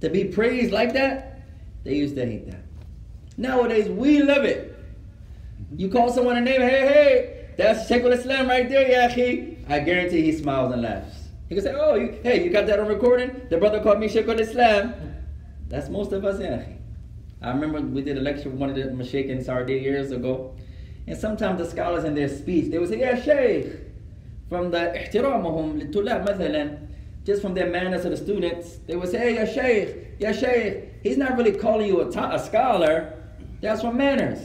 to 0.01 0.09
be 0.09 0.25
praised 0.25 0.71
like 0.71 0.93
that 0.93 1.41
they 1.83 1.95
used 1.95 2.15
to 2.15 2.25
hate 2.25 2.49
that 2.49 2.63
nowadays 3.37 3.89
we 3.89 4.21
love 4.21 4.43
it 4.43 4.77
you 5.75 5.89
call 5.89 6.11
someone 6.11 6.37
a 6.37 6.41
name 6.41 6.61
hey 6.61 6.87
hey 6.87 7.38
that's 7.59 7.87
Sheikh 7.87 8.03
al-Islam 8.03 8.47
right 8.47 8.67
there, 8.67 8.89
Yahi. 8.89 9.57
I 9.67 9.79
guarantee 9.79 10.21
he 10.21 10.31
smiles 10.31 10.73
and 10.73 10.81
laughs. 10.81 11.15
He 11.47 11.55
can 11.55 11.63
say, 11.63 11.73
oh, 11.75 11.95
you, 11.95 12.19
hey, 12.23 12.43
you 12.43 12.49
got 12.49 12.65
that 12.67 12.79
on 12.79 12.87
recording? 12.87 13.41
The 13.49 13.57
brother 13.57 13.81
called 13.81 13.99
me 13.99 14.07
Sheikh 14.07 14.27
al-Islam. 14.27 14.93
That's 15.69 15.89
most 15.89 16.11
of 16.11 16.25
us, 16.25 16.39
Yahi. 16.39 16.77
I 17.41 17.49
remember 17.49 17.81
we 17.81 18.01
did 18.01 18.17
a 18.17 18.21
lecture 18.21 18.49
with 18.49 18.59
one 18.59 18.69
of 18.69 18.75
the 18.75 18.83
Mashaykh 18.83 19.27
in 19.29 19.43
Saudi 19.43 19.75
years 19.75 20.11
ago. 20.11 20.55
And 21.07 21.17
sometimes 21.17 21.59
the 21.59 21.69
scholars 21.69 22.03
in 22.03 22.15
their 22.15 22.29
speech, 22.29 22.71
they 22.71 22.79
would 22.79 22.89
say, 22.89 22.99
yeah, 22.99 23.21
Sheikh. 23.21 23.67
From 24.49 24.71
the 24.71 24.91
احترامهم 24.93 25.79
للطلاب 25.79 26.29
مثلا, 26.29 26.77
just 27.23 27.41
from 27.41 27.53
their 27.53 27.69
manners 27.69 28.03
to 28.03 28.09
the 28.09 28.17
students, 28.17 28.77
they 28.87 28.95
would 28.95 29.09
say, 29.09 29.17
hey, 29.17 29.35
ya 29.35 29.45
Sheikh, 29.45 30.19
ya 30.19 30.31
Sheikh. 30.31 30.93
He's 31.03 31.17
not 31.17 31.37
really 31.37 31.51
calling 31.51 31.87
you 31.87 32.01
a, 32.01 32.11
ta- 32.11 32.31
a 32.33 32.39
scholar. 32.39 33.13
That's 33.61 33.81
from 33.81 33.97
manners. 33.97 34.39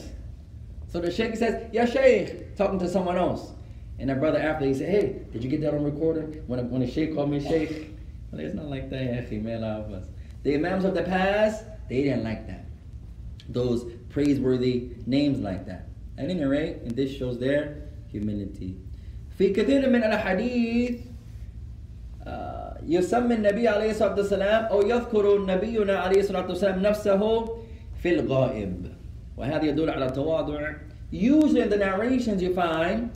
So 0.94 1.00
the 1.00 1.10
sheikh 1.10 1.36
says, 1.36 1.72
Ya 1.72 1.84
sheikh, 1.84 2.56
talking 2.56 2.78
to 2.80 2.88
someone 2.88 3.16
else. 3.16 3.52
And 3.98 4.08
the 4.10 4.14
brother 4.14 4.38
after, 4.38 4.64
he 4.64 4.74
said, 4.74 4.88
hey, 4.88 5.22
did 5.32 5.44
you 5.44 5.50
get 5.50 5.60
that 5.60 5.74
on 5.74 5.84
recording? 5.84 6.42
When, 6.46 6.70
when 6.70 6.80
the 6.80 6.90
sheikh 6.90 7.14
called 7.14 7.30
me 7.30 7.40
sheikh? 7.40 7.94
Well, 8.32 8.40
it's 8.40 8.54
not 8.54 8.66
like 8.66 8.88
that, 8.90 9.00
akhi, 9.00 9.42
man, 9.42 9.62
of 9.62 9.92
us. 9.92 10.06
The 10.42 10.54
imams 10.54 10.84
of 10.84 10.94
the 10.94 11.02
past, 11.02 11.64
they 11.88 12.02
didn't 12.04 12.24
like 12.24 12.46
that. 12.46 12.64
Those 13.48 13.84
praiseworthy 14.08 14.90
names 15.06 15.40
like 15.40 15.66
that. 15.66 15.88
At 16.16 16.30
any 16.30 16.44
rate, 16.44 16.78
and 16.84 16.92
this 16.92 17.14
shows 17.16 17.38
their 17.38 17.88
humility. 18.08 18.76
في 19.38 19.52
كثير 19.52 19.88
من 19.88 20.04
الأحاديث 20.04 21.00
يسمي 22.86 23.34
النبي 23.34 23.68
عليه 23.68 23.90
الصلاة 23.90 24.16
والسلام 24.16 24.64
أو 24.64 24.82
يذكر 24.82 25.46
نبينا 25.46 25.98
عليه 25.98 26.20
الصلاة 26.20 26.48
والسلام 26.48 26.82
نفسه 26.82 27.44
في 28.02 28.10
الغائب 28.20 28.86
وهذا 29.36 29.64
يدل 29.64 29.90
على 29.90 30.10
تواضع 30.10 30.72
Usually 31.10 31.60
in 31.60 31.68
the 31.68 31.76
narrations 31.76 32.40
you 32.42 32.54
find 32.54 33.10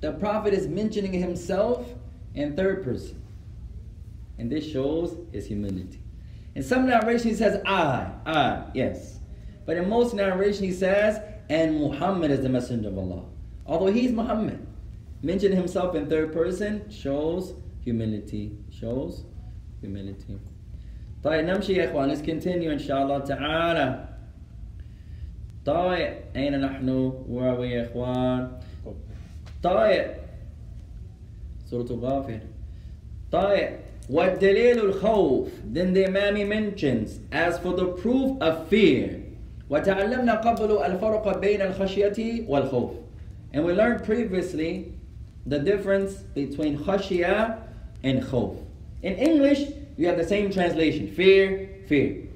the 0.00 0.12
Prophet 0.12 0.52
is 0.52 0.66
mentioning 0.66 1.12
himself 1.12 1.86
in 2.34 2.56
third 2.56 2.84
person. 2.84 3.22
And 4.38 4.50
this 4.50 4.66
shows 4.66 5.16
his 5.32 5.46
humility. 5.46 6.00
In 6.54 6.62
some 6.62 6.86
narrations 6.86 7.24
he 7.24 7.34
says 7.34 7.62
I, 7.66 8.10
I, 8.26 8.64
yes. 8.74 9.18
But 9.64 9.76
in 9.76 9.88
most 9.88 10.14
narrations 10.14 10.60
he 10.60 10.72
says, 10.72 11.20
and 11.48 11.78
Muhammad 11.78 12.30
is 12.30 12.40
the 12.40 12.48
messenger 12.48 12.88
of 12.88 12.98
Allah. 12.98 13.24
Although 13.66 13.92
he's 13.92 14.12
Muhammad. 14.12 14.66
Mentioning 15.22 15.56
himself 15.56 15.94
in 15.94 16.08
third 16.08 16.32
person 16.32 16.88
shows 16.90 17.54
humility. 17.82 18.58
Shows 18.70 19.24
humility. 19.80 20.38
طيب 21.24 21.44
نمشي 21.44 21.72
يا 21.72 21.90
اخوان 21.90 22.10
let's 22.10 22.20
continue 22.20 22.70
ان 22.70 22.78
شاء 22.78 24.09
طيب 25.65 26.13
اين 26.35 26.61
نحن 26.61 27.13
we 27.29 27.63
يا 27.63 27.85
اخوان 27.85 28.51
طيب 29.63 30.05
سورة 31.65 31.85
الغافر 31.91 32.39
طيب 33.31 33.69
والدليل 34.09 34.79
الخوف 34.79 35.47
then 35.73 35.93
the 35.93 36.05
Imam 36.07 36.49
mentions 36.49 37.19
as 37.31 37.57
for 37.59 37.73
the 37.73 37.85
proof 38.01 38.41
of 38.41 38.67
fear 38.69 39.09
وتعلمنا 39.69 40.35
قبل 40.35 40.83
الفرق 40.83 41.37
بين 41.37 41.61
الخشية 41.61 42.49
والخوف 42.49 42.91
and 43.53 43.63
we 43.65 43.73
learned 43.73 44.03
previously 44.03 44.93
the 45.45 45.59
difference 45.59 46.13
between 46.35 46.77
khashiyah 46.77 47.57
and 48.03 48.23
khawf 48.23 48.57
in 49.03 49.13
English 49.13 49.61
you 49.97 50.07
have 50.07 50.17
the 50.17 50.27
same 50.27 50.49
translation 50.51 51.07
fear 51.07 51.69
fear 51.87 52.30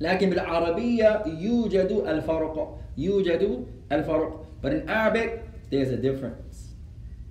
لكن 0.00 0.30
بالعربية 0.30 1.22
يوجد 1.26 2.02
الفرق 2.06 2.78
يوجد 2.98 3.64
الفرق 3.92 4.46
but 4.62 4.68
in 4.72 4.88
Arabic 4.88 5.30
there's 5.70 5.90
a 5.90 5.96
difference 5.96 6.56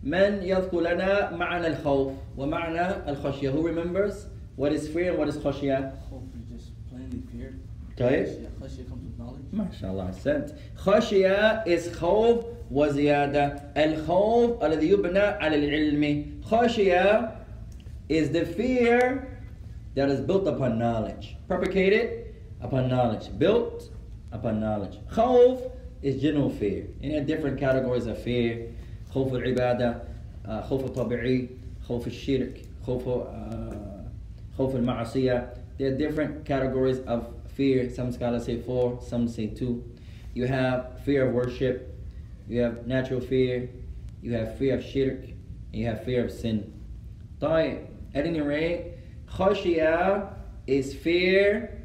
من 0.03 0.39
يذكر 0.43 0.81
لنا 0.81 1.31
معنى 1.35 1.67
الخوف 1.67 2.11
ومعنى 2.37 3.09
الخشية 3.09 3.51
who 3.51 3.61
remembers 3.67 4.13
what 4.57 4.71
is 4.71 4.87
fear 4.87 5.11
and 5.11 5.17
what 5.19 5.27
is 5.27 5.37
خشية 5.37 5.91
Hope 6.11 6.23
is 6.35 6.53
just 6.53 6.71
plainly 6.89 7.21
fear. 7.31 7.53
طيب 7.97 8.25
Khashiyah- 8.25 8.63
Khashiyah 8.63 8.89
comes 8.89 9.03
with 9.03 9.19
knowledge. 9.19 9.53
ما 9.53 9.67
شاء 9.81 9.91
الله 9.91 10.05
أحسنت 10.09 10.49
خشية 10.75 11.63
is 11.65 11.89
خوف 11.93 12.45
وزيادة 12.71 13.45
الخوف 13.77 14.63
الذي 14.63 14.89
يبنى 14.89 15.19
على 15.19 15.55
العلم 15.55 16.25
خشية 16.43 17.31
is 18.09 18.29
the 18.31 18.45
fear 18.45 19.27
that 19.95 20.09
is 20.09 20.21
built 20.21 20.47
upon 20.47 20.79
knowledge 20.79 21.35
propagated 21.47 22.28
upon 22.61 22.87
knowledge. 22.87 23.29
Built 23.37 23.89
upon 24.31 24.59
knowledge. 24.59 24.97
Khawf 25.11 25.71
is 26.01 26.21
general 26.21 26.49
fear. 26.49 26.87
And 27.01 27.11
there 27.11 27.21
are 27.21 27.25
different 27.25 27.59
categories 27.59 28.05
of 28.05 28.21
fear. 28.21 28.71
Khawf 29.13 29.31
al-ibadah, 29.31 30.05
uh, 30.45 30.61
khawf 30.63 30.83
al-tabi'i, 30.83 31.49
khawf 31.87 32.05
al-shirk, 32.05 32.59
uh, 32.87 32.91
khawf 34.57 34.75
al-ma'asiyah. 34.75 35.57
There 35.77 35.93
are 35.93 35.97
different 35.97 36.45
categories 36.45 36.99
of 36.99 37.33
fear. 37.55 37.89
Some 37.89 38.11
scholars 38.11 38.45
say 38.45 38.61
four, 38.61 39.01
some 39.01 39.27
say 39.27 39.47
two. 39.47 39.83
You 40.33 40.45
have 40.45 41.01
fear 41.03 41.27
of 41.27 41.33
worship. 41.33 41.95
You 42.47 42.61
have 42.61 42.87
natural 42.87 43.21
fear. 43.21 43.69
You 44.21 44.33
have 44.33 44.57
fear 44.57 44.75
of 44.75 44.83
shirk. 44.83 45.23
And 45.23 45.81
you 45.81 45.85
have 45.85 46.03
fear 46.03 46.25
of 46.25 46.31
sin. 46.31 46.73
At 47.41 48.25
any 48.25 48.41
rate, 48.41 48.95
khashiyah 49.31 50.33
is 50.67 50.93
fear 50.93 51.78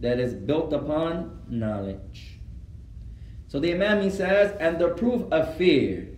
that 0.00 0.18
is 0.18 0.34
built 0.34 0.72
upon 0.72 1.40
knowledge 1.48 2.34
so 3.54 3.60
the 3.60 3.72
Imam 3.72 4.02
he 4.02 4.10
says, 4.10 4.52
and 4.58 4.80
the 4.80 4.88
proof 4.88 5.30
of 5.30 5.54
fear 5.54 6.08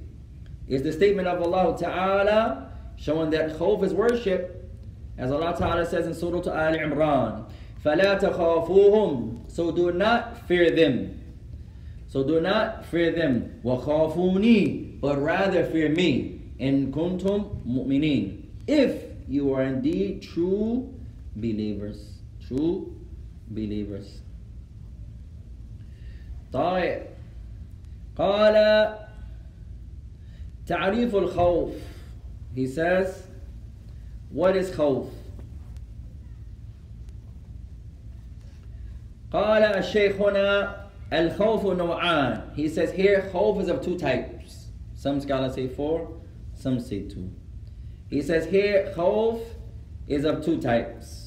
is 0.69 0.83
the 0.83 0.91
statement 0.91 1.29
of 1.29 1.43
Allah 1.43 1.77
Ta'ala 1.79 2.73
showing 2.97 3.29
that 3.29 3.59
khawf 3.59 3.85
is 3.85 3.93
worship. 3.93 4.73
As 5.19 5.31
Allah 5.31 5.55
Ta'ala 5.55 5.85
says 5.85 6.07
in 6.07 6.15
Surah 6.15 6.51
Al 6.51 6.73
Imran, 6.73 7.45
فَلَا 7.85 8.19
تَخَافُوهُمْ 8.19 9.53
So 9.53 9.71
do 9.71 9.93
not 9.93 10.49
fear 10.49 10.71
them. 10.71 11.21
So 12.09 12.25
do 12.25 12.41
not 12.41 12.87
fear 12.87 13.13
them. 13.13 13.61
وَخَافُونِي 13.63 14.99
But 15.03 15.21
rather 15.21 15.67
fear 15.67 15.91
me. 15.91 16.41
إِن 16.59 16.91
كُنْتُمْ 16.91 17.67
مُؤْمِنِينَ 17.67 18.45
If 18.67 19.05
you 19.29 19.53
are 19.53 19.63
indeed 19.63 20.23
true 20.23 20.91
believers. 21.37 22.15
True 22.49 22.97
believers. 23.51 24.23
طيب 26.53 27.03
قال 28.17 28.97
تعريف 30.67 31.15
الخوف 31.15 31.75
he 32.55 32.67
says 32.67 33.07
what 34.33 34.57
is 34.57 34.71
خوف 34.75 35.07
قال 39.33 39.63
الشيخ 39.63 40.21
هنا 40.21 40.77
الخوف 41.13 41.67
نوعان 41.67 42.41
he 42.57 42.69
says 42.69 42.91
here 42.93 43.23
خوف 43.33 43.61
is 43.61 43.69
of 43.69 43.83
two 43.83 43.99
types 43.99 44.69
some 44.95 45.21
scholars 45.21 45.55
say 45.55 45.69
four 45.69 46.09
some 46.55 46.81
say 46.81 47.03
two 47.03 47.31
he 48.09 48.23
says 48.23 48.47
here 48.47 48.93
خوف 48.97 49.41
is 50.09 50.25
of 50.25 50.45
two 50.45 50.59
types 50.61 51.20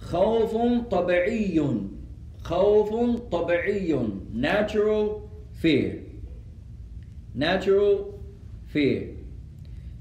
خوف 0.00 0.56
طبيعي 0.90 1.60
خوف 2.42 3.20
طبيعي 3.30 3.98
natural 4.34 5.20
fear 5.62 5.92
natural 7.34 8.14
fear 8.74 9.02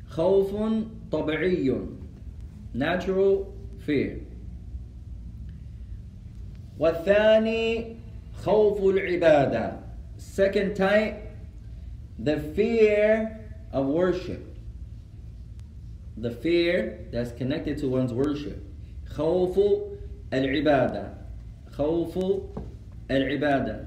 خوف 0.07 0.55
طبيعي 1.11 1.75
natural 2.75 3.45
fear 3.87 4.25
والثاني 6.79 7.95
خوف 8.33 8.83
العبادة 8.83 9.79
second 10.17 10.75
type 10.75 11.15
the 12.19 12.37
fear 12.55 13.39
of 13.71 13.85
worship 13.87 14.43
the 16.17 16.31
fear 16.31 16.99
that's 17.11 17.31
connected 17.31 17.77
to 17.77 17.87
one's 17.89 18.13
worship 18.13 18.59
خوف 19.05 19.59
العبادة 20.33 21.13
خوف 21.71 22.19
العبادة 23.11 23.85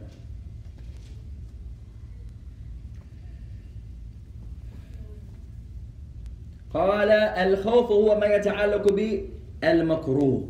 قال 6.74 7.10
الخوف 7.10 7.90
هو 7.90 8.20
ما 8.20 8.26
يتعلق 8.26 8.92
بالمكروه 8.92 10.48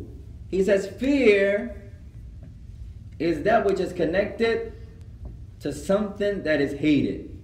He 0.51 0.63
says 0.63 0.87
fear 0.87 1.75
is 3.19 3.43
that 3.43 3.65
which 3.65 3.79
is 3.79 3.93
connected 3.93 4.73
to 5.59 5.71
something 5.71 6.41
that 6.43 6.59
is 6.59 6.73
hated. 6.79 7.37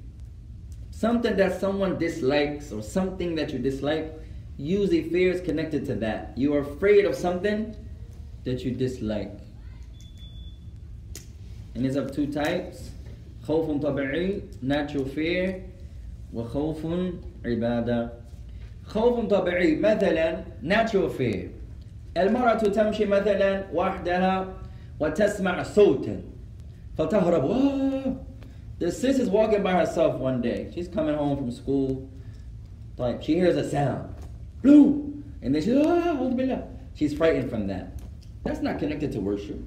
Something 0.89 1.36
that 1.36 1.59
someone 1.59 1.99
dislikes 1.99 2.71
or 2.71 2.82
something 2.82 3.36
that 3.36 3.51
you 3.53 3.59
dislike. 3.59 4.11
Usually 4.57 5.03
fear 5.03 5.32
is 5.34 5.41
connected 5.41 5.86
to 5.86 5.95
that. 5.95 6.34
You 6.38 6.55
are 6.55 6.61
afraid 6.61 7.05
of 7.05 7.13
something 7.13 7.76
that 8.43 8.63
you 8.63 8.71
dislike. 8.71 9.32
And 11.73 11.86
it's 11.86 11.95
of 11.95 12.11
two 12.11 12.28
types. 12.28 12.91
خوف 13.47 13.82
طبيعي 13.82 14.41
natural 14.63 15.05
fear 15.05 15.53
وخوف 16.34 16.88
عبادة 17.45 18.09
خوف 18.86 19.26
طبيعي 19.26 19.76
مثلا 19.76 20.43
natural 20.63 21.09
fear 21.19 21.47
المرأة 22.17 22.57
تمشي 22.57 23.05
مثلا 23.05 23.65
وحدها 23.73 24.53
وتسمع 24.99 25.63
صوتا 25.63 26.21
فتهرب 26.97 27.49
"Ah!" 27.51 28.15
The 28.80 28.91
sis 28.91 29.19
is 29.19 29.30
walking 29.30 29.63
by 29.63 29.71
herself 29.71 30.19
one 30.19 30.41
day. 30.41 30.69
She's 30.73 30.89
coming 30.89 31.15
home 31.15 31.38
from 31.38 31.51
school. 31.51 32.09
Like 32.97 33.23
she 33.23 33.36
hears 33.36 33.55
a 33.55 33.69
sound. 33.69 34.13
Blue! 34.61 35.23
And 35.41 35.53
then 35.55 35.61
she's 35.61 35.78
ah, 35.78 36.15
أعوذ 36.15 36.36
بالله." 36.36 36.63
She's 36.95 37.13
frightened 37.13 37.49
from 37.49 37.67
that. 37.67 37.91
That's 38.43 38.61
not 38.61 38.80
connected 38.80 39.11
to 39.13 39.19
worship. 39.19 39.59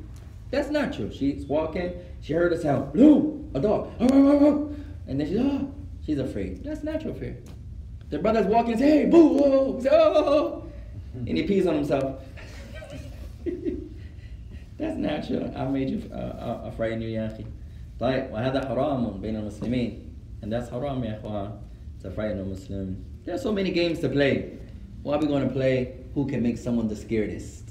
That's 0.51 0.71
not 0.71 0.93
true. 0.93 1.11
She's 1.13 1.45
walking, 1.47 1.93
she 2.21 2.33
heard 2.33 2.53
a 2.53 2.61
sound. 2.61 2.93
Blue! 2.93 3.51
A 3.55 3.61
dog. 3.61 3.91
"Ah, 4.01 4.07
ah, 4.11 4.15
ah, 4.15 4.47
ah." 4.47 4.75
And 5.07 5.21
then 5.21 5.27
she's 5.29 5.39
ah, 5.41 5.61
she's 6.05 6.19
afraid. 6.19 6.63
That's 6.65 6.83
natural 6.83 7.15
fear. 7.15 7.37
The 8.11 8.19
brother's 8.19 8.47
walking, 8.47 8.79
say, 8.79 8.91
hey, 8.91 9.07
boo, 9.07 9.39
oh, 9.45 9.81
say, 9.81 9.89
oh, 9.93 10.65
and 11.15 11.37
he 11.37 11.43
pees 11.43 11.67
on 11.67 11.75
himself. 11.75 12.23
That's 14.79 14.97
natural. 14.97 15.53
I 15.57 15.65
made 15.67 15.91
you 15.91 16.11
uh, 16.13 16.17
uh, 16.17 16.71
frighten 16.71 17.03
you 17.03 17.09
يا 17.09 17.27
أخي. 17.27 17.45
طيب 18.01 18.31
وهذا 18.33 18.69
حرام 18.69 19.21
بين 19.21 19.37
المسلمين. 19.37 19.99
And 20.43 20.53
that's 20.53 20.69
haram 20.71 21.03
يا 21.03 21.21
إخوان. 21.21 21.59
To 22.03 22.11
frighten 22.11 22.39
a 22.39 22.45
Muslim. 22.45 23.05
There 23.25 23.35
are 23.35 23.39
so 23.39 23.53
many 23.53 23.71
games 23.73 23.99
to 24.01 24.09
play. 24.09 24.53
Why 25.03 25.17
are 25.17 25.19
we 25.19 25.27
going 25.27 25.47
to 25.49 25.53
play 25.53 25.97
who 26.15 26.27
can 26.27 26.43
make 26.43 26.57
someone 26.59 26.87
the 26.89 26.95
scaredest? 26.95 27.62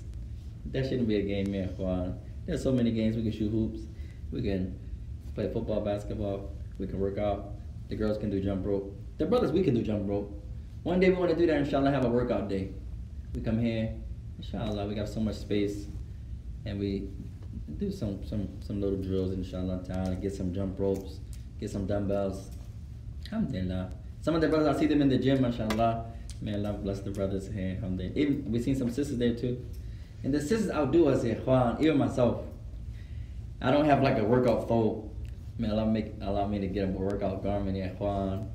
That 0.73 0.85
shouldn't 0.85 1.09
be 1.09 1.17
a 1.17 1.23
game, 1.23 1.55
yeah, 1.55 1.67
Juan. 1.67 2.19
There's 2.47 2.63
so 2.63 2.73
many 2.73 2.91
games. 2.91 3.17
We 3.17 3.23
can 3.23 3.33
shoot 3.33 3.51
hoops. 3.51 3.81
We 4.31 4.43
can 4.43 4.79
play 5.35 5.51
football, 5.53 5.81
basketball. 5.81 6.51
We 6.79 6.87
can 6.87 6.99
work 6.99 7.19
out. 7.19 7.53
The 7.89 7.97
girls 7.97 8.19
can 8.19 8.31
do 8.31 8.41
jump 8.41 8.67
rope. 8.67 8.97
The 9.19 9.27
brothers, 9.27 9.53
we 9.53 9.63
can 9.63 9.75
do 9.75 9.83
jump 9.83 10.09
rope. 10.09 10.33
One 10.83 10.99
day 10.99 11.11
we 11.11 11.17
want 11.17 11.31
to 11.31 11.37
do 11.37 11.47
that, 11.47 11.59
inshallah, 11.59 11.91
have 11.91 12.05
a 12.05 12.09
workout 12.09 12.49
day. 12.49 12.71
We 13.35 13.41
come 13.41 13.61
here, 13.61 13.95
inshallah, 14.39 14.87
we 14.87 14.95
got 14.95 15.09
so 15.09 15.21
much 15.21 15.37
space, 15.37 15.87
and 16.65 16.81
we 16.81 17.09
do 17.79 17.93
some 17.93 18.27
some 18.27 18.49
some 18.61 18.81
little 18.81 19.01
drills, 19.01 19.33
inshallah, 19.33 19.85
ta'ala, 19.87 20.17
get 20.17 20.35
some 20.35 20.53
jump 20.53 20.81
ropes, 20.81 21.21
get 21.61 21.71
some 21.71 21.87
dumbbells. 21.87 22.51
Alhamdulillah. 23.27 23.93
Some 24.23 24.35
of 24.35 24.41
the 24.41 24.49
brothers, 24.49 24.75
I 24.75 24.81
see 24.81 24.87
them 24.87 25.03
in 25.03 25.09
the 25.09 25.19
gym, 25.19 25.45
inshallah. 25.45 26.07
May 26.41 26.55
Allah 26.55 26.73
bless 26.73 27.01
the 27.01 27.11
brothers 27.11 27.47
here, 27.49 27.77
alhamdulillah. 27.77 28.17
Even, 28.17 28.51
we 28.51 28.61
seen 28.61 28.75
some 28.75 28.91
sisters 28.91 29.19
there 29.19 29.35
too. 29.35 29.65
And 30.25 30.33
the 30.33 30.41
sisters 30.41 30.71
outdo 30.71 31.09
us, 31.09 31.25
ikhwan, 31.25 31.81
even 31.81 31.99
myself. 31.99 32.45
I 33.61 33.71
don't 33.71 33.85
have 33.85 34.03
like 34.03 34.19
a 34.19 34.25
workout 34.25 34.69
fold. 34.69 35.15
May 35.59 35.71
Allah 35.71 35.87
make 35.87 36.15
allow 36.21 36.47
me 36.47 36.59
to 36.59 36.67
get 36.67 36.85
a 36.85 36.89
workout 36.89 37.43
garment, 37.43 37.77
ikhwan. 37.77 38.49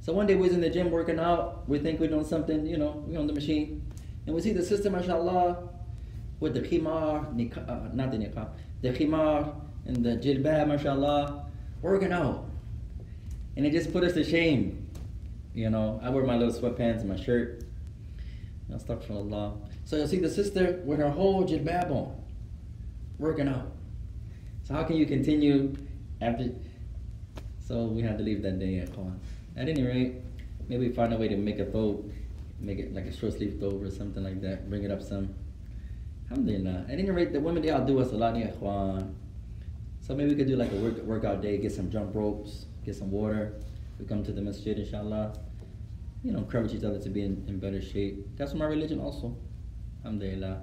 So 0.00 0.12
one 0.12 0.26
day 0.26 0.34
we 0.34 0.42
was 0.42 0.52
in 0.52 0.60
the 0.60 0.70
gym 0.70 0.90
working 0.90 1.18
out. 1.18 1.68
We 1.68 1.78
think 1.78 2.00
we're 2.00 2.08
doing 2.08 2.24
something, 2.24 2.66
you 2.66 2.76
know, 2.76 3.02
we're 3.06 3.18
on 3.18 3.26
the 3.26 3.32
machine. 3.32 3.84
And 4.26 4.34
we 4.34 4.40
see 4.40 4.52
the 4.52 4.64
sister, 4.64 4.90
mashallah, 4.90 5.68
with 6.40 6.54
the 6.54 6.60
khimar, 6.60 7.26
uh, 7.68 7.88
not 7.92 8.10
the 8.10 8.18
niqab, 8.18 8.50
the 8.82 8.90
khimar 8.90 9.54
and 9.86 10.04
the 10.04 10.10
jilbab, 10.10 10.68
mashallah, 10.68 11.46
working 11.82 12.12
out. 12.12 12.46
And 13.56 13.66
it 13.66 13.72
just 13.72 13.92
put 13.92 14.04
us 14.04 14.12
to 14.12 14.24
shame. 14.24 14.88
You 15.54 15.70
know, 15.70 16.00
I 16.02 16.10
wear 16.10 16.24
my 16.24 16.36
little 16.36 16.54
sweatpants 16.54 17.00
and 17.00 17.08
my 17.08 17.16
shirt. 17.16 17.64
Astaghfirullah. 18.72 19.56
So 19.84 19.96
you'll 19.96 20.08
see 20.08 20.18
the 20.18 20.28
sister 20.28 20.80
with 20.84 20.98
her 20.98 21.10
whole 21.10 21.44
jilbab 21.46 21.90
on, 21.90 22.14
working 23.18 23.48
out. 23.48 23.72
So 24.64 24.74
how 24.74 24.84
can 24.84 24.96
you 24.96 25.06
continue 25.06 25.74
after? 26.20 26.50
So 27.66 27.84
we 27.84 28.02
had 28.02 28.18
to 28.18 28.24
leave 28.24 28.42
that 28.42 28.58
day 28.58 28.78
at 28.80 28.90
home. 28.90 29.20
At 29.56 29.68
any 29.68 29.82
rate, 29.82 30.16
maybe 30.68 30.90
find 30.90 31.12
a 31.12 31.16
way 31.16 31.28
to 31.28 31.36
make 31.36 31.58
a 31.58 31.64
thobe, 31.64 32.12
make 32.60 32.78
it 32.78 32.94
like 32.94 33.06
a 33.06 33.12
short 33.12 33.34
sleeve 33.34 33.58
thobe 33.60 33.86
or 33.86 33.90
something 33.90 34.22
like 34.22 34.40
that. 34.42 34.68
Bring 34.68 34.84
it 34.84 34.90
up 34.90 35.02
some. 35.02 35.34
Alhamdulillah. 36.30 36.84
At 36.88 36.98
any 36.98 37.10
rate, 37.10 37.32
the 37.32 37.40
women 37.40 37.62
they 37.62 37.70
outdo 37.70 38.00
us 38.00 38.12
a 38.12 38.16
lot, 38.16 38.36
ya 38.36 38.48
ikhwan. 38.48 39.14
So 40.00 40.14
maybe 40.14 40.30
we 40.30 40.36
could 40.36 40.46
do 40.46 40.56
like 40.56 40.72
a 40.72 40.76
work, 40.76 41.02
workout 41.04 41.40
day, 41.40 41.56
get 41.58 41.72
some 41.72 41.90
jump 41.90 42.14
ropes, 42.14 42.66
get 42.84 42.96
some 42.96 43.10
water. 43.10 43.54
We 43.98 44.04
come 44.04 44.22
to 44.24 44.32
the 44.32 44.42
masjid, 44.42 44.78
inshallah. 44.78 45.32
You 46.22 46.32
know, 46.32 46.38
encourage 46.38 46.74
each 46.74 46.84
other 46.84 46.98
to 46.98 47.08
be 47.08 47.22
in, 47.22 47.44
in 47.48 47.58
better 47.58 47.80
shape. 47.80 48.26
That's 48.36 48.54
my 48.54 48.64
religion 48.64 49.00
also. 49.00 49.36
Alhamdulillah. 50.04 50.62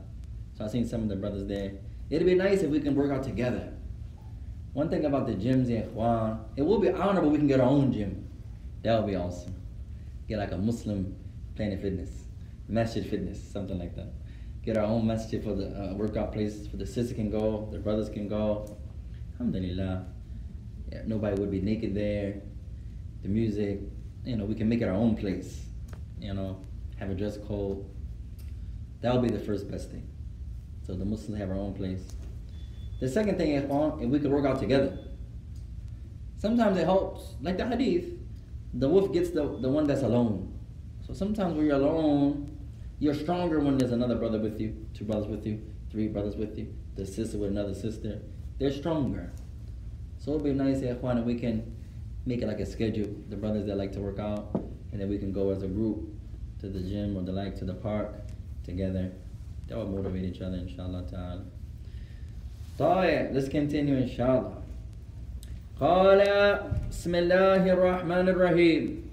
So 0.58 0.66
I 0.66 0.68
seen 0.68 0.88
some 0.88 1.04
of 1.04 1.10
the 1.10 1.16
brothers 1.16 1.46
there. 1.46 1.74
It'd 2.10 2.26
be 2.26 2.36
nice 2.36 2.62
if 2.62 2.70
we 2.70 2.80
can 2.80 2.96
work 2.96 3.12
out 3.12 3.24
together. 3.24 3.74
One 4.74 4.90
thing 4.90 5.06
about 5.06 5.26
the 5.28 5.34
gyms, 5.34 5.70
ya 5.70 5.84
ikhwan, 5.84 6.40
it 6.58 6.62
will 6.62 6.80
be 6.80 6.90
honorable 6.90 7.30
we 7.30 7.38
can 7.38 7.48
get 7.48 7.62
our 7.62 7.70
own 7.70 7.94
gym. 7.94 8.28
That 8.84 9.00
would 9.00 9.08
be 9.08 9.16
awesome. 9.16 9.56
Get 10.28 10.38
like 10.38 10.52
a 10.52 10.58
Muslim 10.58 11.16
Planet 11.56 11.82
Fitness, 11.82 12.10
Masjid 12.68 13.06
Fitness, 13.06 13.42
something 13.42 13.80
like 13.80 13.96
that. 13.96 14.12
Get 14.64 14.78
our 14.78 14.84
own 14.84 15.08
masjid 15.08 15.44
for 15.44 15.54
the 15.54 15.68
uh, 15.68 15.94
workout 15.94 16.34
place 16.34 16.68
for 16.68 16.78
the 16.78 16.86
sisters 16.86 17.14
can 17.14 17.30
go, 17.30 17.70
the 17.72 17.80
brothers 17.80 18.10
can 18.10 18.28
go. 18.28 18.78
Alhamdulillah. 19.34 20.08
Yeah, 20.92 21.02
nobody 21.06 21.40
would 21.40 21.52
be 21.52 21.62
naked 21.62 21.96
there. 21.96 22.42
The 23.22 23.30
music, 23.30 23.80
you 24.26 24.36
know, 24.36 24.46
we 24.46 24.56
can 24.56 24.68
make 24.68 24.82
it 24.82 24.86
our 24.86 24.96
own 24.96 25.16
place. 25.16 25.62
You 26.20 26.34
know, 26.34 26.58
have 26.98 27.10
a 27.10 27.14
dress 27.14 27.38
code. 27.48 27.86
That 29.02 29.14
would 29.14 29.30
be 29.30 29.36
the 29.36 29.44
first 29.44 29.70
best 29.70 29.92
thing. 29.92 30.08
So 30.86 30.94
the 30.94 31.06
Muslims 31.06 31.40
have 31.40 31.50
our 31.50 31.58
own 31.58 31.74
place. 31.74 32.02
The 33.00 33.10
second 33.10 33.38
thing 33.38 33.52
is, 33.52 33.64
if 33.64 34.10
we 34.10 34.20
could 34.20 34.32
work 34.32 34.46
out 34.46 34.60
together. 34.60 34.98
Sometimes 36.38 36.78
it 36.78 36.86
helps, 36.86 37.36
like 37.42 37.58
the 37.58 37.68
hadith, 37.68 38.06
the 38.74 38.88
wolf 38.88 39.12
gets 39.12 39.30
the, 39.30 39.58
the 39.60 39.70
one 39.70 39.88
that's 39.88 40.04
alone. 40.04 40.54
So 41.06 41.14
sometimes 41.14 41.56
when 41.56 41.66
you're 41.66 41.76
alone, 41.76 42.58
you're 43.00 43.14
stronger 43.14 43.60
when 43.60 43.78
there's 43.78 43.92
another 43.92 44.16
brother 44.16 44.40
with 44.40 44.60
you, 44.60 44.86
two 44.94 45.06
brothers 45.06 45.28
with 45.28 45.46
you, 45.46 45.62
three 45.92 46.08
brothers 46.08 46.36
with 46.36 46.58
you, 46.58 46.74
the 46.96 47.06
sister 47.06 47.38
with 47.38 47.52
another 47.52 47.74
sister. 47.74 48.22
They're 48.60 48.72
stronger. 48.72 49.32
So 50.18 50.32
it'd 50.32 50.44
be 50.44 50.54
nice, 50.54 50.82
eh, 50.82 50.94
Ikhwan, 50.94 51.20
if 51.20 51.26
we 51.26 51.36
can 51.36 51.75
make 52.27 52.43
it 52.43 52.47
like 52.47 52.61
a 52.61 52.67
schedule. 52.67 53.09
The 53.29 53.37
brothers 53.37 53.67
that 53.67 53.77
like 53.77 53.93
to 53.93 54.01
work 54.01 54.19
out, 54.19 54.51
and 54.93 55.01
then 55.01 55.09
we 55.09 55.19
can 55.19 55.33
go 55.33 55.51
as 55.51 55.63
a 55.63 55.69
group 55.69 56.09
to 56.61 56.69
the 56.69 56.81
gym 56.81 57.17
or 57.17 57.23
the 57.23 57.33
like 57.33 57.57
to 57.59 57.65
the 57.65 57.75
park 57.75 58.15
together. 58.65 59.11
That 59.69 59.79
would 59.79 59.91
motivate 59.91 60.25
each 60.25 60.41
other, 60.43 60.57
inshallah 60.57 61.05
ta'ala. 61.11 61.43
طيب, 62.79 63.35
let's 63.35 63.49
continue, 63.49 63.97
inshallah. 63.97 64.61
قال 65.81 66.21
بسم 66.91 67.15
الله 67.15 67.73
الرحمن 67.73 68.29
الرحيم 68.29 69.11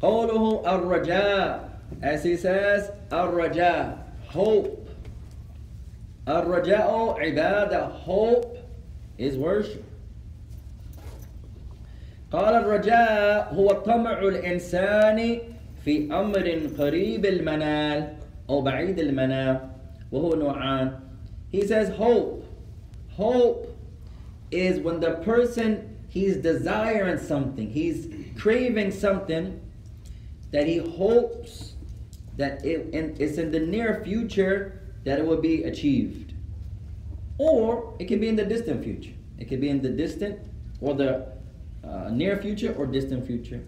قوله 0.00 0.62
الرجاء 0.62 1.68
as 2.00 2.22
he 2.22 2.36
says 2.36 2.92
الرجاء 3.10 3.98
hope 4.28 4.86
الرجاء 6.28 7.18
عبادة 7.18 7.90
hope 8.06 8.56
is 9.18 9.36
worship 9.36 9.82
قال 12.32 12.54
الرجاء 12.54 13.54
هو 13.54 13.68
طمع 13.72 14.18
الإنسان 14.20 15.38
في 15.84 16.12
أمر 16.12 16.60
قريب 16.78 17.26
المنال 17.26 18.12
أو 18.48 18.60
بعيد 18.60 18.98
المنال 18.98 19.60
وهو 20.12 20.34
نوعان 20.34 20.92
He 21.50 21.66
says 21.66 21.88
hope 21.88 22.44
hope 23.08 23.74
is 24.50 24.80
when 24.80 25.00
the 25.00 25.14
person 25.24 25.96
he's 26.08 26.36
desiring 26.36 27.18
something, 27.18 27.70
he's 27.70 28.08
craving 28.38 28.90
something 28.90 29.60
that 30.50 30.66
he 30.66 30.78
hopes 30.78 31.74
that 32.36 32.64
it, 32.64 32.88
in, 32.94 33.16
it's 33.18 33.38
in 33.38 33.50
the 33.50 33.60
near 33.60 34.02
future 34.04 34.80
that 35.04 35.18
it 35.18 35.26
will 35.26 35.40
be 35.40 35.64
achieved. 35.64 36.34
Or 37.38 37.94
it 37.98 38.06
can 38.06 38.20
be 38.20 38.28
in 38.28 38.36
the 38.36 38.44
distant 38.44 38.82
future. 38.82 39.12
It 39.38 39.48
can 39.48 39.60
be 39.60 39.68
in 39.68 39.82
the 39.82 39.90
distant 39.90 40.38
or 40.80 40.94
the 40.94 41.31
uh, 41.84 42.10
near 42.10 42.36
future 42.36 42.74
or 42.78 42.86
distant 42.86 43.26
future. 43.26 43.60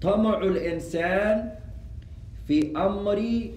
طمع 0.00 0.38
الإنسان 0.42 1.50
في 2.46 2.72
أمر 2.76 3.50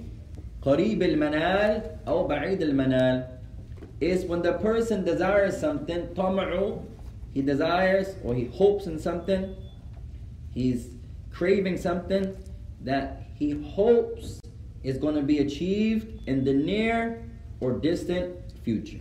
قريب 0.61 1.03
المنال 1.03 1.81
أو 2.07 2.27
بعيد 2.27 2.61
المنال 2.61 3.27
is 4.01 4.25
when 4.25 4.41
the 4.41 4.53
person 4.53 5.05
desires 5.05 5.59
something, 5.59 6.07
tama'u, 6.15 6.81
he 7.33 7.41
desires 7.41 8.15
or 8.23 8.33
he 8.33 8.45
hopes 8.45 8.87
in 8.87 8.97
something, 8.97 9.55
he's 10.55 10.89
craving 11.31 11.77
something 11.77 12.35
that 12.83 13.21
he 13.35 13.51
hopes 13.61 14.41
is 14.83 14.97
going 14.97 15.15
to 15.15 15.21
be 15.21 15.39
achieved 15.39 16.07
in 16.27 16.43
the 16.43 16.53
near 16.53 17.23
or 17.59 17.73
distant 17.73 18.35
future. 18.63 18.99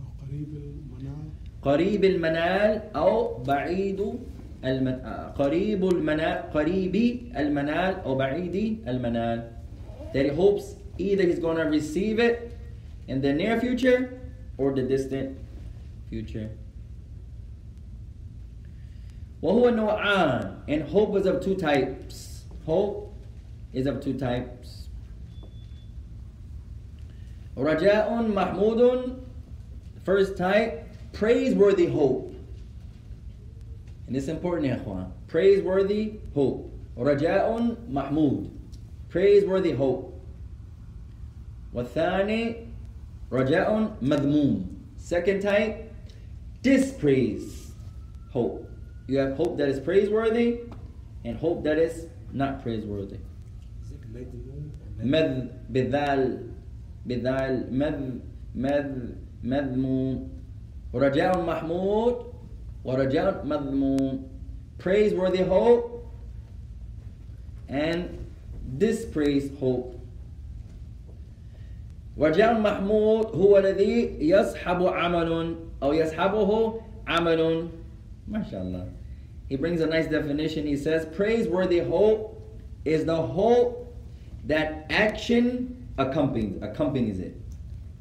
أو 0.00 0.06
قريب 0.26 0.48
المنال 0.54 1.30
قريب 1.62 2.04
المنال 2.04 2.82
أو 2.96 3.42
بعيد 3.42 4.00
المن... 4.00 4.18
آه، 4.20 4.27
قريب 5.36 5.84
المنال 5.84 6.50
قريب 6.54 6.94
المنال 7.36 7.94
أو 8.04 8.14
بعيد 8.14 8.88
المنال 8.88 9.50
that 10.14 10.24
he 10.24 10.30
hopes 10.30 10.76
either 10.98 11.24
he's 11.24 11.38
going 11.38 11.56
to 11.56 11.64
receive 11.64 12.18
it 12.18 12.56
in 13.08 13.20
the 13.20 13.32
near 13.32 13.60
future 13.60 14.20
or 14.56 14.72
the 14.72 14.82
distant 14.82 15.36
future. 16.08 16.50
وهو 19.42 19.70
نوعان 19.70 20.64
and 20.68 20.82
hope 20.84 21.16
is 21.16 21.26
of 21.26 21.42
two 21.42 21.54
types. 21.56 22.44
Hope 22.64 23.12
is 23.74 23.86
of 23.86 24.00
two 24.00 24.14
types. 24.14 24.88
رجاء 27.56 28.08
محمود 28.34 29.20
first 30.04 30.36
type 30.36 30.88
praiseworthy 31.12 31.86
hope. 31.86 32.27
And 34.08 34.16
it's 34.16 34.28
important, 34.28 34.66
ya 34.68 34.76
ikhwan. 34.76 35.10
Praiseworthy 35.28 36.20
hope. 36.34 36.70
رجاء 36.96 37.76
محمود 37.90 38.50
praiseworthy 39.10 39.72
hope. 39.72 40.14
والثاني 41.74 42.56
رجاء 43.32 43.96
مذموم 44.02 44.66
second 44.96 45.42
type 45.42 45.90
dispraise 46.62 47.72
hope 48.30 48.64
you 49.08 49.18
have 49.18 49.36
hope 49.36 49.58
that 49.58 49.68
is 49.68 49.80
praiseworthy 49.80 50.60
and 51.24 51.36
hope 51.36 51.64
that 51.64 51.78
is 51.78 52.06
not 52.32 52.62
praiseworthy 52.62 53.18
Is 53.82 53.90
it 53.90 54.00
مذموم 54.14 54.70
or 55.00 55.04
مذ 55.04 55.48
بذال 55.72 56.22
بذال 57.06 57.52
مذ 57.74 57.98
مذ 58.54 58.90
مذموم 59.42 60.28
رجاء 60.94 61.42
محمود 61.42 62.27
ورجاء 62.84 63.44
مذموم 63.46 64.34
praiseworthy 64.78 65.42
hope 65.42 66.06
and 67.68 68.08
dispraise 68.78 69.50
hope. 69.58 69.94
رجاء 72.18 72.56
المحمود 72.56 73.26
هو 73.26 73.58
الذي 73.58 74.16
يصحب 74.20 74.82
عمل 74.86 75.56
أو 75.82 75.92
يصحبه 75.92 76.80
عمل 77.06 77.68
ما 78.28 78.42
شاء 78.50 78.62
الله 78.62 78.88
he 79.50 79.56
brings 79.56 79.80
a 79.80 79.86
nice 79.86 80.06
definition 80.06 80.64
he 80.66 80.76
says 80.76 81.06
praiseworthy 81.16 81.80
hope 81.80 82.40
is 82.84 83.04
the 83.04 83.16
hope 83.16 83.92
that 84.46 84.86
action 84.90 85.88
accompanies 85.98 86.62
accompanies 86.62 87.18
it 87.18 87.36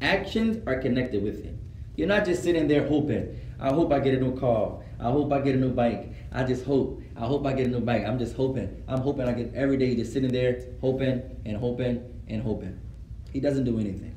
actions 0.02 0.58
are 0.68 0.80
connected 0.80 1.24
with 1.24 1.44
it 1.44 1.56
you're 1.96 2.08
not 2.08 2.24
just 2.24 2.44
sitting 2.44 2.68
there 2.68 2.88
hoping 2.88 3.28
I 3.61 3.73
hope 3.73 3.93
I 3.93 4.01
get 4.01 4.15
a 4.15 4.21
new 4.21 4.39
car 4.39 4.83
I 5.01 5.11
hope 5.11 5.33
I 5.33 5.41
get 5.41 5.55
a 5.55 5.59
new 5.59 5.71
bike 5.71 6.13
I 6.33 6.45
just 6.45 6.65
hope 6.65 7.03
I 7.17 7.27
hope 7.27 7.47
I 7.47 7.53
get 7.53 7.67
a 7.67 7.71
new 7.71 7.81
bike 7.81 8.05
I'm 8.05 8.19
just 8.19 8.37
hoping 8.37 8.83
I'm 8.89 9.01
hoping 9.01 9.29
I 9.29 9.33
get 9.33 9.55
every 9.55 9.77
day 9.77 9.95
just 9.97 10.13
sitting 10.13 10.33
there 10.33 10.61
hoping 10.81 11.23
and 11.45 11.57
hoping 11.57 12.05
and 12.29 12.43
hoping 12.43 12.79
he 13.33 13.41
doesn't 13.41 13.65
do 13.65 13.79
anything. 13.79 14.15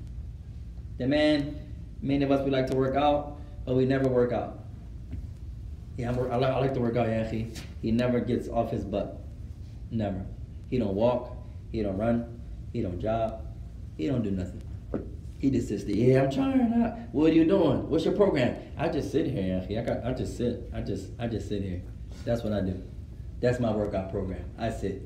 The 0.97 1.07
man, 1.07 1.59
many 2.01 2.23
of 2.23 2.31
us, 2.31 2.43
we 2.45 2.51
like 2.51 2.67
to 2.67 2.75
work 2.75 2.95
out, 2.95 3.37
but 3.65 3.75
we 3.75 3.85
never 3.85 4.07
work 4.07 4.31
out. 4.31 4.59
Yeah, 5.97 6.11
I, 6.11 6.35
like, 6.37 6.51
I 6.51 6.59
like 6.59 6.73
to 6.75 6.79
work 6.79 6.95
out, 6.95 7.07
yeah. 7.07 7.29
He, 7.29 7.51
he 7.81 7.91
never 7.91 8.19
gets 8.19 8.47
off 8.47 8.71
his 8.71 8.85
butt. 8.85 9.21
Never. 9.91 10.25
He 10.69 10.77
don't 10.77 10.95
walk. 10.95 11.35
He 11.71 11.83
don't 11.83 11.97
run. 11.97 12.41
He 12.71 12.81
don't 12.81 12.99
jog. 12.99 13.41
He 13.97 14.07
don't 14.07 14.23
do 14.23 14.31
nothing. 14.31 14.61
He 15.41 15.49
just 15.49 15.69
sits 15.69 15.85
there. 15.85 15.95
Yeah, 15.95 16.21
I'm 16.21 16.31
trying. 16.31 16.61
Out. 16.83 16.99
What 17.13 17.31
are 17.31 17.33
you 17.33 17.45
doing? 17.45 17.89
What's 17.89 18.05
your 18.05 18.13
program? 18.13 18.57
I 18.77 18.89
just 18.89 19.11
sit 19.11 19.25
here. 19.25 19.65
I 19.67 19.81
got. 19.81 20.05
I 20.05 20.13
just 20.13 20.37
sit. 20.37 20.69
I 20.71 20.81
just. 20.81 21.09
I 21.17 21.25
just 21.25 21.49
sit 21.49 21.63
here. 21.63 21.81
That's 22.23 22.43
what 22.43 22.53
I 22.53 22.61
do. 22.61 22.79
That's 23.39 23.59
my 23.59 23.71
workout 23.71 24.11
program. 24.11 24.45
I 24.59 24.69
sit. 24.69 25.01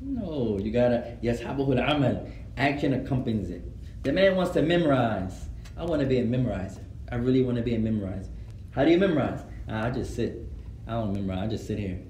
No, 0.00 0.58
you 0.58 0.70
gotta. 0.70 1.18
Yes, 1.20 1.40
habahul 1.40 1.78
amal. 1.78 2.26
Action 2.56 2.94
accompanies 2.94 3.50
it. 3.50 3.62
The 4.04 4.12
man 4.12 4.36
wants 4.36 4.52
to 4.52 4.62
memorize. 4.62 5.48
I 5.76 5.84
want 5.84 6.00
to 6.00 6.06
be 6.06 6.18
a 6.18 6.24
memorizer. 6.24 6.82
I 7.10 7.16
really 7.16 7.42
want 7.42 7.58
to 7.58 7.62
be 7.62 7.74
a 7.74 7.78
memorizer. 7.78 8.30
How 8.70 8.86
do 8.86 8.90
you 8.90 8.98
memorize? 8.98 9.40
I 9.68 9.90
just 9.90 10.16
sit. 10.16 10.48
I 10.88 10.92
don't 10.92 11.12
memorize. 11.12 11.40
I 11.40 11.46
just 11.46 11.66
sit 11.66 11.78
here. 11.78 12.00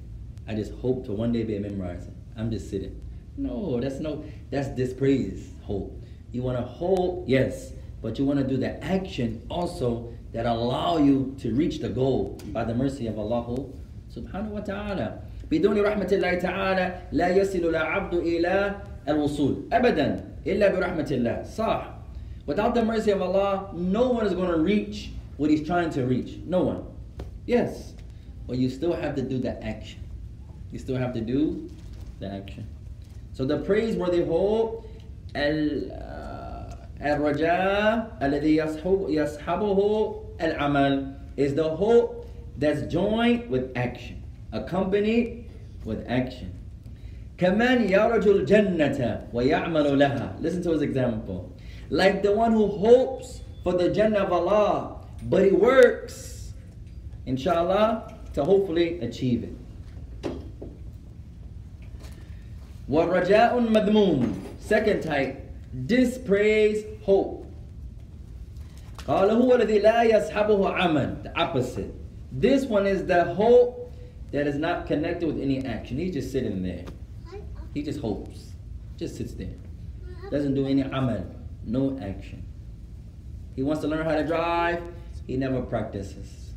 I 0.47 0.55
just 0.55 0.75
hope 0.75 1.07
to 1.07 1.13
one 1.13 1.33
day 1.33 1.43
be 1.43 1.57
a 1.57 1.61
memorizer. 1.61 2.13
I'm 2.37 2.53
just 2.53 2.71
sitting. 2.71 3.01
No, 3.37 3.81
that's 3.81 3.99
no. 3.99 4.25
That's 4.53 4.69
dispraise. 4.69 5.51
Hope. 5.65 6.02
You 6.32 6.44
want 6.44 6.58
to 6.58 6.64
hope, 6.64 7.24
yes, 7.28 7.72
but 8.02 8.20
you 8.20 8.26
want 8.26 8.40
to 8.40 8.46
do 8.48 8.58
the 8.58 8.84
action 8.84 9.42
also 9.50 10.14
that 10.34 10.46
allow 10.46 10.98
you 10.98 11.36
to 11.40 11.54
reach 11.54 11.80
the 11.80 11.90
goal 11.90 12.38
by 12.52 12.64
the 12.64 12.74
mercy 12.74 13.08
of 13.08 13.18
Allah 13.18 13.66
subhanahu 14.14 14.50
wa 14.50 14.60
ta'ala. 14.62 15.22
بدون 15.50 15.78
رحمة 15.80 16.12
الله 16.12 16.42
تعالى 16.42 16.96
لا 17.14 17.30
يصل 17.30 17.64
العبد 17.70 18.14
إلى 18.14 18.76
الوصول 19.08 19.64
أبدا 19.72 20.24
إلا 20.46 20.68
برحمة 20.76 21.08
الله 21.12 21.44
صح 21.44 21.94
Without 22.46 22.74
the 22.76 22.84
mercy 22.84 23.12
of 23.12 23.22
Allah, 23.22 23.72
no 23.74 24.10
one 24.10 24.26
is 24.26 24.34
going 24.34 24.50
to 24.50 24.58
reach 24.60 25.12
what 25.36 25.50
he's 25.50 25.66
trying 25.68 25.90
to 25.90 26.06
reach. 26.06 26.38
No 26.46 26.62
one. 26.64 26.86
Yes. 27.46 27.94
But 28.48 28.58
you 28.58 28.70
still 28.70 28.94
have 28.94 29.16
to 29.16 29.22
do 29.22 29.38
the 29.38 29.62
action. 29.62 30.00
You 30.72 30.80
still 30.80 30.96
have 30.96 31.14
to 31.14 31.20
do 31.22 31.70
the 32.20 32.32
action. 32.32 32.66
So 33.34 33.44
the 33.44 33.58
praiseworthy 33.58 34.24
hope 34.24 34.90
الرجاء 37.02 38.18
الذي 38.22 38.56
يصحب 38.56 39.06
يصحبه 39.10 40.16
العمل 40.42 41.14
is 41.38 41.54
the 41.54 41.70
hope 41.70 42.26
that's 42.58 42.82
joined 42.92 43.50
with 43.50 43.72
action, 43.76 44.24
accompanied 44.52 45.50
with 45.86 46.04
action. 46.08 46.54
كمن 47.38 47.90
يرجو 47.90 48.32
الجنة 48.32 49.28
ويعمل 49.34 50.00
لها. 50.00 50.42
Listen 50.42 50.64
to 50.64 50.72
his 50.72 50.82
example. 50.82 51.52
Like 51.90 52.24
the 52.24 52.32
one 52.32 52.52
who 52.52 52.68
hopes 52.68 53.42
for 53.64 53.74
the 53.74 53.90
Jannah 53.90 54.20
of 54.20 54.32
Allah, 54.32 54.98
but 55.24 55.46
he 55.46 55.52
works, 55.52 56.54
inshallah, 57.26 58.16
to 58.34 58.44
hopefully 58.44 59.00
achieve 59.02 59.44
it. 59.44 59.54
وَرَجَاءٌ 62.90 63.54
مَذْمُومٌ 63.70 64.34
Second 64.60 65.04
type, 65.04 65.46
dispraise 65.86 66.86
hope. 67.04 67.48
قال 69.08 69.30
هو 69.32 69.56
الذي 69.56 69.80
لا 69.80 70.04
يصحبه 70.04 70.70
عمل 70.70 71.24
the 71.24 71.40
opposite 71.40 71.94
this 72.32 72.66
one 72.66 72.86
is 72.86 73.06
the 73.06 73.24
hope 73.36 73.94
that 74.32 74.46
is 74.48 74.58
not 74.58 74.86
connected 74.86 75.26
with 75.26 75.40
any 75.42 75.66
action 75.66 75.98
he's 75.98 76.14
just 76.14 76.32
sitting 76.32 76.62
there 76.62 76.84
he 77.74 77.82
just 77.82 78.02
hopes 78.02 78.52
just 78.98 79.16
sits 79.16 79.34
there 79.34 79.56
doesn't 80.30 80.56
do 80.56 80.68
any 80.68 80.82
amal 80.82 81.26
no 81.64 81.98
action 82.02 82.44
he 83.56 83.64
wants 83.64 83.82
to 83.82 83.88
learn 83.88 84.06
how 84.06 84.16
to 84.16 84.26
drive 84.26 84.84
he 85.26 85.38
never 85.38 85.62
practices 85.62 86.52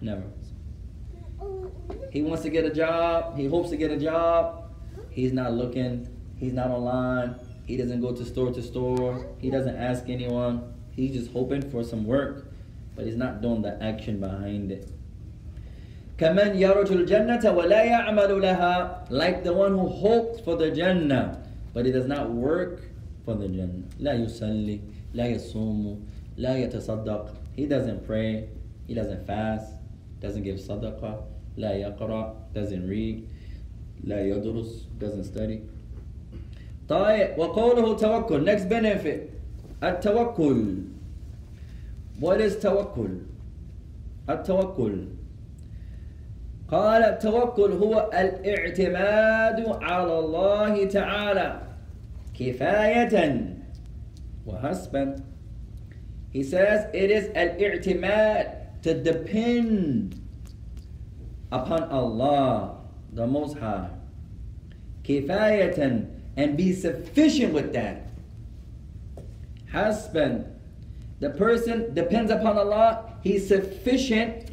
never 0.00 0.24
he 2.10 2.22
wants 2.22 2.42
to 2.42 2.50
get 2.50 2.64
a 2.64 2.74
job 2.74 3.36
he 3.36 3.46
hopes 3.46 3.70
to 3.70 3.76
get 3.76 3.92
a 3.92 3.96
job 3.96 4.64
he's 5.10 5.32
not 5.32 5.52
looking 5.52 6.08
he's 6.36 6.52
not 6.52 6.70
online 6.70 7.36
he 7.66 7.76
doesn't 7.76 8.00
go 8.00 8.12
to 8.12 8.24
store 8.24 8.52
to 8.52 8.62
store 8.62 9.26
he 9.38 9.50
doesn't 9.50 9.76
ask 9.76 10.08
anyone 10.08 10.62
He's 11.00 11.12
just 11.12 11.30
hoping 11.32 11.62
for 11.70 11.82
some 11.82 12.04
work, 12.04 12.46
but 12.94 13.06
he's 13.06 13.16
not 13.16 13.40
doing 13.40 13.62
the 13.62 13.82
action 13.82 14.20
behind 14.20 14.72
it. 14.72 14.86
كمن 16.18 16.60
يرجو 16.60 16.92
الجنة 16.92 17.52
ولا 17.56 17.84
يعمل 17.84 18.42
لها 18.42 19.08
like 19.10 19.42
the 19.42 19.54
one 19.54 19.72
who 19.72 19.88
hopes 19.88 20.40
for 20.40 20.56
the 20.56 20.70
Jannah 20.70 21.42
but 21.72 21.86
he 21.86 21.92
does 21.92 22.06
not 22.06 22.28
work 22.30 22.82
for 23.24 23.34
the 23.34 23.48
Jannah 23.48 23.88
لا 23.98 24.12
يصلي 24.12 24.80
لا 25.14 25.26
يصوم 25.26 26.04
لا 26.36 26.58
يتصدق 26.58 27.30
he 27.56 27.64
doesn't 27.64 28.06
pray 28.06 28.50
he 28.86 28.92
doesn't 28.92 29.26
fast 29.26 29.72
doesn't 30.20 30.42
give 30.42 30.56
sadaqah 30.60 31.22
لا 31.56 31.72
يقرأ 31.72 32.34
doesn't 32.52 32.86
read 32.86 33.26
لا 34.04 34.20
يدرس 34.20 34.88
doesn't 34.98 35.24
study 35.24 35.62
طيب 36.89 37.37
وقوله 37.37 37.95
توكل. 37.95 38.45
Next 38.45 38.69
benefit. 38.69 39.19
التوكل. 39.83 40.75
What 42.21 42.39
is 42.39 42.61
توكل؟ 42.61 43.17
التوكل. 44.29 45.07
قال 46.67 47.03
التوكل 47.03 47.71
هو 47.71 48.09
الاعتماد 48.13 49.65
على 49.81 50.19
الله 50.19 50.85
تعالى. 50.85 51.61
كفاية 52.39 53.45
وحسبا. 54.47 55.15
He 56.33 56.43
says 56.43 56.85
it 56.93 57.11
is 57.11 57.25
الاعتماد 57.37 58.47
to 58.83 58.93
depend 59.03 60.15
upon 61.51 61.83
Allah 61.89 62.77
the 63.13 63.27
Most 63.27 63.57
High. 63.57 63.91
كفاية 65.03 66.09
and 66.36 66.56
be 66.56 66.72
sufficient 66.72 67.52
with 67.52 67.72
that 67.72 68.06
husband. 69.72 70.46
The 71.20 71.30
person 71.30 71.94
depends 71.94 72.30
upon 72.30 72.56
Allah, 72.56 73.12
he's 73.22 73.46
sufficient 73.46 74.50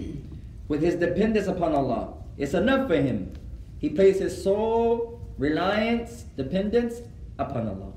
with 0.67 0.81
his 0.81 0.95
dependence 0.95 1.47
upon 1.47 1.73
Allah. 1.73 2.13
It's 2.37 2.53
enough 2.53 2.87
for 2.87 2.95
him. 2.95 3.33
He 3.79 3.89
places 3.89 4.21
his 4.21 4.43
sole 4.43 5.21
reliance, 5.37 6.25
dependence 6.35 7.01
upon 7.39 7.67
Allah. 7.67 7.93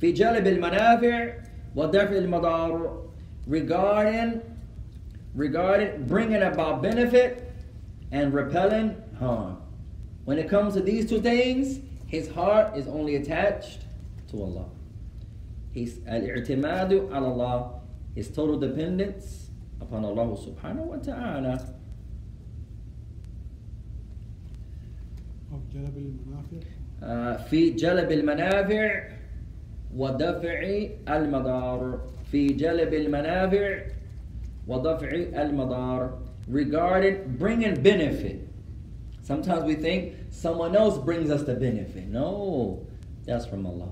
في 0.00 0.12
جلب 0.12 0.46
المنافع 0.46 1.32
ودفع 1.76 2.18
المضار 2.18 3.02
regarding 3.48 4.40
regarding 5.34 6.04
bringing 6.06 6.42
about 6.42 6.82
benefit 6.82 7.52
and 8.12 8.32
repelling 8.32 8.94
harm. 9.18 9.56
When 10.24 10.38
it 10.38 10.48
comes 10.48 10.74
to 10.74 10.80
these 10.80 11.08
two 11.08 11.20
things, 11.20 11.80
his 12.12 12.28
heart 12.30 12.76
is 12.76 12.86
only 12.88 13.16
attached 13.16 13.80
to 14.30 14.42
Allah. 14.42 14.66
His 15.72 16.00
al-i'timadu 16.06 17.10
ala 17.12 17.28
Allah, 17.32 17.80
his 18.14 18.28
total 18.28 18.58
dependence 18.58 19.50
upon 19.80 20.04
Allah 20.04 20.36
subhanahu 20.36 20.84
wa 20.86 20.96
ta'ala. 20.96 21.74
أو 25.52 25.58
جلب 25.72 25.96
المنافع 25.96 26.60
Uh, 27.00 27.36
في 27.50 27.70
جلب 27.70 28.12
المنافع 28.12 29.08
ودفع 29.96 30.86
المضار 31.08 32.00
في 32.32 32.46
جلب 32.48 32.94
المنافع 32.94 33.80
ودفع 34.66 35.10
المضار 35.42 36.18
regarding 36.50 37.38
bringing 37.38 37.74
benefit 37.82 38.38
sometimes 39.22 39.64
we 39.64 39.74
think 39.74 40.14
someone 40.30 40.76
else 40.76 40.98
brings 40.98 41.30
us 41.30 41.42
the 41.42 41.54
benefit 41.54 42.06
no 42.08 42.86
that's 43.24 43.46
from 43.46 43.66
Allah 43.66 43.90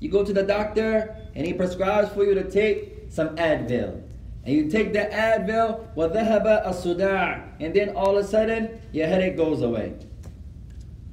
you 0.00 0.10
go 0.10 0.24
to 0.24 0.32
the 0.32 0.42
doctor 0.42 1.16
and 1.34 1.46
he 1.46 1.52
prescribes 1.52 2.12
for 2.12 2.24
you 2.24 2.34
to 2.34 2.50
take 2.50 3.06
some 3.08 3.36
Advil 3.36 4.02
and 4.44 4.54
you 4.54 4.70
take 4.70 4.92
the 4.92 5.00
Advil 5.00 5.86
وذهب 5.96 6.66
الصداع 6.66 7.60
and 7.60 7.74
then 7.74 7.90
all 7.90 8.16
of 8.16 8.24
a 8.24 8.28
sudden 8.28 8.80
your 8.92 9.06
headache 9.06 9.36
goes 9.36 9.62
away 9.62 9.94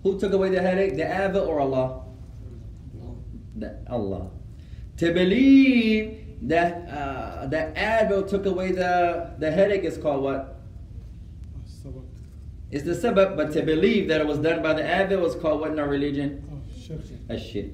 Who 0.03 0.19
took 0.19 0.33
away 0.33 0.49
the 0.49 0.61
headache, 0.61 0.95
the 0.95 1.03
Advil 1.03 1.47
or 1.47 1.59
Allah? 1.59 2.03
The 3.55 3.77
Allah. 3.87 4.31
To 4.97 5.13
believe 5.13 6.25
that 6.47 6.89
uh, 6.89 7.45
the 7.47 7.71
Advil 7.75 8.27
took 8.27 8.45
away 8.45 8.71
the, 8.71 9.31
the 9.37 9.51
headache 9.51 9.83
is 9.83 9.97
called 9.97 10.23
what? 10.23 10.54
It's 12.70 12.84
the 12.84 12.92
sabab, 12.92 13.36
but 13.36 13.52
to 13.52 13.62
believe 13.62 14.08
that 14.08 14.20
it 14.20 14.26
was 14.26 14.38
done 14.38 14.62
by 14.62 14.74
the 14.74 14.82
Advil 14.82 15.20
was 15.20 15.36
called 15.36 15.60
what 15.60 15.70
in 15.70 15.78
our 15.78 15.88
religion? 15.88 16.42
A 17.28 17.38
shirk. 17.38 17.70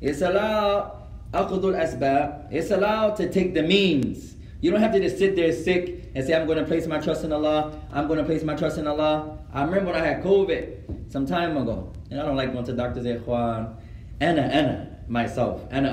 It's 0.00 0.22
allowed 0.22 1.06
It's 1.34 2.70
allowed 2.70 3.16
to 3.16 3.28
take 3.30 3.54
the 3.54 3.62
means. 3.62 4.34
You 4.60 4.70
don't 4.70 4.80
have 4.80 4.92
to 4.92 5.00
just 5.00 5.18
sit 5.18 5.36
there 5.36 5.52
sick 5.52 6.10
and 6.14 6.26
say, 6.26 6.34
I'm 6.34 6.46
going 6.46 6.58
to 6.58 6.64
place 6.64 6.86
my 6.86 6.98
trust 6.98 7.24
in 7.24 7.32
Allah. 7.32 7.78
I'm 7.92 8.06
going 8.06 8.18
to 8.18 8.24
place 8.24 8.42
my 8.42 8.54
trust 8.54 8.78
in 8.78 8.86
Allah. 8.86 9.38
I 9.52 9.64
remember 9.64 9.92
when 9.92 10.00
I 10.00 10.06
had 10.06 10.22
COVID 10.22 11.12
some 11.12 11.26
time 11.26 11.58
ago, 11.58 11.92
and 12.10 12.20
I 12.20 12.24
don't 12.24 12.36
like 12.36 12.52
going 12.52 12.64
to 12.64 12.72
doctors, 12.72 13.04
Ikhwan. 13.04 13.76
Ana, 14.20 14.42
ana, 14.42 14.98
myself. 15.08 15.62
Ila. 15.70 15.84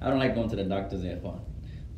I 0.00 0.08
don't 0.08 0.18
like 0.18 0.34
going 0.36 0.48
to 0.50 0.56
the 0.56 0.64
doctors, 0.64 1.02
Ikhwan. 1.02 1.40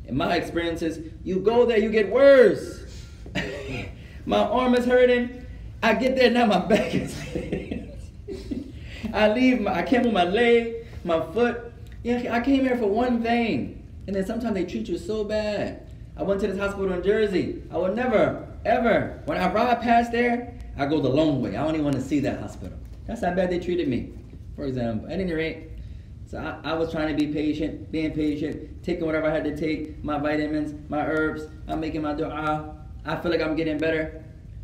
In 0.05 0.17
my 0.17 0.35
experiences, 0.35 0.99
you 1.23 1.39
go 1.39 1.65
there, 1.65 1.77
you 1.77 1.91
get 1.91 2.09
worse. 2.09 2.86
my 4.25 4.39
arm 4.39 4.75
is 4.75 4.85
hurting. 4.85 5.45
I 5.81 5.93
get 5.93 6.15
there 6.15 6.31
now, 6.31 6.45
my 6.45 6.59
back 6.59 6.95
is 6.95 7.15
I 9.13 9.29
leave, 9.29 9.61
my, 9.61 9.79
I 9.79 9.81
can't 9.83 10.03
move 10.03 10.13
my 10.13 10.23
leg, 10.23 10.85
my 11.03 11.21
foot. 11.33 11.71
Yeah, 12.03 12.33
I 12.33 12.41
came 12.41 12.61
here 12.61 12.77
for 12.77 12.87
one 12.87 13.21
thing. 13.21 13.85
And 14.07 14.15
then 14.15 14.25
sometimes 14.25 14.53
they 14.53 14.65
treat 14.65 14.87
you 14.87 14.97
so 14.97 15.23
bad. 15.23 15.87
I 16.15 16.23
went 16.23 16.41
to 16.41 16.47
this 16.47 16.57
hospital 16.57 16.91
in 16.93 17.03
Jersey. 17.03 17.61
I 17.71 17.77
would 17.77 17.95
never, 17.95 18.47
ever, 18.65 19.21
when 19.25 19.37
I 19.37 19.51
ride 19.51 19.81
past 19.81 20.11
there, 20.11 20.53
I 20.77 20.85
go 20.85 20.99
the 20.99 21.09
long 21.09 21.41
way. 21.41 21.55
I 21.55 21.63
don't 21.63 21.73
even 21.73 21.83
want 21.83 21.95
to 21.95 22.01
see 22.01 22.19
that 22.21 22.39
hospital. 22.39 22.77
That's 23.05 23.23
how 23.23 23.33
bad 23.33 23.49
they 23.49 23.59
treated 23.59 23.87
me, 23.87 24.13
for 24.55 24.65
example. 24.65 25.07
At 25.07 25.19
any 25.19 25.33
rate, 25.33 25.69
so 26.25 26.37
I, 26.37 26.71
I 26.71 26.73
was 26.73 26.91
trying 26.91 27.15
to 27.15 27.25
be 27.25 27.31
patient, 27.31 27.91
being 27.91 28.11
patient, 28.11 28.83
taking 28.83 29.05
whatever 29.05 29.27
I 29.27 29.33
had 29.33 29.43
to 29.45 29.55
take, 29.55 30.03
my 30.03 30.19
vitamins, 30.19 30.73
my 30.89 31.05
herbs. 31.05 31.43
I'm 31.67 31.79
making 31.79 32.01
my 32.01 32.13
dua. 32.13 32.76
I 33.07 33.15
feel 33.15 33.31
like 33.31 33.41
I'm 33.41 33.55
getting 33.55 33.77
better. 33.77 34.23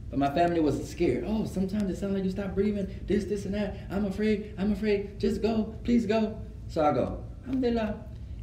But 0.09 0.19
my 0.19 0.29
family 0.29 0.59
was 0.59 0.87
scared. 0.87 1.23
Oh, 1.25 1.45
sometimes 1.45 1.89
it 1.89 1.97
sounds 1.97 2.13
like 2.13 2.23
you 2.23 2.29
stop 2.29 2.53
breathing, 2.53 2.87
this, 3.07 3.23
this, 3.25 3.45
and 3.45 3.53
that. 3.55 3.77
I'm 3.89 4.05
afraid, 4.05 4.53
I'm 4.59 4.71
afraid. 4.71 5.19
Just 5.19 5.41
go, 5.41 5.73
please 5.83 6.05
go. 6.05 6.39
So 6.67 6.85
I 6.85 6.91
go. 6.91 7.23
Alhamdulillah. 7.47 7.95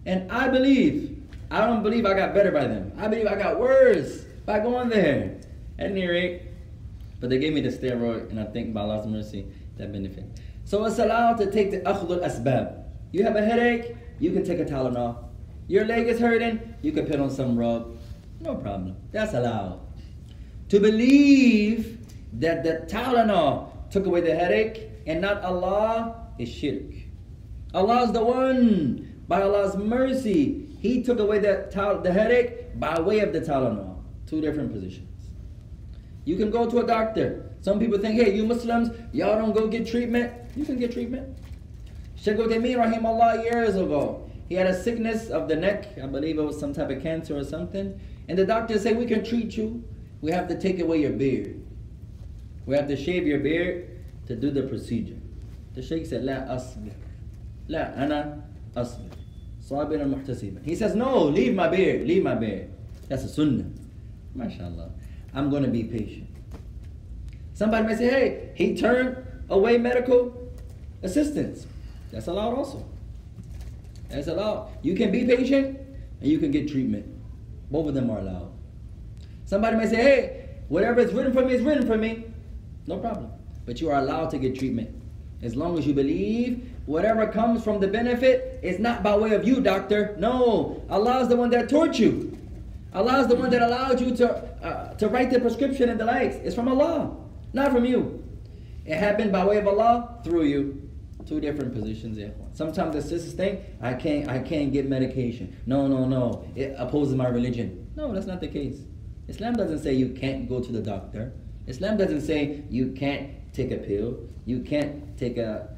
And 0.07 0.32
I 0.32 0.48
believe, 0.48 1.22
I 1.51 1.64
don't 1.66 1.84
believe 1.84 2.07
I 2.07 2.14
got 2.14 2.34
better 2.34 2.51
by 2.51 2.66
them. 2.66 2.92
I 2.96 3.07
believe 3.07 3.28
I 3.28 3.36
got 3.36 3.61
worse 3.61 4.24
by 4.46 4.59
going 4.59 4.88
there. 4.88 5.38
At 5.78 5.92
any 5.92 6.07
rate, 6.07 6.42
but 7.20 7.30
they 7.30 7.38
gave 7.38 7.55
me 7.55 7.62
the 7.62 7.70
steroid, 7.70 8.28
and 8.30 8.38
I 8.38 8.44
think 8.44 8.74
by 8.74 8.82
Allah's 8.82 9.07
mercy, 9.07 9.46
that 9.78 9.92
benefit. 9.92 10.24
So 10.64 10.84
it's 10.84 10.98
allowed 10.98 11.38
to 11.38 11.51
take 11.51 11.70
the 11.70 11.80
akhdul 11.80 12.22
asbab. 12.22 12.84
You 13.12 13.24
have 13.24 13.34
a 13.36 13.42
headache, 13.42 13.96
you 14.18 14.32
can 14.32 14.44
take 14.44 14.59
a 14.59 14.64
Tylenol. 14.66 15.24
Your 15.68 15.86
leg 15.86 16.07
is 16.09 16.20
hurting, 16.20 16.74
you 16.82 16.92
can 16.92 17.07
put 17.07 17.18
on 17.18 17.30
some 17.30 17.57
rub. 17.57 17.96
No 18.40 18.57
problem. 18.57 18.96
That's 19.11 19.32
allowed. 19.32 19.80
To 20.71 20.79
believe 20.79 21.99
that 22.35 22.62
the 22.62 22.87
Tylenol 22.87 23.91
took 23.91 24.07
away 24.07 24.21
the 24.21 24.35
headache 24.35 24.89
and 25.07 25.21
not 25.21 25.43
Allah 25.43 26.29
is 26.39 26.49
shirk. 26.49 26.95
Allah 27.75 28.05
is 28.05 28.12
the 28.12 28.23
one, 28.23 29.23
by 29.27 29.43
Allah's 29.43 29.77
mercy, 29.77 30.68
He 30.81 31.03
took 31.03 31.18
away 31.18 31.41
the, 31.41 31.68
the 32.03 32.12
headache 32.12 32.79
by 32.79 32.99
way 33.01 33.18
of 33.18 33.33
the 33.33 33.41
Tylenol. 33.41 33.97
Two 34.27 34.41
different 34.41 34.73
positions. 34.73 35.09
You 36.25 36.37
can 36.37 36.51
go 36.53 36.71
to 36.71 36.79
a 36.79 36.87
doctor. 36.87 37.51
Some 37.62 37.81
people 37.81 37.99
think, 37.99 38.21
hey, 38.21 38.35
you 38.35 38.47
Muslims, 38.47 38.91
y'all 39.12 39.37
don't 39.37 39.53
go 39.53 39.66
get 39.66 39.89
treatment. 39.89 40.33
You 40.55 40.64
can 40.64 40.79
get 40.79 40.93
treatment. 40.93 41.37
Sheikh 42.14 42.37
Uthaymeen, 42.37 42.77
rahimahullah, 42.77 43.43
years 43.43 43.75
ago, 43.75 44.31
he 44.49 44.55
had 44.55 44.68
a 44.68 44.83
sickness 44.83 45.31
of 45.31 45.49
the 45.49 45.57
neck. 45.57 45.99
I 46.01 46.07
believe 46.07 46.39
it 46.39 46.43
was 46.43 46.61
some 46.61 46.73
type 46.73 46.91
of 46.91 47.03
cancer 47.03 47.37
or 47.37 47.45
something. 47.45 48.01
And 48.29 48.39
the 48.39 48.45
doctor 48.45 48.79
said, 48.79 48.97
we 48.97 49.07
can 49.07 49.25
treat 49.25 49.57
you. 49.57 49.83
We 50.21 50.31
have 50.33 50.49
to 50.49 50.59
take 50.59 50.81
away 50.81 51.01
your 51.01 51.12
beard. 51.12 51.61
We 52.66 52.77
have 52.77 52.89
to 52.89 52.97
shave 52.97 53.27
your 53.27 53.41
beard 53.41 53.89
to 54.27 54.37
do 54.37 54.51
the 54.51 54.62
procedure. 54.62 55.16
The 55.75 55.83
Shaykh 55.83 56.07
said, 56.07 56.25
La 56.25 56.35
asbir. 56.35 56.93
La 57.68 57.81
ana 57.97 58.45
asbir. 58.77 59.11
Sabir 59.62 60.01
al 60.01 60.62
He 60.64 60.75
says, 60.75 60.95
No, 60.95 61.25
leave 61.25 61.55
my 61.55 61.68
beard, 61.68 62.07
leave 62.07 62.23
my 62.23 62.35
beard. 62.35 62.71
That's 63.09 63.25
a 63.25 63.29
sunnah. 63.29 63.71
MashaAllah. 64.37 64.91
I'm 65.35 65.51
going 65.51 65.62
to 65.62 65.68
be 65.68 65.85
patient. 65.85 66.29
Somebody 67.55 67.87
may 67.87 67.97
say, 67.97 68.09
Hey, 68.11 68.53
he 68.55 68.77
turned 68.77 69.16
away 69.49 69.79
medical 69.79 70.51
assistance. 71.03 71.66
That's 72.12 72.27
allowed 72.27 72.55
also. 72.55 72.85
That's 74.09 74.27
allowed. 74.27 74.71
You 74.83 74.95
can 74.95 75.12
be 75.12 75.25
patient 75.25 75.79
and 76.21 76.29
you 76.29 76.39
can 76.39 76.51
get 76.51 76.68
treatment. 76.68 77.07
Both 77.71 77.89
of 77.89 77.95
them 77.95 78.11
are 78.11 78.18
allowed. 78.18 78.53
Somebody 79.51 79.76
may 79.78 79.88
say, 79.88 79.96
hey, 79.96 80.48
whatever 80.68 81.01
is 81.01 81.12
written 81.12 81.32
for 81.32 81.44
me 81.44 81.55
is 81.55 81.62
written 81.62 81.84
for 81.84 81.96
me. 81.96 82.22
No 82.86 82.98
problem. 82.98 83.32
But 83.66 83.80
you 83.80 83.90
are 83.90 83.98
allowed 83.98 84.30
to 84.30 84.38
get 84.38 84.57
treatment. 84.57 84.90
As 85.42 85.57
long 85.57 85.76
as 85.76 85.84
you 85.88 85.92
believe 85.92 86.70
whatever 86.86 87.26
comes 87.26 87.64
from 87.64 87.80
the 87.80 87.88
benefit 87.88 88.61
is 88.62 88.78
not 88.78 89.03
by 89.03 89.16
way 89.16 89.32
of 89.32 89.44
you, 89.44 89.61
doctor. 89.61 90.14
No. 90.20 90.84
Allah 90.88 91.22
is 91.22 91.26
the 91.26 91.34
one 91.34 91.51
that 91.51 91.68
taught 91.68 91.98
you. 91.98 92.38
Allah 92.94 93.22
is 93.22 93.26
the 93.26 93.34
one 93.34 93.51
that 93.51 93.61
allowed 93.61 94.01
you 94.01 94.14
to, 94.18 94.30
uh, 94.30 94.94
to 94.94 95.09
write 95.09 95.30
the 95.30 95.40
prescription 95.40 95.88
and 95.88 95.98
the 95.98 96.05
likes. 96.05 96.36
It's 96.36 96.55
from 96.55 96.68
Allah, 96.68 97.16
not 97.53 97.72
from 97.72 97.84
you. 97.84 98.22
It 98.86 98.98
happened 98.98 99.32
by 99.32 99.44
way 99.44 99.59
of 99.59 99.66
Allah 99.66 100.20
through 100.22 100.44
you. 100.44 100.88
Two 101.26 101.40
different 101.40 101.74
positions. 101.74 102.18
ikhwan. 102.18 102.57
Sometimes 102.57 102.94
the 102.94 103.03
sisters 103.03 103.32
think 103.34 103.61
I 103.82 103.94
can't 103.94 104.28
I 104.28 104.38
can't 104.38 104.72
get 104.72 104.88
medication. 104.88 105.57
No, 105.66 105.88
no, 105.88 106.07
no. 106.07 106.44
It 106.55 106.76
opposes 106.78 107.16
my 107.16 107.26
religion. 107.26 107.90
No, 107.96 108.12
that's 108.14 108.26
not 108.26 108.40
the 108.40 108.48
case. 108.48 108.78
Islam 109.30 109.53
doesn't 109.53 109.80
say 109.80 109.93
you 109.93 110.09
can't 110.09 110.47
go 110.47 110.59
to 110.59 110.72
the 110.72 110.82
doctor. 110.82 111.34
Islam 111.68 111.97
doesn't 111.97 112.22
say 112.22 112.63
you 112.70 112.91
can't 112.91 113.30
take 113.53 113.72
a 113.72 113.78
pill. 113.78 114.20
You 114.45 114.59
can't 114.61 115.18
take 115.18 115.38
a 115.38 115.70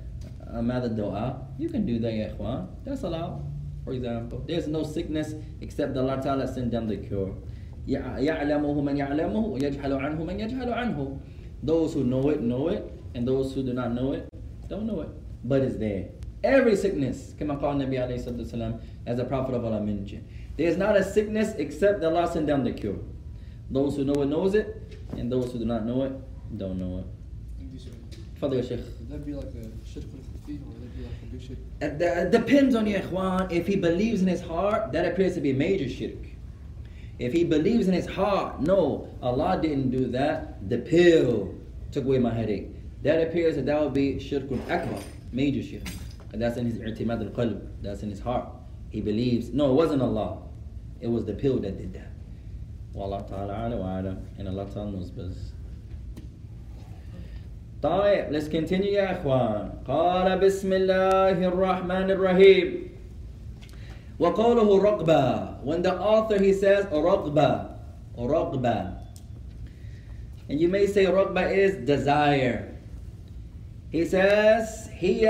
a 0.53 0.61
mother 0.61 0.89
dua. 0.89 1.47
You 1.57 1.69
can 1.69 1.85
do 1.85 1.99
that, 1.99 2.13
ya 2.13 2.27
ikhwan. 2.31 2.67
That's 2.85 3.03
allowed. 3.03 3.43
For 3.83 3.93
example, 3.93 4.43
there's 4.47 4.67
no 4.67 4.83
sickness 4.83 5.33
except 5.61 5.95
Allah 5.95 6.19
Ta'ala 6.21 6.47
send 6.47 6.71
them 6.71 6.87
the 6.87 6.97
cure. 6.97 7.33
يع- 7.87 8.19
يعلمه 8.19 8.81
من 8.81 8.97
يعلمه 8.97 9.45
ويجهل 9.47 9.93
عنه 9.93 10.23
من 10.23 10.39
يجهل 10.39 10.73
عنه. 10.73 11.17
Those 11.63 11.93
who 11.93 12.03
know 12.03 12.29
it 12.29 12.41
know 12.41 12.67
it, 12.67 12.83
and 13.15 13.25
those 13.27 13.53
who 13.55 13.63
do 13.63 13.73
not 13.73 13.93
know 13.93 14.11
it 14.11 14.27
don't 14.67 14.85
know 14.85 15.01
it. 15.01 15.09
But 15.43 15.61
it's 15.61 15.77
there. 15.77 16.09
Every 16.43 16.75
sickness, 16.75 17.33
كما 17.39 17.55
قال 17.61 17.81
النبي 17.81 17.97
عليه 17.97 18.15
الصلاة 18.15 18.37
والسلام, 18.43 18.79
as 19.07 19.17
the 19.17 19.23
Prophet 19.25 19.55
of 19.55 19.63
Allah 19.65 19.81
mentioned. 19.81 20.23
There's 20.57 20.77
not 20.77 20.97
a 20.97 21.03
sickness 21.03 21.53
except 21.57 22.01
that 22.01 22.11
Allah 22.13 22.27
send 22.31 22.47
down 22.47 22.63
the 22.63 22.73
cure. 22.73 22.99
Those 23.72 23.96
who 23.96 24.04
know 24.04 24.22
it 24.22 24.26
knows 24.26 24.54
it, 24.54 24.98
and 25.16 25.32
those 25.32 25.50
who 25.52 25.58
do 25.58 25.64
not 25.64 25.84
know 25.84 26.04
it 26.04 26.12
don't 26.58 26.78
know 26.78 26.98
it. 26.98 27.06
Father 28.38 28.56
Would 28.56 29.08
that 29.08 29.24
be 29.24 29.34
like 29.34 29.46
a 29.46 29.86
shirk 29.86 30.04
or 30.04 30.18
that 30.18 30.46
be 30.46 30.58
like 30.58 31.12
a 31.22 31.26
big 31.26 31.40
shirk? 31.40 31.58
Uh, 31.80 32.26
it 32.26 32.30
depends 32.30 32.74
on 32.74 32.86
your. 32.86 33.00
If 33.50 33.66
he 33.66 33.76
believes 33.76 34.20
in 34.20 34.28
his 34.28 34.42
heart, 34.42 34.92
that 34.92 35.06
appears 35.06 35.34
to 35.34 35.40
be 35.40 35.52
major 35.52 35.88
shirk. 35.88 36.18
If 37.18 37.32
he 37.32 37.44
believes 37.44 37.86
in 37.88 37.94
his 37.94 38.06
heart, 38.06 38.60
no, 38.60 39.08
Allah 39.22 39.58
didn't 39.62 39.90
do 39.90 40.08
that, 40.08 40.68
the 40.68 40.78
pill 40.78 41.54
took 41.92 42.04
away 42.04 42.18
my 42.18 42.34
headache. 42.34 42.68
That 43.02 43.22
appears 43.22 43.54
that 43.56 43.66
that 43.66 43.80
would 43.80 43.94
be 43.94 44.16
shirkun 44.16 44.60
akbar, 44.68 45.00
major 45.30 45.62
shirk. 45.62 45.86
And 46.32 46.42
that's 46.42 46.56
in 46.56 46.66
his 46.66 46.78
i'timad 46.80 47.20
al-qalb, 47.24 47.68
that's 47.80 48.02
in 48.02 48.10
his 48.10 48.20
heart. 48.20 48.48
He 48.90 49.00
believes, 49.00 49.50
no, 49.50 49.70
it 49.70 49.74
wasn't 49.74 50.02
Allah. 50.02 50.38
It 51.00 51.08
was 51.08 51.24
the 51.24 51.34
pill 51.34 51.58
that 51.60 51.78
did 51.78 51.92
that. 51.94 52.11
Wallah 52.93 53.25
ta'ala 53.29 53.65
ala 53.65 53.77
wa 53.77 53.97
ala. 53.99 54.17
And 54.37 54.47
Allah 54.47 54.65
ta'ala 54.73 54.91
knows 54.91 55.11
best. 55.11 55.53
طيب 57.81 58.31
let's 58.31 58.49
continue 58.49 58.97
يا 58.97 59.21
اخوان 59.21 59.69
قال 59.87 60.39
بسم 60.39 60.73
الله 60.73 61.37
الرحمن 61.47 62.09
الرحيم 62.11 62.89
وقوله 64.19 64.69
رغبة 64.81 65.63
when 65.63 65.81
the 65.83 65.93
author 65.93 66.41
he 66.41 66.53
says 66.53 66.85
رغبة 66.91 67.69
رغبة 68.17 68.93
and 70.49 70.59
you 70.59 70.67
may 70.67 70.87
say 70.87 71.05
رغبة 71.05 71.53
is 71.53 71.75
desire 71.85 72.73
he 73.91 74.05
says 74.05 74.89
هي 74.97 75.29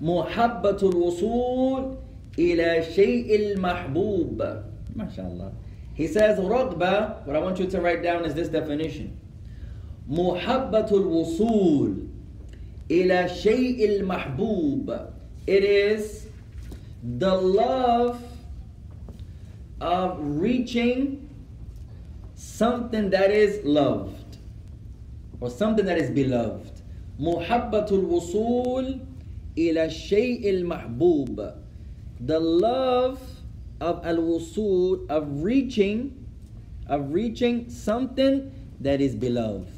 محبة 0.00 0.78
الوصول 0.82 1.96
إلى 2.38 2.82
شيء 2.82 3.34
المحبوب 3.34 4.38
ما 4.96 5.08
شاء 5.10 5.26
الله 5.26 5.52
he 5.98 6.06
says 6.06 6.38
رغبة 6.38 7.26
what 7.26 7.36
I 7.36 7.38
want 7.38 7.58
you 7.58 7.66
to 7.66 7.80
write 7.80 8.02
down 8.02 8.24
is 8.24 8.34
this 8.34 8.48
definition 8.48 9.16
محبة 10.10 10.86
الوصول 10.90 12.06
إلى 12.90 13.28
شيء 13.28 14.00
المحبوب 14.00 15.10
It 15.46 15.62
is 15.62 16.26
the 17.18 17.34
love 17.36 18.22
of 19.80 20.18
reaching 20.20 21.28
something 22.34 23.10
that 23.10 23.30
is 23.30 23.62
loved. 23.64 24.38
or 25.40 25.50
something 25.50 25.84
that 25.84 25.98
is 25.98 26.10
beloved. 26.10 26.80
محبة 27.20 27.86
الوصول 27.90 28.98
إلى 29.58 29.84
الشيء 29.84 30.50
المحبوب. 30.50 31.54
The 32.20 32.40
love 32.40 33.20
of 33.80 34.04
al-wusul, 34.04 35.08
of 35.10 35.42
reaching, 35.42 36.26
of 36.88 37.12
reaching 37.12 37.68
something 37.68 38.52
that 38.80 39.00
is 39.00 39.14
beloved. 39.14 39.68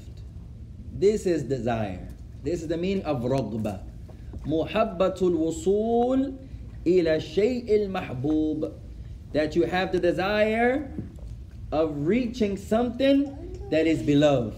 This 0.93 1.27
is 1.27 1.43
desire. 1.43 2.09
This 2.43 2.63
is 2.63 2.69
the 2.69 2.77
meaning 2.77 3.05
of 3.05 3.23
رغبة. 3.23 3.81
محبة 4.47 5.19
الوصول 5.21 6.35
إلى 6.87 7.17
الشيء 7.17 7.89
المحبوب. 7.89 8.73
That 9.33 9.57
you 9.57 9.65
have 9.65 9.93
the 9.93 9.99
desire 9.99 10.91
of 11.73 12.07
reaching 12.07 12.57
something 12.57 13.61
that 13.71 13.87
is 13.87 14.03
beloved. 14.03 14.57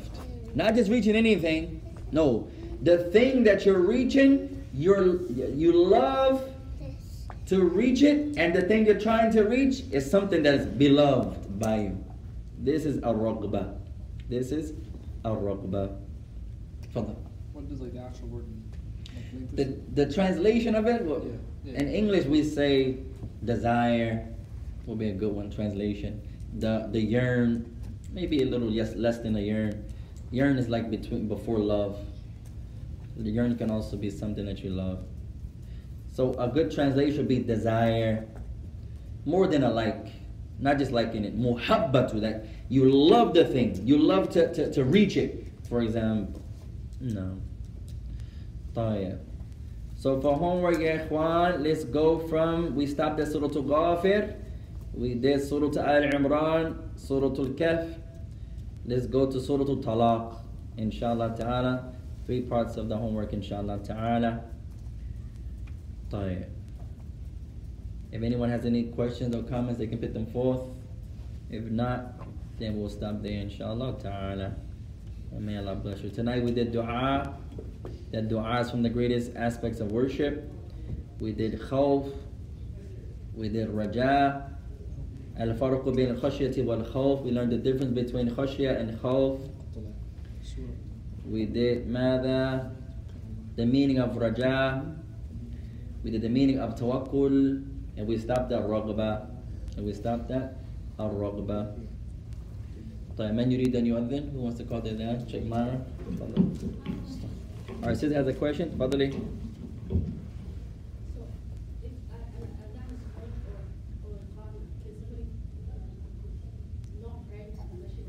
Not 0.55 0.75
just 0.75 0.91
reaching 0.91 1.17
anything. 1.17 1.81
No. 2.13 2.49
The 2.83 2.99
thing 3.11 3.45
that 3.45 3.67
you're 3.67 3.81
reaching, 3.81 4.65
you're, 4.73 5.23
you 5.33 5.73
love 5.73 6.49
to 7.48 7.64
reach 7.64 8.02
it, 8.04 8.38
and 8.38 8.54
the 8.54 8.62
thing 8.62 8.86
you're 8.86 9.00
trying 9.00 9.32
to 9.34 9.44
reach 9.44 9.84
is 9.92 10.10
something 10.10 10.44
that 10.44 10.56
is 10.56 10.66
beloved 10.66 11.60
by 11.60 11.82
you. 11.82 12.04
This 12.60 12.86
is 12.86 12.98
a 12.98 13.14
raghba. 13.14 13.78
This 14.30 14.52
is 14.52 14.74
a 15.26 15.32
raghba. 15.32 15.98
What 16.94 17.70
does 17.70 17.82
like 17.82 17.94
the 17.94 18.00
actual 18.00 18.28
word 18.30 18.46
mean? 18.48 18.64
Like, 19.36 19.56
The, 19.56 20.04
the 20.06 20.14
translation 20.14 20.76
of 20.76 20.86
it, 20.88 21.04
well, 21.06 21.22
Yeah, 21.66 21.72
yeah. 21.74 21.80
in 21.80 21.88
English 21.90 22.26
we 22.26 22.44
say 22.44 22.98
desire, 23.44 24.28
will 24.86 24.96
be 24.96 25.10
a 25.10 25.14
good 25.14 25.34
one 25.34 25.50
translation. 25.50 26.22
The 26.60 26.88
the 26.92 27.00
yearn, 27.02 27.66
maybe 28.12 28.42
a 28.44 28.46
little 28.46 28.70
yes, 28.70 28.96
less 28.96 29.18
than 29.20 29.36
a 29.36 29.40
yearn. 29.40 29.84
Yearn 30.32 30.58
is 30.58 30.70
like 30.70 30.90
between 30.90 31.28
before 31.28 31.60
love. 31.60 31.98
The 33.18 33.30
yearn 33.30 33.56
can 33.58 33.70
also 33.72 33.98
be 33.98 34.10
something 34.10 34.46
that 34.46 34.60
you 34.64 34.70
love. 34.72 35.00
So 36.13 36.35
a 36.35 36.49
good 36.49 36.71
translation 36.71 37.19
would 37.19 37.29
be 37.29 37.39
desire, 37.39 38.27
more 39.25 39.47
than 39.47 39.63
a 39.63 39.71
like, 39.71 40.09
not 40.59 40.79
just 40.79 40.91
liking 40.91 41.25
it. 41.25 41.39
Muhabbatu, 41.39 42.21
that 42.23 42.47
you 42.69 42.91
love 42.91 43.35
the 43.35 43.45
thing, 43.45 43.81
you 43.87 43.99
love 43.99 44.31
to, 44.31 44.53
to, 44.53 44.73
to 44.73 44.85
reach 44.85 45.17
it. 45.17 45.47
For 45.69 45.83
example, 45.83 46.43
no. 47.01 47.41
طيب. 48.75 49.19
So 49.97 50.21
for 50.21 50.37
homework, 50.37 50.79
ya 50.81 50.99
ikhwan, 50.99 51.63
let's 51.63 51.85
go 51.85 52.19
from, 52.19 52.75
we 52.75 52.87
stopped 52.87 53.21
at 53.21 53.29
Surah 53.29 53.49
Al-Ghafir, 53.49 54.35
we 54.95 55.15
did 55.15 55.43
Surah 55.43 55.67
Al-Imran, 55.81 56.77
Surah 56.97 57.27
Al-Kahf, 57.27 57.99
let's 58.87 59.07
go 59.07 59.31
to 59.31 59.41
Surah 59.41 59.65
Al-Talaq, 59.65 60.37
inshallah 60.77 61.35
ta'ala, 61.37 61.93
three 62.27 62.43
parts 62.43 62.77
of 62.77 62.89
the 62.89 62.97
homework, 62.97 63.33
inshallah 63.33 63.79
ta'ala. 63.85 64.45
If 68.12 68.22
anyone 68.22 68.50
has 68.50 68.66
any 68.66 68.84
questions 68.84 69.36
or 69.36 69.42
comments, 69.44 69.80
they 69.80 69.88
can 69.88 69.98
put 69.98 70.14
them 70.14 70.28
forth. 70.28 70.62
If 71.50 71.64
not, 71.64 72.14
then 72.60 72.78
we'll 72.80 72.90
stop 72.90 73.24
there, 73.24 73.40
inshallah 73.42 74.00
ta'ala. 74.00 74.56
And 75.32 75.46
may 75.46 75.58
Allah 75.58 75.76
bless 75.76 76.02
you. 76.02 76.12
Tonight 76.12 76.44
we 76.44 76.52
did 76.52 76.72
dua. 76.72 77.36
That 78.12 78.30
dua 78.30 78.60
is 78.60 78.70
from 78.70 78.84
the 78.84 78.90
greatest 78.90 79.36
aspects 79.36 79.80
of 79.80 79.92
worship. 79.92 80.48
We 81.20 81.32
did 81.32 81.60
khawf. 81.60 82.14
We 83.34 83.50
did 83.50 83.70
raja. 83.70 84.52
Al-farq 85.40 85.96
bin 85.96 86.16
khashyati 86.16 86.64
wal 86.64 86.84
khawf. 86.84 87.24
We 87.24 87.32
learned 87.32 87.52
the 87.52 87.58
difference 87.58 87.92
between 87.94 88.30
khashya 88.30 88.80
and 88.80 89.00
khawf. 89.00 89.50
We 91.26 91.46
did 91.46 91.90
mada. 91.90 92.72
The 93.56 93.66
meaning 93.66 93.98
of 93.98 94.16
raja 94.16 95.03
We 96.05 96.11
did 96.11 96.23
the 96.23 96.29
meaning 96.29 96.59
of 96.61 96.75
tawakkul. 96.77 97.65
And 97.97 98.07
we 98.07 98.17
stopped 98.19 98.53
at 98.53 98.63
ragba. 98.63 99.27
And 99.77 99.85
we 99.87 99.93
stopped 99.93 100.31
at 100.31 100.57
al-ragba. 100.99 101.75
طيب 103.19 103.35
من 103.35 103.51
يريد 103.51 103.75
أن 103.75 103.87
يؤذن؟ 103.87 104.33
Who 104.33 104.39
wants 104.39 104.59
to 104.59 104.65
call 104.65 104.81
the 104.81 104.91
adhan? 104.91 105.29
Sheikh 105.29 105.45
Mara. 105.47 105.81
تفضل. 106.09 106.39
Our 107.83 107.95
sister 107.95 108.15
has 108.15 108.29
a 108.29 108.33
question. 108.33 108.71
تفضلي. 108.71 109.11
So, 109.11 109.19
if 111.83 111.91
a- 111.91 112.15
a- 112.15 112.55
adhan 112.63 112.95
is 112.95 113.03
called 113.11 113.35
or 113.43 113.59
or 114.07 114.15
iqama, 114.23 114.63
can 114.79 114.95
somebody 115.03 115.27
uh, 115.67 115.83
not 117.03 117.19
pray 117.29 117.51
unless 117.59 117.91
you 117.99 118.07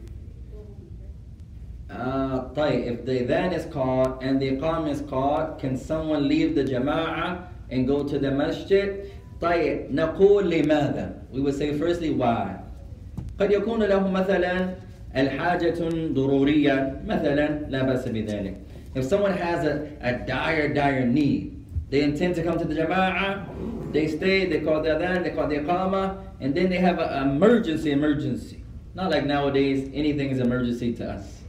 go 0.53 0.57
home 0.61 0.77
and 0.77 0.93
pray? 0.93 1.97
Uh, 1.97 2.53
طيب, 2.53 2.85
if 2.85 3.05
the 3.05 3.25
adhan 3.25 3.51
is 3.53 3.65
called 3.65 4.21
and 4.21 4.39
the 4.39 4.51
iqam 4.51 4.87
is 4.87 5.01
called, 5.01 5.57
can 5.57 5.75
someone 5.75 6.27
leave 6.27 6.53
the 6.53 6.63
jama'ah 6.63 7.47
and 7.73 7.87
go 7.87 8.03
to 8.03 8.17
the 8.19 8.31
masjid? 8.31 9.05
طيب, 9.41 9.91
نقول 9.91 10.49
لماذا? 10.49 11.13
We 11.33 11.41
would 11.41 11.55
say 11.55 11.73
firstly 11.73 12.11
why. 12.11 12.59
قد 13.39 13.51
يكون 13.51 13.83
له 13.83 14.11
مثلا 14.11 14.75
الحاجة 15.15 15.79
ضرورية 16.13 17.01
مثلا 17.07 17.69
لا 17.69 17.83
بأس 17.83 18.07
بذلك. 18.07 18.55
If 18.95 19.05
someone 19.05 19.33
has 19.33 19.65
a, 19.65 19.87
a 20.01 20.13
dire, 20.25 20.73
dire 20.73 21.05
need, 21.05 21.65
they 21.89 22.01
intend 22.01 22.35
to 22.35 22.43
come 22.43 22.57
to 22.57 22.65
the 22.65 22.75
jama'ah, 22.75 23.91
they 23.91 24.07
stay, 24.07 24.45
they 24.45 24.59
call 24.59 24.81
the 24.81 24.89
adhan, 24.89 25.23
they 25.23 25.29
call 25.31 25.47
the 25.47 25.57
iqama, 25.57 26.17
and 26.41 26.53
then 26.55 26.69
they 26.69 26.77
have 26.77 26.99
an 26.99 27.29
emergency, 27.29 27.91
emergency. 27.91 28.63
Not 28.95 29.11
like 29.11 29.25
nowadays, 29.25 29.89
anything 29.93 30.29
is 30.31 30.39
emergency 30.39 30.93
to 30.95 31.11
us. 31.11 31.41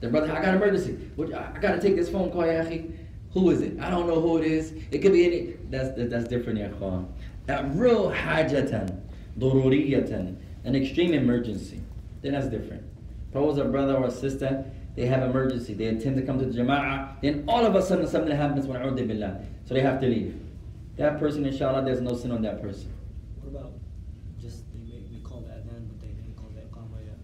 The 0.00 0.08
brother, 0.08 0.30
I 0.32 0.36
got 0.36 0.54
an 0.54 0.62
emergency. 0.62 0.92
What- 1.16 1.34
I 1.34 1.52
I 1.54 1.58
gotta 1.60 1.80
take 1.80 1.96
this 1.96 2.08
phone 2.08 2.30
call, 2.30 2.46
ya 2.46 2.62
akhi. 2.62 2.90
Who 3.32 3.50
is 3.50 3.60
it? 3.60 3.78
I 3.80 3.90
don't 3.90 4.06
know 4.06 4.20
who 4.20 4.38
it 4.38 4.46
is. 4.46 4.72
It 4.90 4.98
could 4.98 5.12
be 5.12 5.24
any. 5.26 5.56
That's 5.70 5.90
that's 6.10 6.28
different, 6.28 6.58
ya 6.58 6.68
akhwan. 6.68 7.06
A 7.48 7.64
real 7.64 8.10
hajatan, 8.10 9.00
dururiyatan, 9.38 10.36
an 10.64 10.74
extreme 10.74 11.14
emergency. 11.14 11.80
Then 12.22 12.32
that's 12.32 12.46
different. 12.46 12.82
Suppose 13.28 13.58
a 13.58 13.64
brother 13.64 13.96
or 13.96 14.06
a 14.06 14.10
sister, 14.10 14.64
they 14.96 15.06
have 15.06 15.22
emergency. 15.22 15.74
They 15.74 15.86
intend 15.86 16.16
to 16.16 16.22
come 16.22 16.38
to 16.38 16.46
the 16.46 16.58
jama'ah. 16.58 17.20
Then 17.20 17.44
all 17.46 17.64
of 17.64 17.74
a 17.74 17.82
sudden 17.82 18.06
something 18.06 18.34
happens 18.34 18.66
when 18.66 18.80
billah. 18.80 19.40
So 19.66 19.74
they 19.74 19.80
have 19.80 20.00
to 20.00 20.06
leave. 20.06 20.34
That 20.96 21.20
person, 21.20 21.46
inshallah, 21.46 21.84
there's 21.84 22.00
no 22.00 22.14
sin 22.16 22.32
on 22.32 22.42
that 22.42 22.60
person. 22.60 22.92
What 23.40 23.60
about 23.60 23.72
just 24.40 24.64
they 24.72 24.80
make 24.80 25.08
we 25.12 25.20
call 25.20 25.40
the 25.42 25.52
adhan, 25.52 25.86
but 25.88 26.00
they 26.00 26.08
didn't 26.08 26.34
call 26.36 26.50
the 26.54 26.62
iqama 26.62 27.04
yet? 27.06 27.18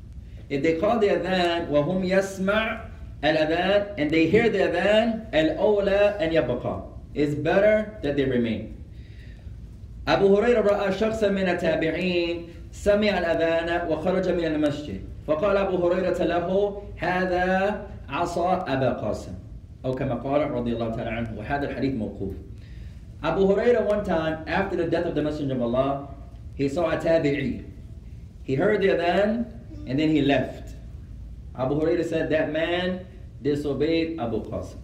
If 0.49 0.63
they 0.63 0.79
call 0.79 1.01
the 1.01 1.09
adhan, 1.09 1.69
وهم 1.71 2.05
يسمع 2.05 2.88
الأذان, 3.23 3.99
and 3.99 4.11
they 4.11 4.27
hear 4.27 4.49
the 4.49 4.59
adhan, 4.59 5.31
الأولى 5.33 6.21
أن 6.21 6.33
يبقى. 6.33 6.83
It's 7.15 7.35
better 7.35 7.99
that 8.03 8.17
they 8.17 8.25
remain. 8.25 8.75
أبو 10.09 10.37
هريرة 10.37 10.61
رأى 10.61 10.93
شخصا 10.93 11.29
من 11.29 11.49
التابعين 11.49 12.49
سمع 12.73 13.19
الأذان 13.19 13.89
وخرج 13.89 14.29
من 14.29 14.45
المسجد 14.45 15.01
فقال 15.27 15.57
أبو 15.57 15.89
هريرة 15.89 16.25
له 16.25 16.83
هذا 16.97 17.81
عصا 18.09 18.65
أبا 18.69 18.93
قاسم 18.93 19.33
أو 19.85 19.93
كما 19.93 20.15
قال 20.15 20.51
رضي 20.51 20.73
الله 20.73 20.91
تعالى 20.91 21.11
عنه 21.11 21.35
وهذا 21.39 21.71
الحديث 21.71 21.95
موقوف 21.95 22.35
Abu 23.23 23.47
Hurairah 23.47 23.87
one 23.87 24.05
time 24.05 24.45
after 24.47 24.77
the 24.77 24.85
death 24.85 25.07
of 25.07 25.15
the 25.15 25.23
Messenger 25.23 25.55
of 25.55 25.63
Allah 25.63 26.09
he 26.57 26.69
saw 26.69 26.91
a 26.91 26.99
tabi'i 26.99 27.65
he 28.43 28.55
heard 28.55 28.83
the 28.83 28.89
adhan 28.89 29.47
and 29.87 29.99
then 29.99 30.11
he 30.11 30.21
left 30.21 30.68
Abu 31.57 31.81
Hurairah 31.81 32.09
said 32.09 32.31
that 32.31 32.53
man 32.53 33.07
disobeyed 33.43 34.19
Abu 34.19 34.43
Qasim 34.43 34.79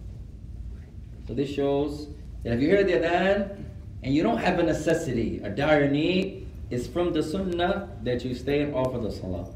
so 1.31 1.35
this 1.35 1.49
shows 1.49 2.09
that 2.43 2.55
if 2.55 2.61
you 2.61 2.68
hear 2.68 2.83
the 2.83 2.95
adhan 2.95 3.64
and 4.03 4.12
you 4.12 4.25
don't 4.25 4.39
have 4.39 4.59
a 4.59 4.64
necessity, 4.64 5.41
a 5.45 5.49
dire 5.49 5.89
need, 5.89 6.49
it's 6.71 6.89
from 6.89 7.12
the 7.12 7.23
sunnah 7.23 7.89
that 8.03 8.25
you 8.25 8.35
stay 8.35 8.68
off 8.73 8.95
of 8.95 9.05
the 9.05 9.12
salah. 9.12 9.47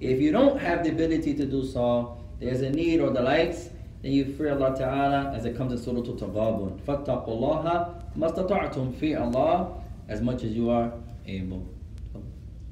If 0.00 0.20
you 0.20 0.32
don't 0.32 0.58
have 0.58 0.82
the 0.82 0.90
ability 0.90 1.34
to 1.34 1.46
do 1.46 1.64
so, 1.64 2.18
there's 2.40 2.62
a 2.62 2.70
need 2.70 2.98
or 2.98 3.10
the 3.10 3.22
likes, 3.22 3.68
then 4.02 4.10
you 4.10 4.24
fear 4.34 4.50
Allah 4.50 4.76
Ta'ala 4.76 5.32
as 5.32 5.44
it 5.44 5.56
comes 5.56 5.70
in 5.70 5.78
Surah 5.78 5.98
Al-Taghabun. 5.98 6.80
فَاتَّقُوا 6.80 7.28
اللَّهَ 7.28 8.02
مَسْتَطَعْتُمْ 8.18 8.94
فِي 8.94 9.20
Allah 9.20 9.80
as 10.08 10.20
much 10.20 10.42
as 10.42 10.50
you 10.50 10.70
are 10.70 10.92
able. 11.28 11.64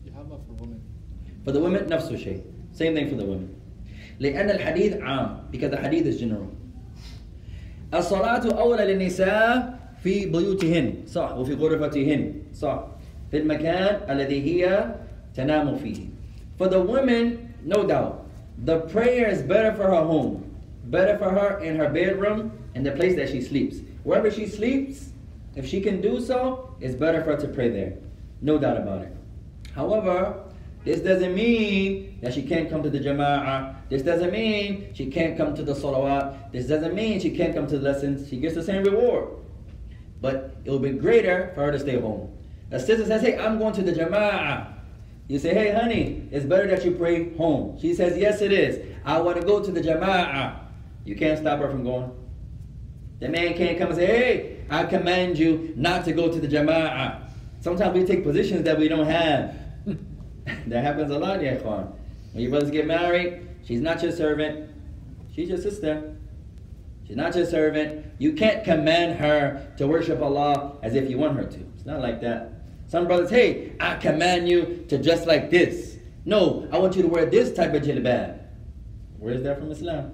You 0.04 0.10
have 0.10 0.28
that 0.28 0.44
for 0.44 0.54
women. 0.54 0.82
For 1.44 1.52
the 1.52 1.60
women, 1.60 1.84
نفس 1.84 2.10
الشيء. 2.10 2.42
Same 2.72 2.96
thing 2.96 3.08
for 3.08 3.14
the 3.14 3.24
women. 3.24 3.53
لأن 4.20 4.50
الحديث 4.50 4.96
عام 5.00 5.50
because 5.50 5.70
the 5.70 5.76
hadith 5.76 6.06
is 6.06 6.20
general. 6.20 6.48
الصلاة 7.94 8.52
أولى 8.52 8.84
للنساء 8.84 9.78
في 10.02 10.26
بيوتهن 10.26 10.94
صح 11.06 11.36
وفي 11.36 11.54
غرفتهن 11.54 12.34
صح 12.54 12.86
في 13.30 13.36
المكان 13.36 14.00
الذي 14.10 14.42
هي 14.42 14.94
تنام 15.34 15.76
فيه. 15.76 16.06
For 16.58 16.68
the 16.68 16.80
women, 16.80 17.54
no 17.64 17.86
doubt, 17.86 18.26
the 18.64 18.80
prayer 18.80 19.28
is 19.28 19.42
better 19.42 19.72
for 19.72 19.84
her 19.84 20.04
home, 20.04 20.44
better 20.84 21.16
for 21.16 21.30
her 21.30 21.58
in 21.60 21.76
her 21.76 21.88
bedroom 21.88 22.52
and 22.74 22.84
the 22.84 22.92
place 22.92 23.16
that 23.16 23.28
she 23.30 23.40
sleeps. 23.40 23.78
Wherever 24.04 24.30
she 24.30 24.46
sleeps, 24.46 25.10
if 25.56 25.66
she 25.66 25.80
can 25.80 26.00
do 26.00 26.20
so, 26.20 26.74
it's 26.80 26.94
better 26.94 27.22
for 27.24 27.32
her 27.32 27.40
to 27.40 27.48
pray 27.48 27.70
there. 27.70 27.94
No 28.42 28.58
doubt 28.58 28.76
about 28.76 29.02
it. 29.02 29.12
However, 29.74 30.44
this 30.85 30.99
doesn't 30.99 31.33
mean 31.33 32.19
that 32.21 32.35
she 32.35 32.43
can't 32.43 32.69
come 32.69 32.83
to 32.83 32.91
the 32.91 32.99
jama'ah. 32.99 33.75
This 33.89 34.03
doesn't 34.03 34.31
mean 34.31 34.93
she 34.93 35.07
can't 35.07 35.35
come 35.35 35.55
to 35.55 35.63
the 35.63 35.73
salawat. 35.73 36.51
This 36.51 36.67
doesn't 36.67 36.93
mean 36.93 37.19
she 37.19 37.35
can't 37.35 37.55
come 37.55 37.65
to 37.67 37.79
the 37.79 37.83
lessons. 37.83 38.29
She 38.29 38.37
gets 38.37 38.53
the 38.53 38.63
same 38.63 38.83
reward. 38.83 39.29
But 40.21 40.55
it 40.63 40.69
will 40.69 40.79
be 40.79 40.91
greater 40.91 41.51
for 41.55 41.63
her 41.63 41.71
to 41.71 41.79
stay 41.79 41.99
home. 41.99 42.37
A 42.69 42.79
sister 42.79 43.03
says, 43.03 43.23
hey, 43.23 43.37
I'm 43.37 43.57
going 43.57 43.73
to 43.73 43.81
the 43.81 43.93
jama'ah. 43.93 44.73
You 45.27 45.39
say, 45.39 45.55
hey, 45.55 45.71
honey, 45.71 46.27
it's 46.31 46.45
better 46.45 46.67
that 46.67 46.85
you 46.85 46.91
pray 46.91 47.35
home. 47.35 47.79
She 47.79 47.95
says, 47.95 48.15
yes, 48.15 48.41
it 48.41 48.51
is. 48.51 48.95
I 49.03 49.19
want 49.21 49.41
to 49.41 49.45
go 49.45 49.63
to 49.63 49.71
the 49.71 49.81
jama'ah. 49.81 50.59
You 51.03 51.15
can't 51.15 51.39
stop 51.39 51.59
her 51.59 51.69
from 51.69 51.83
going. 51.83 52.11
The 53.19 53.29
man 53.29 53.55
can't 53.55 53.79
come 53.79 53.87
and 53.87 53.97
say, 53.97 54.05
hey, 54.05 54.65
I 54.69 54.85
command 54.85 55.39
you 55.39 55.73
not 55.75 56.05
to 56.05 56.11
go 56.11 56.31
to 56.31 56.39
the 56.39 56.47
jama'ah. 56.47 57.27
Sometimes 57.59 57.97
we 57.97 58.05
take 58.05 58.23
positions 58.23 58.63
that 58.65 58.77
we 58.77 58.87
don't 58.87 59.07
have. 59.07 59.55
that 60.67 60.83
happens 60.83 61.11
a 61.11 61.17
lot, 61.17 61.41
yeah, 61.41 61.55
When 61.55 61.93
your 62.33 62.51
brothers 62.51 62.71
get 62.71 62.85
married, 62.85 63.47
she's 63.63 63.81
not 63.81 64.01
your 64.03 64.11
servant. 64.11 64.69
She's 65.33 65.49
your 65.49 65.57
sister. 65.57 66.15
She's 67.07 67.15
not 67.15 67.35
your 67.35 67.45
servant. 67.45 68.05
You 68.19 68.33
can't 68.33 68.63
command 68.63 69.19
her 69.19 69.73
to 69.77 69.87
worship 69.87 70.21
Allah 70.21 70.77
as 70.81 70.95
if 70.95 71.09
you 71.09 71.17
want 71.17 71.37
her 71.37 71.45
to. 71.45 71.59
It's 71.75 71.85
not 71.85 72.01
like 72.01 72.21
that. 72.21 72.53
Some 72.87 73.07
brothers, 73.07 73.29
hey, 73.29 73.75
I 73.79 73.95
command 73.95 74.47
you 74.47 74.85
to 74.89 75.01
dress 75.01 75.25
like 75.25 75.49
this. 75.49 75.97
No, 76.25 76.67
I 76.71 76.77
want 76.77 76.95
you 76.95 77.01
to 77.03 77.07
wear 77.07 77.25
this 77.25 77.53
type 77.53 77.73
of 77.73 77.83
jilbab. 77.83 78.39
Where 79.17 79.33
is 79.33 79.43
that 79.43 79.59
from 79.59 79.71
Islam? 79.71 80.13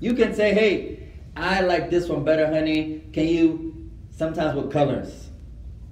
You 0.00 0.14
can 0.14 0.34
say, 0.34 0.52
hey, 0.52 1.12
I 1.36 1.60
like 1.60 1.90
this 1.90 2.08
one 2.08 2.24
better, 2.24 2.46
honey. 2.46 3.02
Can 3.12 3.28
you, 3.28 3.90
sometimes 4.10 4.56
with 4.56 4.72
colors. 4.72 5.28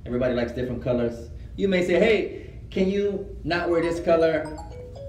Everybody 0.07 0.35
likes 0.35 0.53
different 0.53 0.83
colors. 0.83 1.31
You 1.57 1.69
may 1.69 1.85
say, 1.85 1.95
hey, 1.95 2.61
can 2.71 2.91
you 2.91 3.34
not 3.44 3.70
wear 3.70 3.82
this 3.82 4.00
color? 4.00 4.58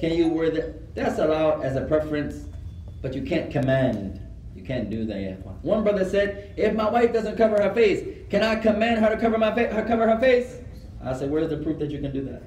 Can 0.01 0.13
you 0.15 0.29
wear 0.29 0.51
that? 0.51 0.95
That's 0.95 1.19
allowed 1.19 1.63
as 1.63 1.77
a 1.77 1.83
preference, 1.83 2.47
but 3.03 3.15
you 3.15 3.23
can't 3.23 3.51
command. 3.51 4.21
You 4.55 4.63
can't 4.63 4.91
do 4.91 5.05
that. 5.07 5.21
Yeah. 5.21 5.35
One 5.63 5.83
brother 5.83 6.05
said, 6.05 6.55
if 6.57 6.75
my 6.75 6.91
wife 6.91 7.13
doesn't 7.13 7.37
cover 7.37 7.63
her 7.63 7.73
face, 7.75 8.07
can 8.31 8.43
I 8.43 8.57
command 8.57 9.01
her 9.05 9.11
to 9.15 9.21
cover 9.21 9.39
my 9.39 9.55
fa- 9.55 9.73
her 9.73 9.85
cover 9.87 10.09
her 10.09 10.19
face? 10.19 10.57
I 11.03 11.15
said, 11.15 11.31
where's 11.31 11.49
the 11.49 11.59
proof 11.59 11.79
that 11.79 11.91
you 11.91 12.01
can 12.01 12.13
do 12.13 12.23
that? 12.27 12.43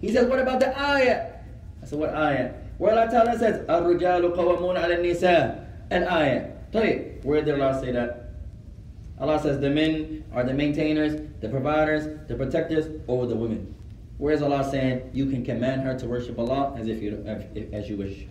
He 0.00 0.12
says, 0.12 0.26
what 0.28 0.38
about 0.38 0.60
the 0.60 0.78
ayah? 0.78 1.32
I 1.82 1.86
said, 1.86 1.98
what 1.98 2.10
ayah? 2.14 2.52
Where 2.78 2.92
Allah 2.92 3.10
Ta'ala 3.10 3.38
says, 3.38 3.66
الرجال 3.68 4.34
قوامون 4.34 4.76
على 4.76 4.96
النساء 4.98 5.64
An 5.90 6.04
ayah. 6.04 6.50
طيب, 6.72 7.24
where 7.24 7.42
did 7.42 7.60
Allah 7.60 7.80
say 7.80 7.92
that? 7.92 8.30
Allah 9.20 9.40
says 9.40 9.60
the 9.60 9.70
men 9.70 10.24
are 10.32 10.42
the 10.42 10.52
maintainers, 10.54 11.20
the 11.40 11.48
providers, 11.48 12.18
the 12.28 12.34
protectors 12.34 12.86
over 13.06 13.26
the 13.26 13.36
women. 13.36 13.74
Where's 14.19 14.41
Allah 14.41 14.69
saying 14.69 15.11
you 15.13 15.27
can 15.27 15.45
command 15.45 15.83
her 15.83 15.97
to 15.97 16.05
worship 16.05 16.37
Allah 16.37 16.75
as 16.77 16.89
if 16.89 17.01
you 17.01 17.23
as 17.71 17.89
you 17.89 17.95
wish? 17.95 18.27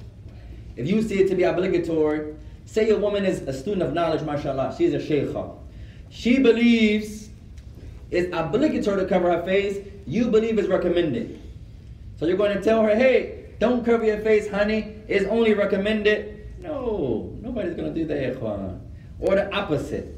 If 0.76 0.86
you 0.86 1.00
see 1.00 1.20
it 1.20 1.28
to 1.28 1.34
be 1.34 1.44
obligatory, 1.44 2.34
say 2.66 2.90
a 2.90 2.98
woman 2.98 3.24
is 3.24 3.40
a 3.40 3.54
student 3.54 3.82
of 3.82 3.94
knowledge, 3.94 4.22
mashallah, 4.22 4.74
she's 4.76 4.92
a 4.92 4.98
sheikha. 4.98 5.56
She 6.10 6.40
believes 6.40 7.30
it's 8.10 8.28
obligatory 8.36 9.00
to 9.00 9.08
cover 9.08 9.32
her 9.32 9.42
face, 9.44 9.78
you 10.06 10.28
believe 10.28 10.58
it's 10.58 10.68
recommended. 10.68 11.40
So 12.18 12.26
you're 12.26 12.36
going 12.36 12.54
to 12.54 12.62
tell 12.62 12.82
her, 12.82 12.94
hey, 12.94 13.46
don't 13.58 13.82
cover 13.82 14.04
your 14.04 14.20
face, 14.20 14.46
honey, 14.50 14.94
it's 15.08 15.24
only 15.24 15.54
recommended. 15.54 16.50
No, 16.60 17.34
nobody's 17.40 17.74
going 17.74 17.94
to 17.94 17.98
do 17.98 18.06
that, 18.08 18.36
ikhwan. 18.36 18.78
Or 19.20 19.36
the 19.36 19.50
opposite. 19.54 20.14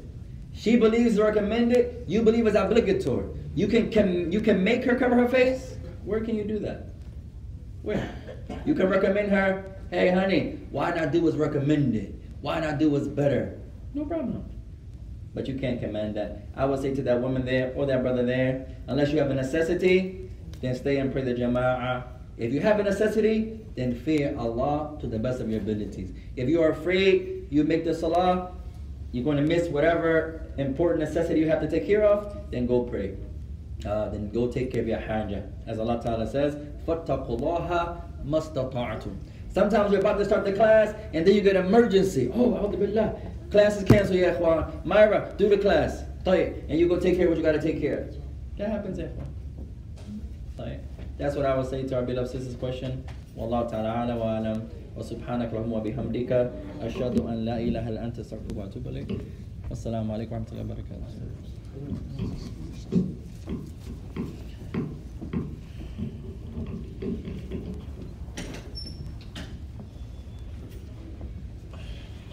She 0.53 0.75
believes 0.75 1.13
it's 1.13 1.19
recommended, 1.19 2.03
you 2.07 2.23
believe 2.23 2.45
it's 2.45 2.57
obligatory. 2.57 3.29
You 3.53 3.67
can, 3.67 3.91
can 3.91 4.31
you 4.31 4.39
can 4.39 4.63
make 4.63 4.85
her 4.85 4.95
cover 4.95 5.15
her 5.15 5.27
face? 5.27 5.75
Where 6.05 6.21
can 6.21 6.35
you 6.35 6.45
do 6.45 6.59
that? 6.59 6.87
Where? 7.81 8.09
You 8.65 8.73
can 8.73 8.89
recommend 8.89 9.31
her, 9.31 9.75
hey 9.89 10.09
honey, 10.09 10.59
why 10.69 10.91
not 10.91 11.11
do 11.11 11.21
what's 11.21 11.35
recommended? 11.35 12.21
Why 12.41 12.59
not 12.59 12.79
do 12.79 12.89
what's 12.89 13.07
better? 13.07 13.59
No 13.93 14.05
problem. 14.05 14.45
But 15.33 15.47
you 15.47 15.55
can't 15.55 15.81
command 15.81 16.15
that. 16.15 16.47
I 16.55 16.65
would 16.65 16.81
say 16.81 16.93
to 16.95 17.01
that 17.03 17.21
woman 17.21 17.45
there 17.45 17.73
or 17.75 17.85
that 17.85 18.01
brother 18.01 18.25
there, 18.25 18.67
unless 18.87 19.11
you 19.11 19.19
have 19.19 19.31
a 19.31 19.35
necessity, 19.35 20.29
then 20.61 20.75
stay 20.75 20.97
and 20.97 21.11
pray 21.11 21.23
the 21.23 21.33
jama'ah. 21.33 22.03
If 22.37 22.53
you 22.53 22.61
have 22.61 22.79
a 22.79 22.83
necessity, 22.83 23.59
then 23.75 23.95
fear 23.95 24.35
Allah 24.37 24.97
to 25.01 25.07
the 25.07 25.19
best 25.19 25.41
of 25.41 25.49
your 25.49 25.59
abilities. 25.59 26.11
If 26.35 26.49
you 26.49 26.61
are 26.61 26.71
afraid, 26.71 27.47
you 27.49 27.63
make 27.63 27.83
the 27.83 27.93
salah, 27.93 28.53
you're 29.11 29.23
going 29.23 29.37
to 29.37 29.43
miss 29.43 29.67
whatever 29.67 30.45
important 30.57 31.01
necessity 31.01 31.39
you 31.39 31.49
have 31.49 31.61
to 31.61 31.69
take 31.69 31.85
care 31.85 32.03
of, 32.03 32.49
then 32.51 32.65
go 32.65 32.83
pray. 32.83 33.15
Uh, 33.84 34.08
then 34.08 34.30
go 34.30 34.50
take 34.50 34.72
care 34.72 34.82
of 34.82 34.88
your 34.88 34.98
haja. 34.98 35.42
As 35.66 35.78
Allah 35.78 36.00
Ta'ala 36.02 36.26
says, 36.26 36.54
فَاتَّقُوا 36.86 37.40
اللَّهَ 37.40 38.00
مَسْتَطَعْتُمْ 38.26 39.16
Sometimes 39.52 39.92
you're 39.92 40.00
about 40.00 40.18
to 40.18 40.24
start 40.24 40.44
the 40.44 40.52
class 40.52 40.94
and 41.14 41.26
then 41.26 41.34
you 41.34 41.40
get 41.40 41.56
emergency. 41.56 42.30
Oh, 42.34 42.68
billah. 42.68 43.14
Class 43.50 43.78
is 43.78 43.84
canceled, 43.84 44.18
ya 44.18 44.34
ikhwan. 44.34 44.84
Myra, 44.84 45.32
do 45.38 45.48
the 45.48 45.58
class. 45.58 46.02
And 46.26 46.78
you 46.78 46.88
go 46.88 46.98
take 46.98 47.16
care 47.16 47.26
of 47.26 47.30
what 47.30 47.38
you 47.38 47.44
got 47.44 47.52
to 47.52 47.62
take 47.62 47.80
care 47.80 48.00
of. 48.00 48.16
That 48.58 48.70
happens, 48.70 48.98
ya 48.98 49.06
ikhwan. 49.06 50.80
That's 51.18 51.34
what 51.34 51.46
I 51.46 51.56
would 51.56 51.66
say 51.66 51.82
to 51.84 51.96
our 51.96 52.02
beloved 52.02 52.30
sister's 52.30 52.56
question. 52.56 53.04
Wallahu 53.36 53.70
ta'ala 53.70 54.16
wa 54.16 54.38
alam. 54.38 54.68
وسبحانك 54.96 55.52
اللهم 55.52 55.72
وبحمدك 55.72 56.50
أشهد 56.80 57.20
أن 57.20 57.44
لا 57.44 57.60
إله 57.60 57.88
إلا 57.88 58.04
أنت 58.04 58.18
أستغفرك 58.18 58.56
وأتوب 58.56 58.88
إليك 58.88 59.12
والسلام 59.70 60.10
عليكم 60.10 60.32
ورحمة 60.34 60.48
الله 60.52 60.64
وبركاته 60.64 61.04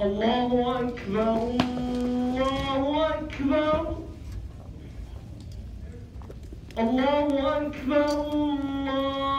Allahu 0.01 0.62
Akbar, 0.62 1.59
Allahu 2.38 3.03
Akbar. 3.03 3.99
Allahu 6.78 7.38
Akbar, 7.42 8.07
Allah. 8.86 9.38